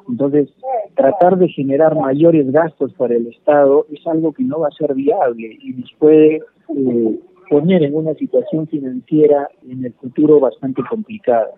Entonces, 0.08 0.48
tratar 0.94 1.36
de 1.38 1.48
generar 1.48 1.96
mayores 1.96 2.50
gastos 2.50 2.92
para 2.94 3.14
el 3.14 3.26
Estado 3.26 3.86
es 3.90 4.06
algo 4.06 4.32
que 4.32 4.44
no 4.44 4.60
va 4.60 4.68
a 4.68 4.76
ser 4.76 4.94
viable 4.94 5.58
y 5.60 5.72
nos 5.72 5.92
puede 5.98 6.36
eh, 6.76 7.20
poner 7.52 7.82
en 7.82 7.94
una 7.94 8.14
situación 8.14 8.66
financiera 8.66 9.46
en 9.68 9.84
el 9.84 9.92
futuro 9.92 10.40
bastante 10.40 10.82
complicada. 10.88 11.50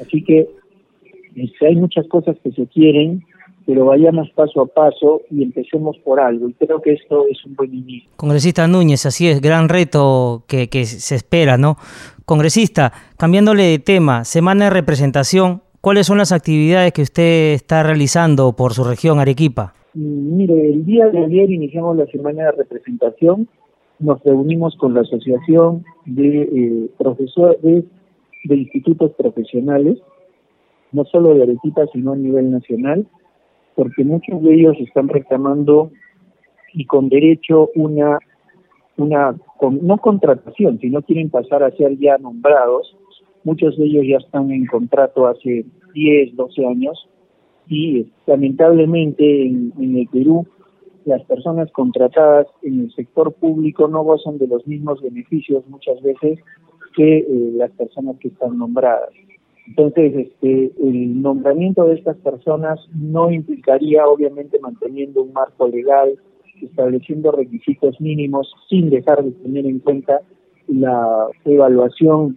Así 0.00 0.24
que 0.24 0.48
este, 1.34 1.66
hay 1.66 1.76
muchas 1.76 2.08
cosas 2.08 2.38
que 2.42 2.52
se 2.52 2.66
quieren, 2.68 3.22
pero 3.66 3.84
vayamos 3.84 4.30
paso 4.30 4.62
a 4.62 4.66
paso 4.66 5.20
y 5.30 5.42
empecemos 5.42 5.98
por 5.98 6.20
algo. 6.20 6.48
Y 6.48 6.54
creo 6.54 6.80
que 6.80 6.94
esto 6.94 7.26
es 7.30 7.44
un 7.44 7.54
buen 7.54 7.74
inicio. 7.74 8.08
Congresista 8.16 8.66
Núñez, 8.66 9.04
así 9.04 9.28
es, 9.28 9.42
gran 9.42 9.68
reto 9.68 10.44
que, 10.48 10.68
que 10.68 10.86
se 10.86 11.14
espera, 11.14 11.58
¿no? 11.58 11.76
Congresista, 12.24 12.94
cambiándole 13.18 13.64
de 13.64 13.78
tema, 13.78 14.24
semana 14.24 14.64
de 14.64 14.70
representación, 14.70 15.60
¿cuáles 15.82 16.06
son 16.06 16.16
las 16.16 16.32
actividades 16.32 16.94
que 16.94 17.02
usted 17.02 17.52
está 17.52 17.82
realizando 17.82 18.56
por 18.56 18.72
su 18.72 18.84
región, 18.84 19.18
Arequipa? 19.18 19.74
Mm, 19.92 20.36
mire, 20.38 20.68
el 20.72 20.86
día 20.86 21.08
de 21.08 21.26
ayer 21.26 21.50
iniciamos 21.50 21.94
la 21.98 22.06
semana 22.06 22.44
de 22.44 22.52
representación, 22.52 23.46
nos 23.98 24.22
reunimos 24.22 24.76
con 24.76 24.94
la 24.94 25.00
Asociación 25.00 25.84
de 26.04 26.42
eh, 26.42 26.90
Profesores 26.98 27.84
de 28.44 28.56
institutos 28.56 29.12
profesionales, 29.16 29.98
no 30.92 31.04
solo 31.04 31.34
de 31.34 31.42
Arequipa, 31.42 31.86
sino 31.92 32.12
a 32.12 32.16
nivel 32.16 32.50
nacional, 32.50 33.06
porque 33.74 34.04
muchos 34.04 34.42
de 34.42 34.54
ellos 34.54 34.76
están 34.78 35.08
reclamando 35.08 35.90
y 36.72 36.84
con 36.84 37.08
derecho 37.08 37.70
una, 37.74 38.18
una 38.96 39.36
no 39.60 39.98
contratación, 39.98 40.78
sino 40.80 41.02
quieren 41.02 41.30
pasar 41.30 41.62
a 41.62 41.70
ser 41.72 41.98
ya 41.98 42.18
nombrados. 42.18 42.96
Muchos 43.44 43.76
de 43.76 43.86
ellos 43.86 44.04
ya 44.08 44.18
están 44.18 44.50
en 44.50 44.66
contrato 44.66 45.26
hace 45.26 45.64
10, 45.94 46.36
12 46.36 46.66
años 46.66 47.08
y 47.68 48.06
lamentablemente 48.26 49.46
en, 49.46 49.72
en 49.78 49.96
el 49.96 50.08
Perú 50.08 50.46
las 51.06 51.22
personas 51.22 51.70
contratadas 51.70 52.48
en 52.62 52.80
el 52.80 52.92
sector 52.92 53.32
público 53.32 53.86
no 53.88 54.02
gozan 54.02 54.38
de 54.38 54.48
los 54.48 54.66
mismos 54.66 55.00
beneficios 55.00 55.66
muchas 55.68 56.02
veces 56.02 56.40
que 56.96 57.18
eh, 57.18 57.52
las 57.54 57.70
personas 57.72 58.16
que 58.18 58.28
están 58.28 58.58
nombradas. 58.58 59.10
Entonces, 59.68 60.14
este, 60.14 60.72
el 60.82 61.22
nombramiento 61.22 61.84
de 61.84 61.94
estas 61.94 62.16
personas 62.18 62.80
no 62.92 63.30
implicaría, 63.30 64.06
obviamente, 64.06 64.58
manteniendo 64.60 65.22
un 65.22 65.32
marco 65.32 65.68
legal, 65.68 66.16
estableciendo 66.60 67.30
requisitos 67.32 68.00
mínimos, 68.00 68.52
sin 68.68 68.90
dejar 68.90 69.22
de 69.24 69.30
tener 69.30 69.66
en 69.66 69.78
cuenta 69.78 70.20
la 70.66 71.28
evaluación 71.44 72.36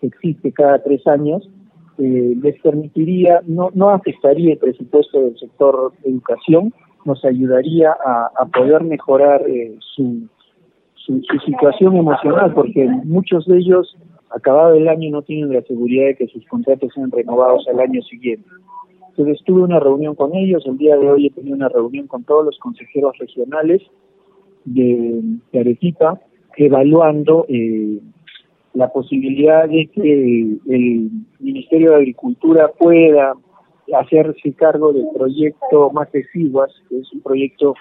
que 0.00 0.06
existe 0.06 0.52
cada 0.52 0.82
tres 0.82 1.04
años, 1.06 1.48
eh, 1.98 2.36
les 2.40 2.60
permitiría, 2.60 3.42
no, 3.46 3.70
no 3.74 3.90
afectaría 3.90 4.52
el 4.52 4.58
presupuesto 4.58 5.20
del 5.20 5.36
sector 5.36 5.92
educación, 6.04 6.72
nos 7.08 7.24
ayudaría 7.24 7.90
a, 7.90 8.46
poder 8.46 8.84
mejorar 8.84 9.42
eh, 9.48 9.76
su, 9.94 10.28
situación 11.46 11.96
emocional, 11.96 12.52
porque 12.52 12.86
muchos 13.04 13.46
de 13.46 13.56
ellos, 13.56 13.96
acabado 14.30 14.74
el 14.74 14.86
año, 14.88 15.10
no 15.10 15.22
tienen 15.22 15.54
la 15.54 15.62
seguridad 15.62 16.08
de 16.08 16.16
que 16.16 16.26
sus 16.28 16.46
contratos 16.46 16.92
sean 16.94 17.10
renovados 17.10 17.66
al 17.66 17.80
año 17.80 18.02
siguiente. 18.02 18.46
Entonces 19.08 19.42
tuve 19.46 19.62
una 19.62 19.80
reunión 19.80 20.14
con 20.14 20.34
ellos, 20.34 20.64
el 20.66 20.76
día 20.76 20.96
de 20.98 21.10
hoy 21.10 21.26
he 21.26 21.30
tenido 21.30 21.56
una 21.56 21.70
reunión 21.70 22.06
con 22.06 22.24
todos 22.24 22.44
los 22.44 22.58
consejeros 22.58 23.16
regionales 23.18 23.80
de, 24.66 25.22
Arequipa, 25.58 26.20
evaluando 26.58 27.46
eh, 27.48 28.00
la 28.74 28.92
posibilidad 28.92 29.66
de 29.66 29.86
que 29.86 30.58
el 30.68 31.10
Ministerio 31.40 31.92
de 31.92 31.96
Agricultura 31.96 32.70
pueda 32.78 33.34
hacerse 33.94 34.52
cargo 34.54 34.92
del 34.92 35.06
proyecto 35.14 35.90
Más 35.90 36.14
Exiguas, 36.14 36.70
que 36.88 36.98
es 36.98 37.12
un 37.12 37.22
proyecto 37.22 37.74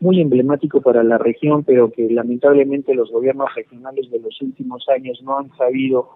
muy 0.00 0.20
emblemático 0.20 0.80
para 0.80 1.02
la 1.02 1.18
región, 1.18 1.62
pero 1.62 1.92
que 1.92 2.08
lamentablemente 2.10 2.94
los 2.94 3.10
gobiernos 3.10 3.54
regionales 3.54 4.10
de 4.10 4.18
los 4.18 4.40
últimos 4.40 4.88
años 4.88 5.20
no 5.22 5.38
han 5.38 5.54
sabido 5.56 6.08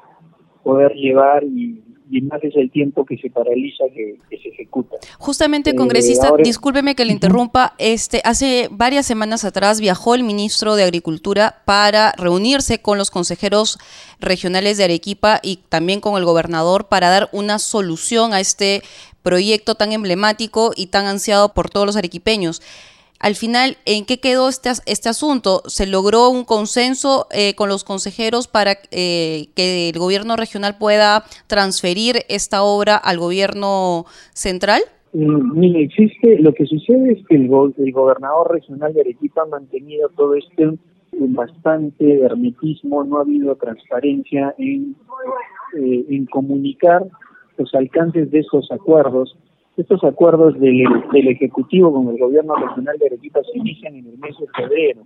poder 0.62 0.94
llevar 0.94 1.44
y, 1.44 1.82
más 2.22 2.42
es 2.44 2.54
el 2.56 2.70
tiempo 2.70 3.04
que 3.04 3.16
se 3.16 3.30
paraliza 3.30 3.84
que, 3.94 4.18
se 4.30 4.48
ejecuta. 4.48 4.96
Justamente, 5.18 5.70
eh, 5.70 5.74
congresista, 5.74 6.32
discúlpeme 6.42 6.94
que 6.94 7.04
le 7.04 7.12
interrumpa, 7.12 7.74
este, 7.78 8.20
hace 8.24 8.68
varias 8.70 9.06
semanas 9.06 9.44
atrás 9.44 9.80
viajó 9.80 10.14
el 10.14 10.22
ministro 10.22 10.76
de 10.76 10.84
Agricultura 10.84 11.62
para 11.64 12.12
reunirse 12.12 12.80
con 12.80 12.98
los 12.98 13.10
consejeros 13.10 13.78
regionales 14.20 14.76
de 14.76 14.84
Arequipa 14.84 15.40
y 15.42 15.60
también 15.68 16.00
con 16.00 16.16
el 16.16 16.24
gobernador 16.24 16.88
para 16.88 17.10
dar 17.10 17.28
una 17.32 17.58
solución 17.58 18.34
a 18.34 18.40
este 18.40 18.82
proyecto 19.22 19.74
tan 19.74 19.92
emblemático 19.92 20.72
y 20.76 20.88
tan 20.88 21.06
ansiado 21.06 21.54
por 21.54 21.70
todos 21.70 21.86
los 21.86 21.96
arequipeños. 21.96 22.60
Al 23.24 23.36
final, 23.36 23.78
¿en 23.86 24.04
qué 24.04 24.20
quedó 24.20 24.50
este, 24.50 24.68
este 24.84 25.08
asunto? 25.08 25.62
¿Se 25.64 25.86
logró 25.86 26.28
un 26.28 26.44
consenso 26.44 27.26
eh, 27.32 27.54
con 27.54 27.70
los 27.70 27.82
consejeros 27.82 28.48
para 28.48 28.72
eh, 28.90 29.46
que 29.56 29.88
el 29.88 29.98
gobierno 29.98 30.36
regional 30.36 30.76
pueda 30.78 31.24
transferir 31.46 32.16
esta 32.28 32.62
obra 32.62 32.96
al 32.98 33.18
gobierno 33.18 34.04
central? 34.34 34.82
Mm, 35.14 35.58
mire, 35.58 35.84
existe, 35.84 36.38
lo 36.38 36.52
que 36.52 36.66
sucede 36.66 37.12
es 37.12 37.26
que 37.26 37.36
el, 37.36 37.48
gobernador 37.48 38.52
regional 38.52 38.92
de 38.92 39.00
Arequipa 39.00 39.40
ha 39.40 39.46
mantenido 39.46 40.10
todo 40.10 40.34
este 40.34 40.76
bastante 41.12 42.20
hermetismo, 42.20 43.04
no 43.04 43.16
ha 43.16 43.22
habido 43.22 43.56
transparencia 43.56 44.54
en, 44.58 44.96
eh, 45.80 46.04
en 46.10 46.26
comunicar 46.26 47.02
los 47.56 47.74
alcances 47.74 48.30
de 48.30 48.40
esos 48.40 48.70
acuerdos 48.70 49.34
estos 49.76 50.04
acuerdos 50.04 50.58
del, 50.60 50.86
Ejecutivo 51.12 51.92
con 51.92 52.08
el 52.08 52.18
Gobierno 52.18 52.54
Regional 52.54 52.96
de 52.98 53.06
Arequipa 53.06 53.40
se 53.42 53.58
inician 53.58 53.96
en 53.96 54.06
el 54.06 54.18
mes 54.18 54.36
de 54.38 54.46
febrero. 54.56 55.02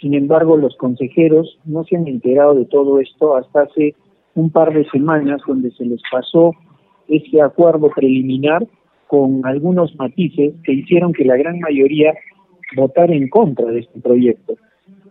Sin 0.00 0.14
embargo, 0.14 0.56
los 0.56 0.76
consejeros 0.76 1.58
no 1.64 1.84
se 1.84 1.96
han 1.96 2.06
enterado 2.06 2.54
de 2.54 2.66
todo 2.66 3.00
esto 3.00 3.36
hasta 3.36 3.62
hace 3.62 3.94
un 4.34 4.50
par 4.50 4.74
de 4.74 4.84
semanas, 4.90 5.40
donde 5.46 5.70
se 5.70 5.84
les 5.84 6.00
pasó 6.10 6.52
ese 7.08 7.40
acuerdo 7.40 7.90
preliminar 7.94 8.66
con 9.06 9.46
algunos 9.46 9.94
matices 9.96 10.54
que 10.64 10.72
hicieron 10.72 11.12
que 11.12 11.24
la 11.24 11.36
gran 11.36 11.60
mayoría 11.60 12.12
votara 12.76 13.14
en 13.14 13.28
contra 13.28 13.66
de 13.66 13.80
este 13.80 14.00
proyecto. 14.00 14.56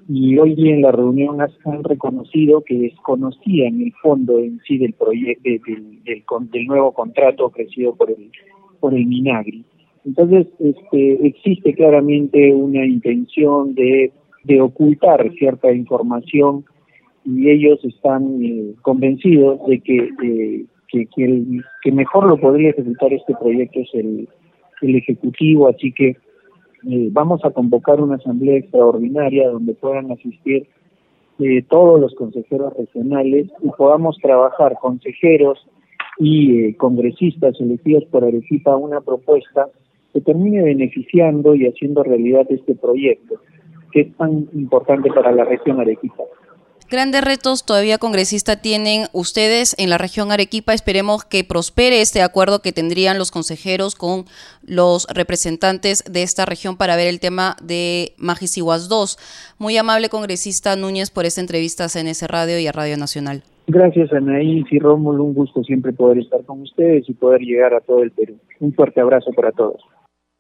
Y 0.08 0.38
hoy 0.38 0.54
día 0.54 0.76
en 0.76 0.84
la 0.84 0.92
reunión 0.92 1.40
han 1.42 1.84
reconocido 1.84 2.62
que 2.62 2.78
desconocían 2.78 3.82
el 3.82 3.92
fondo 4.04 4.38
en 4.38 4.60
sí 4.68 4.78
del 4.78 4.94
proyecto 4.94 5.50
del, 5.50 6.02
del 6.52 6.66
nuevo 6.68 6.94
contrato 6.94 7.46
ofrecido 7.46 7.96
por 7.96 8.12
el 8.12 8.30
por 8.86 8.94
el 8.94 9.08
Minagri. 9.08 9.66
Entonces, 10.06 10.46
este, 10.60 11.26
existe 11.26 11.74
claramente 11.74 12.54
una 12.54 12.86
intención 12.86 13.74
de, 13.74 14.12
de 14.44 14.62
ocultar 14.62 15.28
cierta 15.40 15.74
información 15.74 16.66
y 17.26 17.50
ellos 17.50 17.84
están 17.84 18.44
eh, 18.44 18.76
convencidos 18.84 19.66
de 19.66 19.80
que, 19.80 20.10
que, 20.92 21.08
que, 21.08 21.26
el, 21.26 21.64
que 21.82 21.92
mejor 21.92 22.28
lo 22.28 22.38
podría 22.38 22.70
ejecutar 22.70 23.12
este 23.12 23.34
proyecto 23.42 23.80
es 23.80 23.90
el, 23.96 24.30
el 24.84 24.96
Ejecutivo, 24.96 25.68
así 25.68 25.92
que 25.92 26.10
eh, 26.10 27.10
vamos 27.12 27.44
a 27.44 27.50
convocar 27.50 28.00
una 28.00 28.18
asamblea 28.18 28.58
extraordinaria 28.58 29.50
donde 29.50 29.74
puedan 29.74 30.12
asistir 30.12 30.68
eh, 31.40 31.64
todos 31.68 32.00
los 32.00 32.14
consejeros 32.14 32.72
regionales 32.78 33.48
y 33.64 33.70
podamos 33.76 34.20
trabajar 34.22 34.76
consejeros, 34.80 35.68
y 36.18 36.60
eh, 36.60 36.76
congresistas 36.78 37.60
elegidos 37.60 38.06
por 38.06 38.24
Arequipa 38.24 38.76
una 38.78 39.02
propuesta 39.02 39.68
que 40.14 40.22
termine 40.22 40.64
beneficiando 40.64 41.56
y 41.56 41.68
haciendo 41.68 42.04
realidad 42.04 42.46
este 42.50 42.76
proyecto, 42.76 43.36
que 43.92 44.02
es 44.02 44.18
tan 44.18 44.48
importante 44.54 45.10
para 45.12 45.32
la 45.32 45.44
región 45.44 45.80
Arequipa. 45.80 46.24
Grandes 46.88 47.24
retos 47.24 47.66
todavía 47.66 47.98
congresista 47.98 48.62
tienen 48.62 49.08
ustedes 49.12 49.76
en 49.80 49.90
la 49.90 49.98
región 49.98 50.32
Arequipa. 50.32 50.74
Esperemos 50.74 51.26
que 51.26 51.44
prospere 51.44 52.00
este 52.00 52.22
acuerdo 52.22 52.62
que 52.62 52.72
tendrían 52.72 53.18
los 53.18 53.32
consejeros 53.32 53.96
con 53.96 54.26
los 54.62 55.08
representantes 55.12 56.04
de 56.10 56.22
esta 56.22 56.46
región 56.46 56.78
para 56.78 56.96
ver 56.96 57.08
el 57.08 57.20
tema 57.20 57.58
de 57.62 58.14
Magisihuas 58.18 58.88
2. 58.88 59.18
Muy 59.58 59.76
amable 59.78 60.10
congresista 60.10 60.76
Núñez 60.76 61.10
por 61.10 61.26
esta 61.26 61.42
entrevista 61.42 61.86
a 61.86 61.90
CNS 61.90 62.22
Radio 62.28 62.60
y 62.60 62.68
a 62.68 62.72
Radio 62.72 62.98
Nacional. 62.98 63.44
Gracias 63.68 64.14
Anaís 64.14 64.66
y 64.72 64.80
Rómulo, 64.80 65.24
un 65.24 65.34
gusto 65.34 65.64
siempre 65.64 65.92
poder 65.92 66.20
estar 66.20 66.44
con 66.46 66.62
ustedes 66.62 67.10
y 67.10 67.14
poder 67.14 67.42
llegar 67.42 67.74
a 67.74 67.82
todo 67.82 68.04
el 68.04 68.12
Perú. 68.12 68.38
Un 68.60 68.74
fuerte 68.74 69.02
abrazo 69.02 69.32
para 69.32 69.52
todos. 69.52 69.82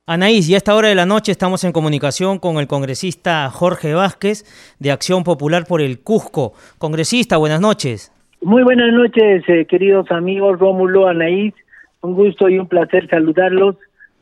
Anaís, 0.07 0.47
ya 0.47 0.55
a 0.55 0.57
esta 0.57 0.75
hora 0.75 0.89
de 0.89 0.95
la 0.95 1.07
noche 1.07 1.31
estamos 1.31 1.63
en 1.63 1.71
comunicación 1.71 2.37
con 2.37 2.57
el 2.57 2.67
congresista 2.67 3.49
Jorge 3.49 3.95
Vázquez 3.95 4.45
de 4.79 4.91
Acción 4.91 5.23
Popular 5.23 5.65
por 5.67 5.81
el 5.81 5.99
Cusco. 6.01 6.53
Congresista, 6.77 7.37
buenas 7.37 7.59
noches. 7.59 8.11
Muy 8.41 8.61
buenas 8.61 8.93
noches, 8.93 9.43
eh, 9.47 9.65
queridos 9.65 10.11
amigos 10.11 10.59
Rómulo, 10.59 11.07
Anaís. 11.07 11.55
Un 12.01 12.13
gusto 12.13 12.47
y 12.47 12.59
un 12.59 12.67
placer 12.67 13.09
saludarlos 13.09 13.77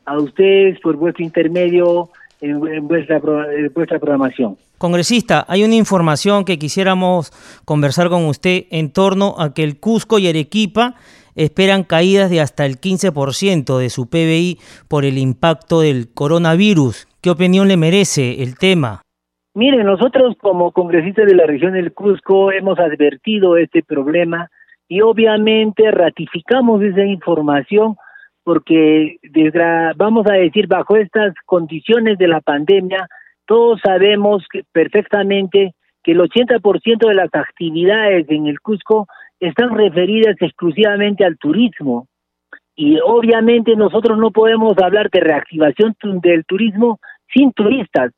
a 0.06 0.18
ustedes 0.18 0.80
por 0.80 0.96
vuestro 0.96 1.22
intermedio 1.22 2.08
en, 2.40 2.88
vuestra, 2.88 3.18
en 3.18 3.70
vuestra 3.74 3.98
programación. 3.98 4.56
Congresista, 4.78 5.44
hay 5.48 5.64
una 5.64 5.76
información 5.76 6.44
que 6.44 6.58
quisiéramos 6.58 7.30
conversar 7.64 8.08
con 8.08 8.26
usted 8.26 8.64
en 8.70 8.92
torno 8.92 9.36
a 9.38 9.54
que 9.54 9.62
el 9.62 9.78
Cusco 9.78 10.18
y 10.18 10.28
Arequipa 10.28 10.94
esperan 11.36 11.84
caídas 11.84 12.30
de 12.30 12.40
hasta 12.40 12.66
el 12.66 12.80
15% 12.80 13.78
de 13.78 13.90
su 13.90 14.08
PBI 14.08 14.58
por 14.88 15.04
el 15.04 15.18
impacto 15.18 15.80
del 15.80 16.12
coronavirus. 16.12 17.06
¿Qué 17.20 17.30
opinión 17.30 17.68
le 17.68 17.76
merece 17.76 18.42
el 18.42 18.58
tema? 18.58 19.02
Mire, 19.54 19.84
nosotros 19.84 20.34
como 20.40 20.72
congresistas 20.72 21.26
de 21.26 21.34
la 21.34 21.46
región 21.46 21.74
del 21.74 21.92
Cusco 21.92 22.50
hemos 22.50 22.78
advertido 22.78 23.56
este 23.56 23.82
problema 23.82 24.50
y 24.88 25.00
obviamente 25.00 25.90
ratificamos 25.90 26.82
esa 26.82 27.04
información 27.04 27.96
porque 28.42 29.16
vamos 29.96 30.26
a 30.28 30.34
decir 30.34 30.66
bajo 30.66 30.96
estas 30.96 31.34
condiciones 31.46 32.18
de 32.18 32.28
la 32.28 32.40
pandemia 32.40 33.08
todos 33.46 33.80
sabemos 33.82 34.44
perfectamente 34.72 35.74
que 36.02 36.12
el 36.12 36.20
80% 36.20 37.08
de 37.08 37.14
las 37.14 37.34
actividades 37.34 38.26
en 38.28 38.46
el 38.46 38.60
Cusco 38.60 39.06
están 39.40 39.74
referidas 39.76 40.36
exclusivamente 40.40 41.24
al 41.24 41.38
turismo. 41.38 42.06
Y 42.76 42.98
obviamente 43.04 43.76
nosotros 43.76 44.18
no 44.18 44.30
podemos 44.30 44.76
hablar 44.78 45.08
de 45.10 45.20
reactivación 45.20 45.94
del 46.22 46.44
turismo 46.44 46.98
sin 47.32 47.52
turistas. 47.52 48.12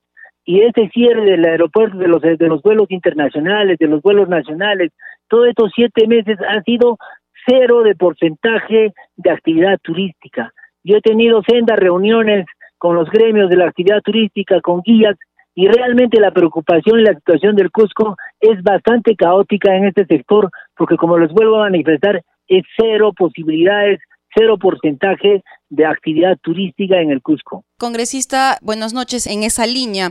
Y 0.45 0.61
este 0.63 0.89
cierre 0.91 1.25
del 1.25 1.45
aeropuerto, 1.45 1.99
de 1.99 2.09
los, 2.09 2.23
de 2.23 2.49
los 2.49 2.63
vuelos 2.63 2.91
internacionales, 2.91 3.79
de 3.79 3.89
los 3.89 4.01
vuelos 4.01 4.29
nacionales, 4.29 4.93
todos 5.29 5.49
estos 5.49 5.73
siete 5.75 6.07
meses 6.07 6.39
han 6.49 6.63
sido 6.65 6.99
cero 7.47 7.83
de 7.83 7.95
porcentaje 7.95 8.93
de 9.17 9.31
actividad 9.31 9.79
turística. 9.83 10.53
Yo 10.85 10.97
he 10.97 11.01
tenido 11.01 11.43
sendas 11.43 11.79
reuniones 11.79 12.47
con 12.79 12.97
los 12.97 13.09
gremios 13.11 13.51
de 13.51 13.57
la 13.57 13.67
actividad 13.67 14.01
turística, 14.03 14.61
con 14.61 14.83
guías, 14.83 15.17
y 15.55 15.69
realmente 15.69 16.21
la 16.21 16.33
preocupación 16.33 17.01
y 17.01 17.05
la 17.05 17.15
situación 17.15 17.57
del 17.57 17.71
Cusco 17.71 18.17
es 18.41 18.63
bastante 18.63 19.17
caótica 19.17 19.75
en 19.75 19.87
este 19.87 20.05
sector, 20.05 20.51
porque 20.77 20.97
como 20.97 21.19
les 21.19 21.33
vuelvo 21.33 21.57
a 21.57 21.71
manifestar, 21.71 22.23
es 22.47 22.63
cero 22.77 23.13
posibilidades, 23.17 24.01
cero 24.35 24.59
porcentaje 24.59 25.43
de 25.71 25.87
actividad 25.87 26.37
turística 26.43 27.01
en 27.01 27.11
el 27.11 27.23
Cusco. 27.23 27.65
Congresista, 27.79 28.59
buenas 28.61 28.93
noches. 28.93 29.27
En 29.27 29.43
esa 29.43 29.67
línea, 29.67 30.11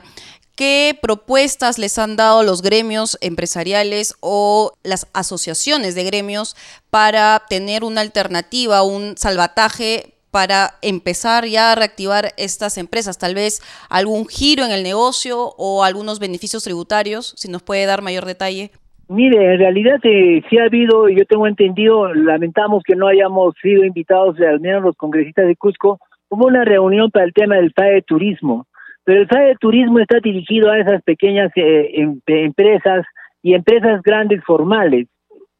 ¿Qué 0.56 0.98
propuestas 1.02 1.78
les 1.78 2.00
han 2.00 2.16
dado 2.16 2.42
los 2.42 2.62
gremios 2.62 3.18
empresariales 3.20 4.16
o 4.22 4.72
las 4.84 5.06
asociaciones 5.14 5.96
de 5.96 6.06
gremios 6.06 6.56
para 6.90 7.44
tener 7.50 7.84
una 7.84 8.00
alternativa, 8.00 8.82
un 8.82 9.18
salvataje 9.18 10.15
para 10.36 10.72
empezar 10.82 11.46
ya 11.46 11.72
a 11.72 11.76
reactivar 11.76 12.34
estas 12.36 12.78
empresas? 12.78 13.18
Tal 13.18 13.36
vez 13.36 13.62
algún 13.90 14.26
giro 14.28 14.66
en 14.66 14.72
el 14.72 14.84
negocio 14.84 15.38
o 15.58 15.86
algunos 15.86 16.20
beneficios 16.20 16.66
tributarios, 16.66 17.34
si 17.38 17.50
nos 17.50 17.64
puede 17.64 17.86
dar 17.86 18.02
mayor 18.02 18.26
detalle. 18.26 18.72
Mire, 19.08 19.54
en 19.54 19.60
realidad 19.60 19.98
eh, 20.04 20.44
sí 20.50 20.58
ha 20.58 20.66
habido, 20.66 21.08
yo 21.08 21.24
tengo 21.24 21.48
entendido, 21.48 22.14
lamentamos 22.14 22.84
que 22.84 22.98
no 22.98 23.08
hayamos 23.08 23.56
sido 23.62 23.86
invitados, 23.86 24.36
al 24.42 24.60
menos 24.60 24.84
los 24.84 24.98
congresistas 24.98 25.48
de 25.48 25.56
Cusco, 25.56 26.00
hubo 26.28 26.48
una 26.48 26.66
reunión 26.66 27.12
para 27.12 27.24
el 27.24 27.32
tema 27.32 27.56
del 27.56 27.72
FAE 27.72 27.94
de 27.94 28.02
turismo, 28.02 28.68
pero 29.06 29.22
el 29.22 29.28
FAE 29.30 29.46
de 29.46 29.56
turismo 29.56 30.00
está 30.00 30.20
dirigido 30.20 30.70
a 30.70 30.80
esas 30.80 31.02
pequeñas 31.04 31.50
eh, 31.56 31.92
em, 31.94 32.20
empresas 32.28 33.06
y 33.42 33.54
empresas 33.54 34.02
grandes 34.04 34.44
formales. 34.44 35.08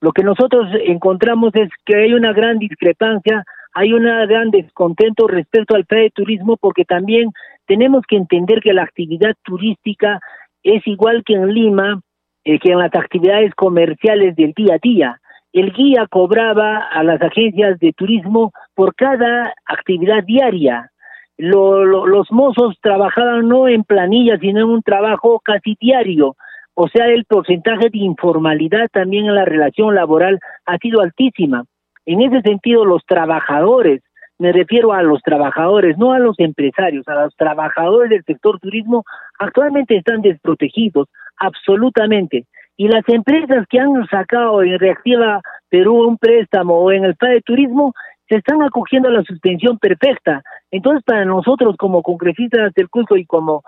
Lo 0.02 0.12
que 0.12 0.24
nosotros 0.24 0.68
encontramos 0.86 1.52
es 1.56 1.70
que 1.86 1.96
hay 1.96 2.14
una 2.14 2.34
gran 2.34 2.60
discrepancia 2.60 3.46
hay 3.76 3.92
un 3.92 4.04
gran 4.04 4.52
descontento 4.52 5.28
respecto 5.28 5.76
al 5.76 5.86
FAE 5.86 6.04
de 6.04 6.10
turismo 6.12 6.56
porque 6.56 6.86
también 6.86 7.32
tenemos 7.68 8.04
que 8.08 8.16
entender 8.16 8.62
que 8.62 8.74
la 8.74 8.84
actividad 8.84 9.34
turística 9.44 10.22
es 10.64 10.88
igual 10.88 11.24
que 11.26 11.34
en 11.34 11.54
Lima, 11.54 12.02
eh, 12.46 12.58
que 12.58 12.72
en 12.72 12.80
las 12.80 12.96
actividades 12.96 13.54
comerciales 13.54 14.34
del 14.38 14.54
día 14.54 14.76
a 14.76 14.80
día. 14.82 15.22
El 15.52 15.74
guía 15.74 16.08
cobraba 16.10 16.88
a 16.90 17.04
las 17.04 17.22
agencias 17.22 17.78
de 17.80 17.92
turismo 17.92 18.54
por 18.76 18.96
cada 18.96 19.54
actividad 19.66 20.24
diaria. 20.24 20.90
los 21.38 22.32
mozos 22.32 22.78
trabajaban 22.82 23.50
no 23.50 23.68
en 23.68 23.84
planillas, 23.84 24.40
sino 24.40 24.62
en 24.62 24.70
un 24.70 24.82
trabajo 24.84 25.42
casi 25.44 25.76
diario. 25.82 26.38
O 26.76 26.88
sea, 26.88 27.08
el 27.08 27.26
porcentaje 27.26 27.90
de 27.90 27.98
informalidad 27.98 28.88
también 28.90 29.26
en 29.26 29.36
la 29.36 29.44
relación 29.44 29.96
laboral 29.96 30.40
ha 30.66 30.78
sido 30.78 31.02
altísima. 31.02 31.66
En 32.06 32.22
ese 32.22 32.42
sentido, 32.42 32.86
los 32.86 33.04
trabajadores, 33.06 34.02
me 34.38 34.52
refiero 34.52 34.94
a 34.94 35.02
los 35.02 35.22
trabajadores, 35.22 35.98
no 35.98 36.14
a 36.14 36.20
los 36.20 36.40
empresarios, 36.40 37.08
a 37.08 37.24
los 37.24 37.36
trabajadores 37.36 38.10
del 38.10 38.24
sector 38.24 38.60
turismo, 38.60 39.04
actualmente 39.40 39.96
están 39.96 40.22
desprotegidos, 40.22 41.08
absolutamente. 41.38 42.46
Y 42.78 42.90
las 42.90 43.08
empresas 43.08 43.66
que 43.70 43.80
han 43.80 44.06
sacado 44.08 44.62
en 44.62 44.78
Reactiva 44.78 45.42
Perú 45.70 46.08
un 46.08 46.18
préstamo 46.18 46.76
o 46.76 46.92
en 46.92 47.06
el 47.06 47.16
de 47.20 47.42
Turismo, 47.42 47.94
se 48.28 48.38
están 48.38 48.62
acogiendo 48.64 49.10
a 49.10 49.12
la 49.12 49.24
suspensión 49.24 49.78
perfecta. 49.78 50.42
Entonces, 50.72 51.04
para 51.04 51.26
nosotros 51.26 51.76
como 51.78 52.02
congresistas 52.02 52.74
del 52.74 52.90
Cusco 52.90 53.18
y 53.18 53.26
como 53.26 53.62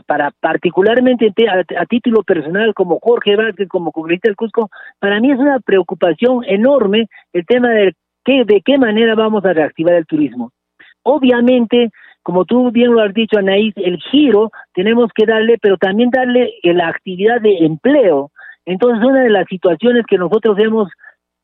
para 0.00 0.30
particularmente 0.40 1.32
a, 1.48 1.86
título 1.86 2.22
personal 2.22 2.72
como 2.74 2.98
Jorge 3.00 3.36
Vázquez, 3.36 3.68
como 3.68 3.92
congresista 3.92 4.28
del 4.28 4.36
Cusco, 4.36 4.70
para 4.98 5.20
mí 5.20 5.30
es 5.30 5.38
una 5.38 5.60
preocupación 5.60 6.44
enorme 6.46 7.08
el 7.32 7.44
tema 7.44 7.70
de 7.70 7.94
qué, 8.24 8.44
de 8.44 8.62
qué 8.64 8.78
manera 8.78 9.14
vamos 9.14 9.44
a 9.44 9.52
reactivar 9.52 9.94
el 9.94 10.06
turismo. 10.06 10.50
Obviamente, 11.02 11.90
como 12.22 12.44
tú 12.44 12.70
bien 12.70 12.92
lo 12.92 13.02
has 13.02 13.12
dicho, 13.12 13.38
Anaís, 13.38 13.74
el 13.76 13.98
giro 13.98 14.50
tenemos 14.72 15.10
que 15.14 15.26
darle, 15.26 15.58
pero 15.60 15.76
también 15.76 16.10
darle 16.10 16.54
la 16.62 16.88
actividad 16.88 17.40
de 17.40 17.58
empleo. 17.58 18.30
Entonces, 18.64 19.04
una 19.04 19.22
de 19.22 19.30
las 19.30 19.46
situaciones 19.48 20.06
que 20.06 20.18
nosotros 20.18 20.56
hemos 20.58 20.88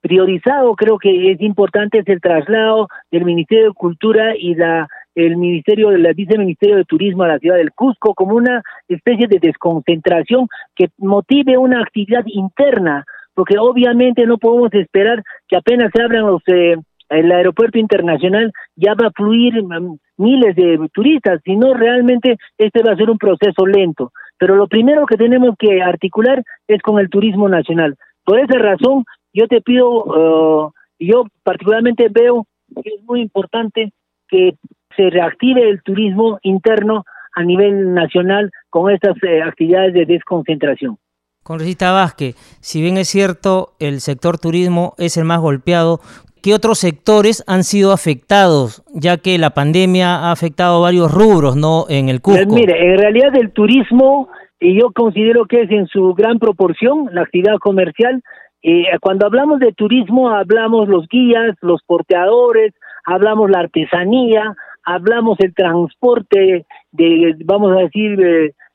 priorizado, 0.01 0.75
creo 0.75 0.99
que 0.99 1.33
es 1.33 1.41
importante, 1.41 1.99
es 1.99 2.09
el 2.09 2.21
traslado 2.21 2.89
del 3.11 3.25
Ministerio 3.25 3.69
de 3.69 3.75
Cultura 3.75 4.37
y 4.37 4.55
la 4.55 4.89
el 5.27 5.37
Ministerio 5.37 5.91
del 5.91 6.15
Viceministerio 6.15 6.77
de 6.77 6.85
Turismo 6.85 7.25
a 7.25 7.29
la 7.29 7.39
ciudad 7.39 7.57
del 7.57 7.73
Cusco 7.73 8.15
como 8.15 8.37
una 8.37 8.63
especie 8.89 9.27
de 9.27 9.39
desconcentración 9.41 10.47
que 10.75 10.91
motive 10.99 11.59
una 11.59 11.81
actividad 11.81 12.25
interna, 12.27 13.05
porque 13.35 13.59
obviamente 13.59 14.27
no 14.27 14.39
podemos 14.39 14.73
esperar 14.75 15.23
que 15.49 15.57
apenas 15.57 15.91
se 15.95 16.03
abran 16.03 16.27
los 16.27 16.43
eh, 16.47 16.77
el 17.09 17.33
aeropuerto 17.33 17.79
internacional 17.79 18.53
ya 18.77 18.95
va 18.95 19.09
a 19.09 19.13
fluir 19.13 19.63
mm, 19.63 19.97
miles 20.19 20.55
de 20.55 20.79
turistas, 20.93 21.41
sino 21.45 21.75
realmente 21.75 22.37
este 22.59 22.83
va 22.83 22.93
a 22.93 22.97
ser 22.97 23.11
un 23.11 23.19
proceso 23.19 23.67
lento. 23.67 24.13
Pero 24.39 24.55
lo 24.55 24.69
primero 24.69 25.07
que 25.07 25.17
tenemos 25.17 25.55
que 25.59 25.83
articular 25.83 26.43
es 26.69 26.81
con 26.83 26.99
el 27.01 27.09
turismo 27.09 27.49
nacional. 27.49 27.97
Por 28.25 28.39
esa 28.39 28.59
razón, 28.59 29.05
yo 29.33 29.49
te 29.49 29.61
pido, 29.63 29.89
uh, 30.05 30.73
yo 30.99 31.25
particularmente 31.43 32.09
veo 32.11 32.47
que 32.83 32.91
es 32.91 33.03
muy 33.05 33.23
importante 33.23 33.93
que 34.29 34.55
se 34.99 35.11
reactive 35.11 35.71
el 35.71 35.81
turismo 35.83 36.39
interno 36.43 37.05
a 37.35 37.45
nivel 37.45 37.95
nacional 37.95 38.51
con 38.69 38.93
estas 38.93 39.17
eh, 39.23 39.41
actividades 39.43 39.95
de 39.95 40.07
desconcentración. 40.07 40.99
Congresista 41.45 41.93
Vázquez, 41.93 42.35
si 42.61 42.83
bien 42.83 42.99
es 42.99 43.09
cierto, 43.09 43.71
el 43.79 44.01
sector 44.01 44.39
turismo 44.39 44.95
es 44.99 45.17
el 45.17 45.25
más 45.25 45.41
golpeado, 45.41 46.01
¿qué 46.43 46.53
otros 46.53 46.79
sectores 46.79 47.45
han 47.47 47.63
sido 47.63 47.93
afectados, 47.93 48.83
ya 48.93 49.17
que 49.19 49.39
la 49.39 49.51
pandemia 49.51 50.17
ha 50.17 50.33
afectado 50.33 50.83
varios 50.83 51.13
rubros 51.15 51.57
no 51.57 51.87
en 51.89 52.09
el 52.09 52.21
Cusco? 52.21 52.45
Pues 52.45 52.55
mire, 52.55 52.93
en 52.93 52.99
realidad 52.99 53.35
el 53.37 53.53
turismo, 53.53 54.29
y 54.61 54.79
yo 54.79 54.91
considero 54.93 55.47
que 55.47 55.63
es 55.63 55.71
en 55.71 55.87
su 55.87 56.13
gran 56.13 56.39
proporción 56.39 57.09
la 57.13 57.23
actividad 57.23 57.57
comercial, 57.61 58.23
eh, 58.63 58.85
cuando 59.01 59.25
hablamos 59.25 59.61
de 59.61 59.73
turismo 59.73 60.31
hablamos 60.31 60.89
los 60.89 61.07
guías, 61.09 61.57
los 61.63 61.81
porteadores, 61.87 62.75
hablamos 63.07 63.49
la 63.51 63.61
artesanía, 63.61 64.57
hablamos 64.89 65.39
el 65.41 65.55
transporte 65.55 66.65
de, 66.93 67.37
vamos 67.45 67.77
a 67.77 67.83
decir, 67.83 68.19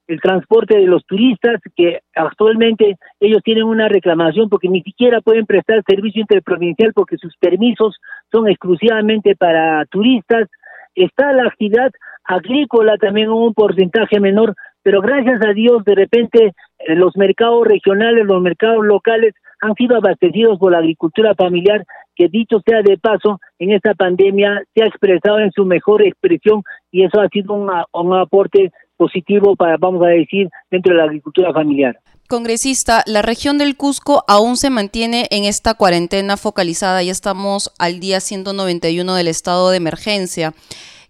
el 0.08 0.22
transporte 0.22 0.78
de 0.78 0.86
los 0.86 1.04
turistas, 1.06 1.60
que 1.76 2.02
actualmente 2.16 2.98
ellos 3.20 3.42
tienen 3.44 3.64
una 3.64 3.88
reclamación 3.88 4.48
porque 4.48 4.70
ni 4.70 4.84
siquiera 4.84 5.22
pueden 5.22 5.48
prestar 5.48 5.82
servicio 5.88 6.22
interprovincial 6.22 6.94
porque 6.94 7.18
sus 7.18 7.36
permisos 7.38 7.96
son 8.32 8.48
exclusivamente 8.48 9.36
para 9.36 9.86
turistas. 9.86 10.50
Está 10.94 11.34
la 11.34 11.48
actividad 11.48 11.92
agrícola 12.26 12.98
también 12.98 13.30
un 13.30 13.56
porcentaje 13.56 14.20
menor, 14.20 14.54
pero 14.84 15.02
gracias 15.02 15.42
a 15.44 15.54
Dios 15.54 15.84
de 15.84 15.96
repente 15.96 16.54
eh, 16.80 16.96
los 16.96 17.18
mercados 17.18 17.66
regionales, 17.66 18.26
los 18.26 18.42
mercados 18.42 18.86
locales 18.86 19.34
han 19.62 19.74
sido 19.74 19.98
abastecidos 19.98 20.60
por 20.60 20.74
la 20.74 20.78
agricultura 20.78 21.34
familiar 21.34 21.86
que 22.16 22.28
dicho 22.28 22.62
sea 22.66 22.82
de 22.82 22.98
paso, 22.98 23.40
en 23.60 23.72
esta 23.72 23.94
pandemia 23.94 24.64
se 24.74 24.84
ha 24.84 24.88
expresado 24.88 25.40
en 25.40 25.52
su 25.52 25.66
mejor 25.66 26.02
expresión 26.02 26.64
y 26.92 27.04
eso 27.04 27.20
ha 27.20 27.28
sido 27.30 27.54
un 27.54 28.14
aporte 28.14 28.72
positivo 28.98 29.56
para, 29.56 29.78
vamos 29.78 30.04
a 30.04 30.10
decir, 30.10 30.50
dentro 30.70 30.94
de 30.94 31.00
la 31.00 31.06
agricultura 31.06 31.52
familiar. 31.52 31.98
Congresista, 32.30 33.04
la 33.06 33.22
región 33.22 33.58
del 33.58 33.76
Cusco 33.76 34.24
aún 34.28 34.58
se 34.58 34.70
mantiene 34.70 35.28
en 35.30 35.44
esta 35.44 35.74
cuarentena 35.74 36.38
focalizada, 36.38 37.04
ya 37.04 37.12
estamos 37.12 37.72
al 37.80 38.00
día 38.00 38.20
191 38.22 39.14
del 39.16 39.28
estado 39.28 39.70
de 39.70 39.78
emergencia. 39.78 40.54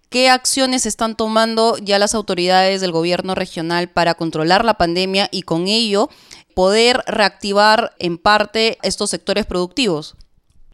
¿Qué 0.09 0.29
acciones 0.29 0.85
están 0.85 1.15
tomando 1.15 1.77
ya 1.77 1.97
las 1.97 2.13
autoridades 2.13 2.81
del 2.81 2.91
gobierno 2.91 3.35
regional 3.35 3.89
para 3.89 4.15
controlar 4.15 4.65
la 4.65 4.75
pandemia 4.75 5.27
y 5.31 5.43
con 5.43 5.67
ello 5.67 6.09
poder 6.55 6.99
reactivar 7.07 7.93
en 7.99 8.17
parte 8.17 8.77
estos 8.83 9.09
sectores 9.09 9.45
productivos? 9.45 10.15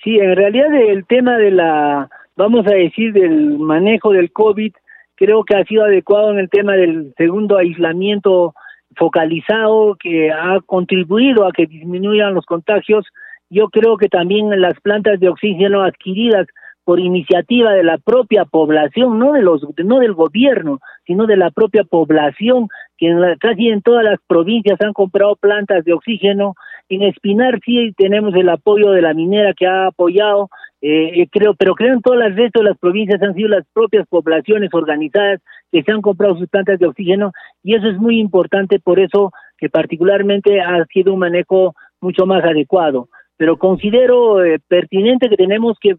Sí, 0.04 0.18
en 0.18 0.36
realidad 0.36 0.74
el 0.74 1.06
tema 1.06 1.38
de 1.38 1.52
la, 1.52 2.10
vamos 2.36 2.66
a 2.68 2.72
decir, 2.72 3.12
del 3.14 3.60
manejo 3.60 4.12
del 4.12 4.32
COVID, 4.32 4.74
creo 5.16 5.44
que 5.44 5.56
ha 5.56 5.66
sido 5.66 5.84
adecuado 5.84 6.32
en 6.32 6.40
el 6.40 6.50
tema 6.50 6.74
del 6.74 7.14
segundo 7.18 7.58
aislamiento 7.58 8.54
focalizado 8.96 9.98
que 10.00 10.32
ha 10.32 10.60
contribuido 10.66 11.46
a 11.46 11.52
que 11.52 11.66
disminuyan 11.66 12.34
los 12.34 12.46
contagios. 12.46 13.06
Yo 13.50 13.68
creo 13.70 13.98
que 13.98 14.08
también 14.08 14.50
las 14.62 14.80
plantas 14.80 15.20
de 15.20 15.30
oxígeno 15.30 15.84
adquiridas 15.84 16.48
por 16.86 17.00
iniciativa 17.00 17.74
de 17.74 17.84
la 17.84 17.98
propia 17.98 18.46
población, 18.46 19.20
no 19.20 19.34
de 19.34 19.42
los 19.42 19.62
no 19.84 20.00
del 20.00 20.14
gobierno, 20.14 20.80
sino 21.06 21.28
de 21.28 21.38
la 21.38 21.52
propia 21.52 21.84
población 21.84 22.68
que 22.98 23.14
casi 23.40 23.68
en 23.68 23.82
todas 23.82 24.04
las 24.04 24.20
provincias 24.26 24.80
han 24.82 24.94
comprado 24.94 25.36
plantas 25.36 25.86
de 25.86 25.94
oxígeno 25.94 26.56
en 26.90 27.04
Espinar 27.04 27.60
sí 27.64 27.94
tenemos 27.96 28.34
el 28.36 28.50
apoyo 28.50 28.92
de 28.92 29.02
la 29.02 29.14
minera 29.14 29.54
que 29.54 29.68
ha 29.68 29.88
apoyado, 29.88 30.50
eh, 30.82 31.28
creo, 31.32 31.54
pero 31.54 31.76
creo 31.76 31.94
en 31.94 32.02
todas 32.02 32.20
las 32.20 32.36
restos 32.36 32.64
de 32.64 32.70
las 32.70 32.78
provincias 32.78 33.22
han 33.22 33.36
sido 33.36 33.50
las 33.50 33.66
propias 33.74 34.08
poblaciones 34.08 34.70
organizadas 34.74 35.40
que 35.72 35.84
se 35.84 35.92
han 35.92 36.02
comprado 36.02 36.38
sus 36.38 36.50
plantas 36.50 36.80
de 36.80 36.88
oxígeno 36.88 37.32
y 37.64 37.76
eso 37.76 37.88
es 37.88 37.98
muy 37.98 38.20
importante, 38.20 38.80
por 38.80 39.00
eso 39.00 39.32
que 39.58 39.70
particularmente 39.70 40.62
ha 40.62 40.84
sido 40.86 41.14
un 41.14 41.20
manejo 41.20 41.76
mucho 42.02 42.26
más 42.26 42.44
adecuado. 42.44 43.10
Pero 43.38 43.58
considero 43.58 44.44
eh, 44.44 44.60
pertinente 44.68 45.30
que 45.30 45.38
tenemos 45.38 45.78
que 45.80 45.96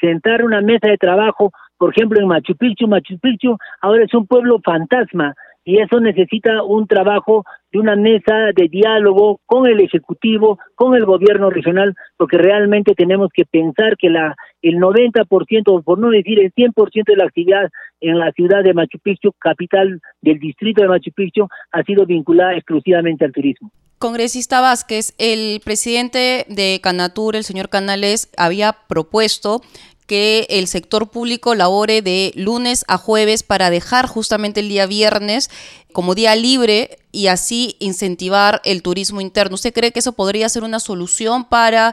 sentar 0.00 0.44
una 0.44 0.60
mesa 0.60 0.88
de 0.88 0.96
trabajo, 0.96 1.52
por 1.78 1.90
ejemplo 1.90 2.20
en 2.20 2.26
Machu 2.26 2.56
Picchu, 2.56 2.88
Machu 2.88 3.18
Picchu 3.18 3.56
ahora 3.80 4.04
es 4.04 4.14
un 4.14 4.26
pueblo 4.26 4.60
fantasma, 4.64 5.34
y 5.64 5.78
eso 5.80 6.00
necesita 6.00 6.62
un 6.62 6.86
trabajo 6.86 7.44
de 7.70 7.78
una 7.78 7.96
mesa 7.96 8.50
de 8.54 8.68
diálogo 8.68 9.40
con 9.46 9.66
el 9.66 9.80
ejecutivo, 9.80 10.58
con 10.74 10.94
el 10.94 11.04
gobierno 11.04 11.50
regional, 11.50 11.94
porque 12.16 12.36
realmente 12.36 12.94
tenemos 12.94 13.30
que 13.32 13.44
pensar 13.44 13.96
que 13.96 14.10
la 14.10 14.34
el 14.62 14.76
90%, 14.76 15.82
por 15.82 15.98
no 15.98 16.10
decir 16.10 16.38
el 16.38 16.52
100% 16.52 17.04
de 17.04 17.16
la 17.16 17.24
actividad 17.24 17.68
en 18.00 18.18
la 18.18 18.30
ciudad 18.32 18.62
de 18.62 18.74
Machu 18.74 18.98
Picchu, 19.00 19.32
capital 19.38 20.00
del 20.20 20.38
distrito 20.38 20.82
de 20.82 20.88
Machu 20.88 21.10
Picchu, 21.12 21.48
ha 21.72 21.82
sido 21.82 22.06
vinculada 22.06 22.54
exclusivamente 22.54 23.24
al 23.24 23.32
turismo. 23.32 23.70
Congresista 23.98 24.60
Vázquez, 24.60 25.14
el 25.18 25.60
presidente 25.60 26.44
de 26.48 26.80
Canatur, 26.82 27.36
el 27.36 27.44
señor 27.44 27.68
Canales, 27.68 28.32
había 28.36 28.72
propuesto 28.88 29.60
que 30.06 30.46
el 30.50 30.66
sector 30.66 31.10
público 31.10 31.54
labore 31.54 32.02
de 32.02 32.32
lunes 32.36 32.84
a 32.88 32.98
jueves 32.98 33.42
para 33.42 33.70
dejar 33.70 34.06
justamente 34.06 34.60
el 34.60 34.68
día 34.68 34.86
viernes 34.86 35.48
como 35.92 36.14
día 36.14 36.34
libre 36.36 36.98
y 37.12 37.26
así 37.28 37.76
incentivar 37.80 38.60
el 38.64 38.82
turismo 38.82 39.20
interno. 39.20 39.54
¿Usted 39.54 39.72
cree 39.72 39.92
que 39.92 40.00
eso 40.00 40.14
podría 40.14 40.48
ser 40.48 40.64
una 40.64 40.80
solución 40.80 41.44
para 41.48 41.92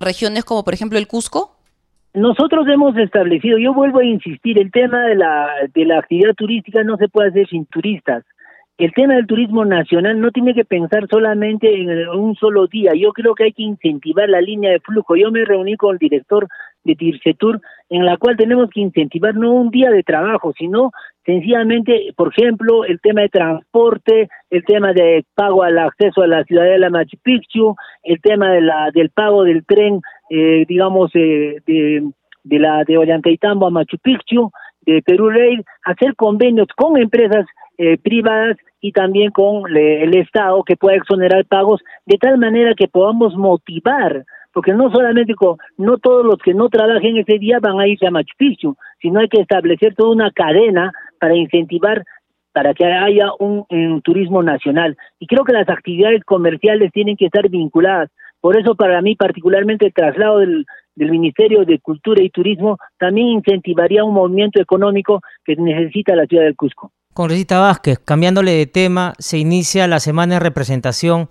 regiones 0.00 0.44
como 0.44 0.64
por 0.64 0.74
ejemplo 0.74 0.98
el 0.98 1.06
Cusco? 1.06 1.56
Nosotros 2.14 2.66
hemos 2.68 2.96
establecido, 2.96 3.58
yo 3.58 3.74
vuelvo 3.74 4.00
a 4.00 4.04
insistir, 4.04 4.58
el 4.58 4.70
tema 4.70 5.02
de 5.06 5.14
la, 5.14 5.48
de 5.72 5.84
la 5.84 5.98
actividad 5.98 6.34
turística 6.34 6.82
no 6.82 6.96
se 6.96 7.08
puede 7.08 7.28
hacer 7.28 7.48
sin 7.48 7.66
turistas 7.66 8.24
el 8.78 8.92
tema 8.92 9.14
del 9.14 9.26
turismo 9.26 9.64
nacional 9.64 10.20
no 10.20 10.30
tiene 10.30 10.54
que 10.54 10.64
pensar 10.64 11.08
solamente 11.10 11.68
en 11.68 12.08
un 12.10 12.36
solo 12.36 12.68
día. 12.68 12.92
Yo 12.94 13.12
creo 13.12 13.34
que 13.34 13.44
hay 13.44 13.52
que 13.52 13.64
incentivar 13.64 14.28
la 14.28 14.40
línea 14.40 14.70
de 14.70 14.78
flujo. 14.78 15.16
Yo 15.16 15.32
me 15.32 15.44
reuní 15.44 15.76
con 15.76 15.94
el 15.94 15.98
director 15.98 16.46
de 16.88 16.94
Dircetur, 16.94 17.60
en 17.90 18.04
la 18.04 18.16
cual 18.16 18.36
tenemos 18.36 18.70
que 18.70 18.80
incentivar 18.80 19.34
no 19.34 19.52
un 19.52 19.70
día 19.70 19.90
de 19.90 20.02
trabajo, 20.02 20.52
sino 20.58 20.90
sencillamente, 21.24 22.12
por 22.16 22.32
ejemplo, 22.32 22.84
el 22.84 23.00
tema 23.00 23.20
de 23.22 23.28
transporte, 23.28 24.28
el 24.50 24.64
tema 24.64 24.92
de 24.92 25.24
pago 25.34 25.62
al 25.62 25.78
acceso 25.78 26.22
a 26.22 26.26
la 26.26 26.44
ciudadela 26.44 26.90
Machu 26.90 27.18
Picchu, 27.22 27.76
el 28.02 28.20
tema 28.20 28.50
de 28.52 28.62
la, 28.62 28.90
del 28.92 29.10
pago 29.10 29.44
del 29.44 29.64
tren, 29.66 30.00
eh, 30.30 30.64
digamos, 30.66 31.10
eh, 31.14 31.58
de, 31.66 32.02
de 32.44 32.58
la 32.58 32.84
de 32.84 32.96
Ollantaytambo 32.96 33.66
a 33.66 33.70
Machu 33.70 33.98
Picchu, 33.98 34.50
de 34.82 35.02
Perú 35.02 35.28
Rail, 35.28 35.62
hacer 35.84 36.16
convenios 36.16 36.68
con 36.74 36.96
empresas 36.96 37.44
eh, 37.76 37.98
privadas 37.98 38.56
y 38.80 38.92
también 38.92 39.30
con 39.30 39.76
el 39.76 40.16
Estado 40.16 40.62
que 40.62 40.76
pueda 40.76 40.96
exonerar 40.96 41.44
pagos 41.44 41.80
de 42.06 42.16
tal 42.16 42.38
manera 42.38 42.74
que 42.74 42.88
podamos 42.88 43.34
motivar 43.36 44.24
porque 44.58 44.72
no 44.72 44.90
solamente 44.90 45.36
con, 45.36 45.56
no 45.76 45.98
todos 45.98 46.26
los 46.26 46.34
que 46.44 46.52
no 46.52 46.68
trabajen 46.68 47.16
ese 47.16 47.38
día 47.38 47.60
van 47.60 47.78
a 47.78 47.86
irse 47.86 48.08
a 48.08 48.10
Machu 48.10 48.34
Picchu, 48.36 48.76
sino 49.00 49.20
hay 49.20 49.28
que 49.28 49.40
establecer 49.40 49.94
toda 49.94 50.10
una 50.10 50.32
cadena 50.32 50.90
para 51.20 51.36
incentivar 51.36 52.02
para 52.52 52.74
que 52.74 52.84
haya 52.84 53.30
un, 53.38 53.64
turismo 54.02 54.42
nacional. 54.42 54.96
Y 55.20 55.28
creo 55.28 55.44
que 55.44 55.52
las 55.52 55.68
actividades 55.68 56.24
comerciales 56.24 56.90
tienen 56.90 57.16
que 57.16 57.26
estar 57.26 57.48
vinculadas. 57.48 58.10
Por 58.40 58.58
eso 58.58 58.74
para 58.74 59.00
mí 59.00 59.14
particularmente 59.14 59.86
el 59.86 59.94
traslado 59.94 60.38
del, 60.38 60.66
Ministerio 60.96 61.64
de 61.64 61.78
Cultura 61.78 62.20
y 62.20 62.30
Turismo 62.30 62.78
también 62.98 63.28
incentivaría 63.28 64.02
un 64.02 64.14
movimiento 64.14 64.60
económico 64.60 65.20
que 65.44 65.54
necesita 65.54 66.16
la 66.16 66.26
ciudad 66.26 66.42
del 66.42 66.56
Cusco. 66.56 66.90
Congresista 67.14 67.60
Vázquez, 67.60 68.00
cambiándole 68.00 68.50
de 68.50 68.66
tema, 68.66 69.12
se 69.20 69.38
inicia 69.38 69.86
la 69.86 70.00
semana 70.00 70.34
de 70.34 70.40
representación 70.40 71.28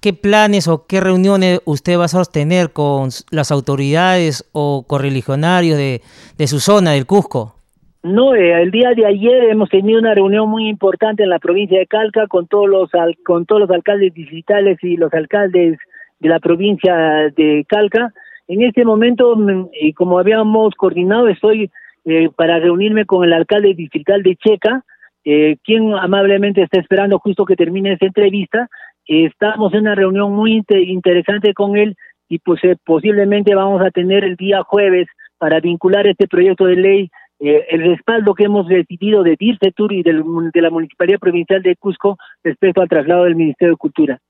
¿Qué 0.00 0.14
planes 0.14 0.66
o 0.66 0.86
qué 0.86 0.98
reuniones 0.98 1.60
usted 1.66 1.98
va 1.98 2.06
a 2.06 2.08
sostener 2.08 2.70
con 2.72 3.10
las 3.30 3.52
autoridades 3.52 4.48
o 4.52 4.86
correligionarios 4.86 5.76
de, 5.76 6.46
su 6.46 6.58
zona, 6.58 6.92
del 6.92 7.04
Cusco? 7.04 7.54
No, 8.02 8.34
eh, 8.34 8.62
el 8.62 8.70
día 8.70 8.92
de 8.96 9.04
ayer 9.04 9.50
hemos 9.50 9.68
tenido 9.68 9.98
una 9.98 10.14
reunión 10.14 10.48
muy 10.48 10.68
importante 10.70 11.22
en 11.22 11.28
la 11.28 11.38
provincia 11.38 11.78
de 11.78 11.86
Calca 11.86 12.26
con 12.28 12.46
todos 12.46 12.66
los 12.66 12.88
con 13.26 13.44
todos 13.44 13.60
los 13.60 13.70
alcaldes 13.70 14.14
distritales 14.14 14.78
y 14.82 14.96
los 14.96 15.12
alcaldes 15.12 15.76
de 16.18 16.28
la 16.30 16.40
provincia 16.40 17.30
de 17.36 17.66
Calca. 17.68 18.10
En 18.48 18.62
este 18.62 18.86
momento, 18.86 19.36
mm, 19.36 19.68
y 19.82 19.92
como 19.92 20.18
habíamos 20.18 20.74
coordinado, 20.76 21.28
estoy 21.28 21.70
eh, 22.06 22.30
para 22.34 22.58
reunirme 22.58 23.04
con 23.04 23.22
el 23.22 23.34
alcalde 23.34 23.74
distrital 23.74 24.22
de 24.22 24.36
Checa, 24.36 24.82
eh, 25.26 25.58
quien 25.62 25.92
amablemente 25.92 26.62
está 26.62 26.80
esperando 26.80 27.18
justo 27.18 27.44
que 27.44 27.54
termine 27.54 27.92
esta 27.92 28.06
entrevista 28.06 28.70
Estamos 29.12 29.74
en 29.74 29.80
una 29.80 29.96
reunión 29.96 30.32
muy 30.32 30.62
interesante 30.70 31.52
con 31.52 31.76
él 31.76 31.96
y 32.28 32.38
pues 32.38 32.62
eh, 32.62 32.76
posiblemente 32.84 33.56
vamos 33.56 33.82
a 33.82 33.90
tener 33.90 34.22
el 34.22 34.36
día 34.36 34.62
jueves 34.62 35.08
para 35.36 35.58
vincular 35.58 36.06
este 36.06 36.28
proyecto 36.28 36.66
de 36.66 36.76
ley 36.76 37.10
eh, 37.40 37.66
el 37.70 37.80
respaldo 37.82 38.34
que 38.34 38.44
hemos 38.44 38.68
decidido 38.68 39.24
de 39.24 39.34
DIRCETUR 39.36 39.92
y 39.94 40.04
del, 40.04 40.22
de 40.52 40.62
la 40.62 40.70
Municipalidad 40.70 41.18
Provincial 41.18 41.60
de 41.60 41.74
Cusco 41.74 42.18
respecto 42.44 42.82
al 42.82 42.88
traslado 42.88 43.24
del 43.24 43.34
Ministerio 43.34 43.72
de 43.72 43.78
Cultura. 43.78 44.20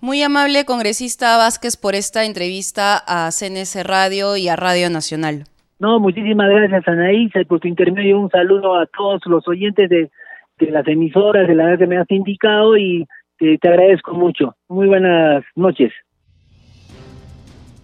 Muy 0.00 0.22
amable 0.22 0.64
congresista 0.64 1.36
Vázquez 1.36 1.76
por 1.76 1.94
esta 1.94 2.24
entrevista 2.24 2.96
a 2.96 3.30
CNS 3.32 3.84
Radio 3.84 4.38
y 4.38 4.48
a 4.48 4.56
Radio 4.56 4.88
Nacional. 4.88 5.44
No, 5.80 6.00
muchísimas 6.00 6.48
gracias 6.48 6.88
Anaís 6.88 7.30
por 7.46 7.60
tu 7.60 7.68
intermedio. 7.68 8.18
Un 8.18 8.30
saludo 8.30 8.78
a 8.78 8.86
todos 8.86 9.20
los 9.26 9.46
oyentes 9.46 9.90
de, 9.90 10.10
de 10.58 10.70
las 10.70 10.88
emisoras 10.88 11.46
de 11.46 11.54
la 11.54 11.76
que 11.76 11.86
me 11.86 11.98
has 11.98 12.10
indicado 12.10 12.78
y 12.78 13.06
te, 13.40 13.68
agradezco 13.68 14.12
mucho. 14.12 14.54
Muy 14.68 14.86
buenas 14.86 15.42
noches. 15.56 15.92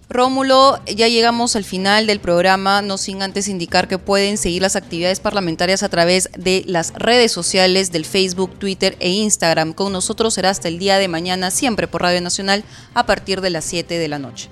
Rómulo, 0.09 0.78
ya 0.86 1.09
llegamos 1.09 1.57
al 1.57 1.64
final 1.64 2.07
del 2.07 2.20
programa, 2.20 2.80
no 2.80 2.96
sin 2.96 3.22
antes 3.22 3.48
indicar 3.48 3.88
que 3.88 3.98
pueden 3.98 4.36
seguir 4.36 4.62
las 4.62 4.76
actividades 4.76 5.18
parlamentarias 5.18 5.82
a 5.82 5.88
través 5.88 6.30
de 6.38 6.62
las 6.66 6.94
redes 6.94 7.32
sociales 7.32 7.90
del 7.90 8.04
Facebook, 8.04 8.57
Twitter 8.57 8.96
e 9.00 9.11
Instagram. 9.11 9.72
Con 9.72 9.92
nosotros 9.92 10.34
será 10.34 10.50
hasta 10.50 10.68
el 10.68 10.78
día 10.78 10.98
de 10.98 11.09
mañana, 11.09 11.50
siempre 11.50 11.88
por 11.88 12.02
Radio 12.02 12.20
Nacional, 12.20 12.62
a 12.94 13.04
partir 13.04 13.40
de 13.40 13.50
las 13.50 13.64
7 13.64 13.98
de 13.98 14.09
la 14.09 14.20
noche. 14.20 14.48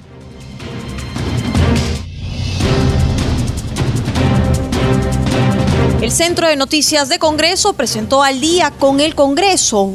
El 6.02 6.10
Centro 6.10 6.48
de 6.48 6.56
Noticias 6.56 7.08
de 7.08 7.18
Congreso 7.18 7.74
presentó 7.74 8.22
al 8.22 8.40
día 8.40 8.72
con 8.72 9.00
el 9.00 9.14
Congreso 9.14 9.94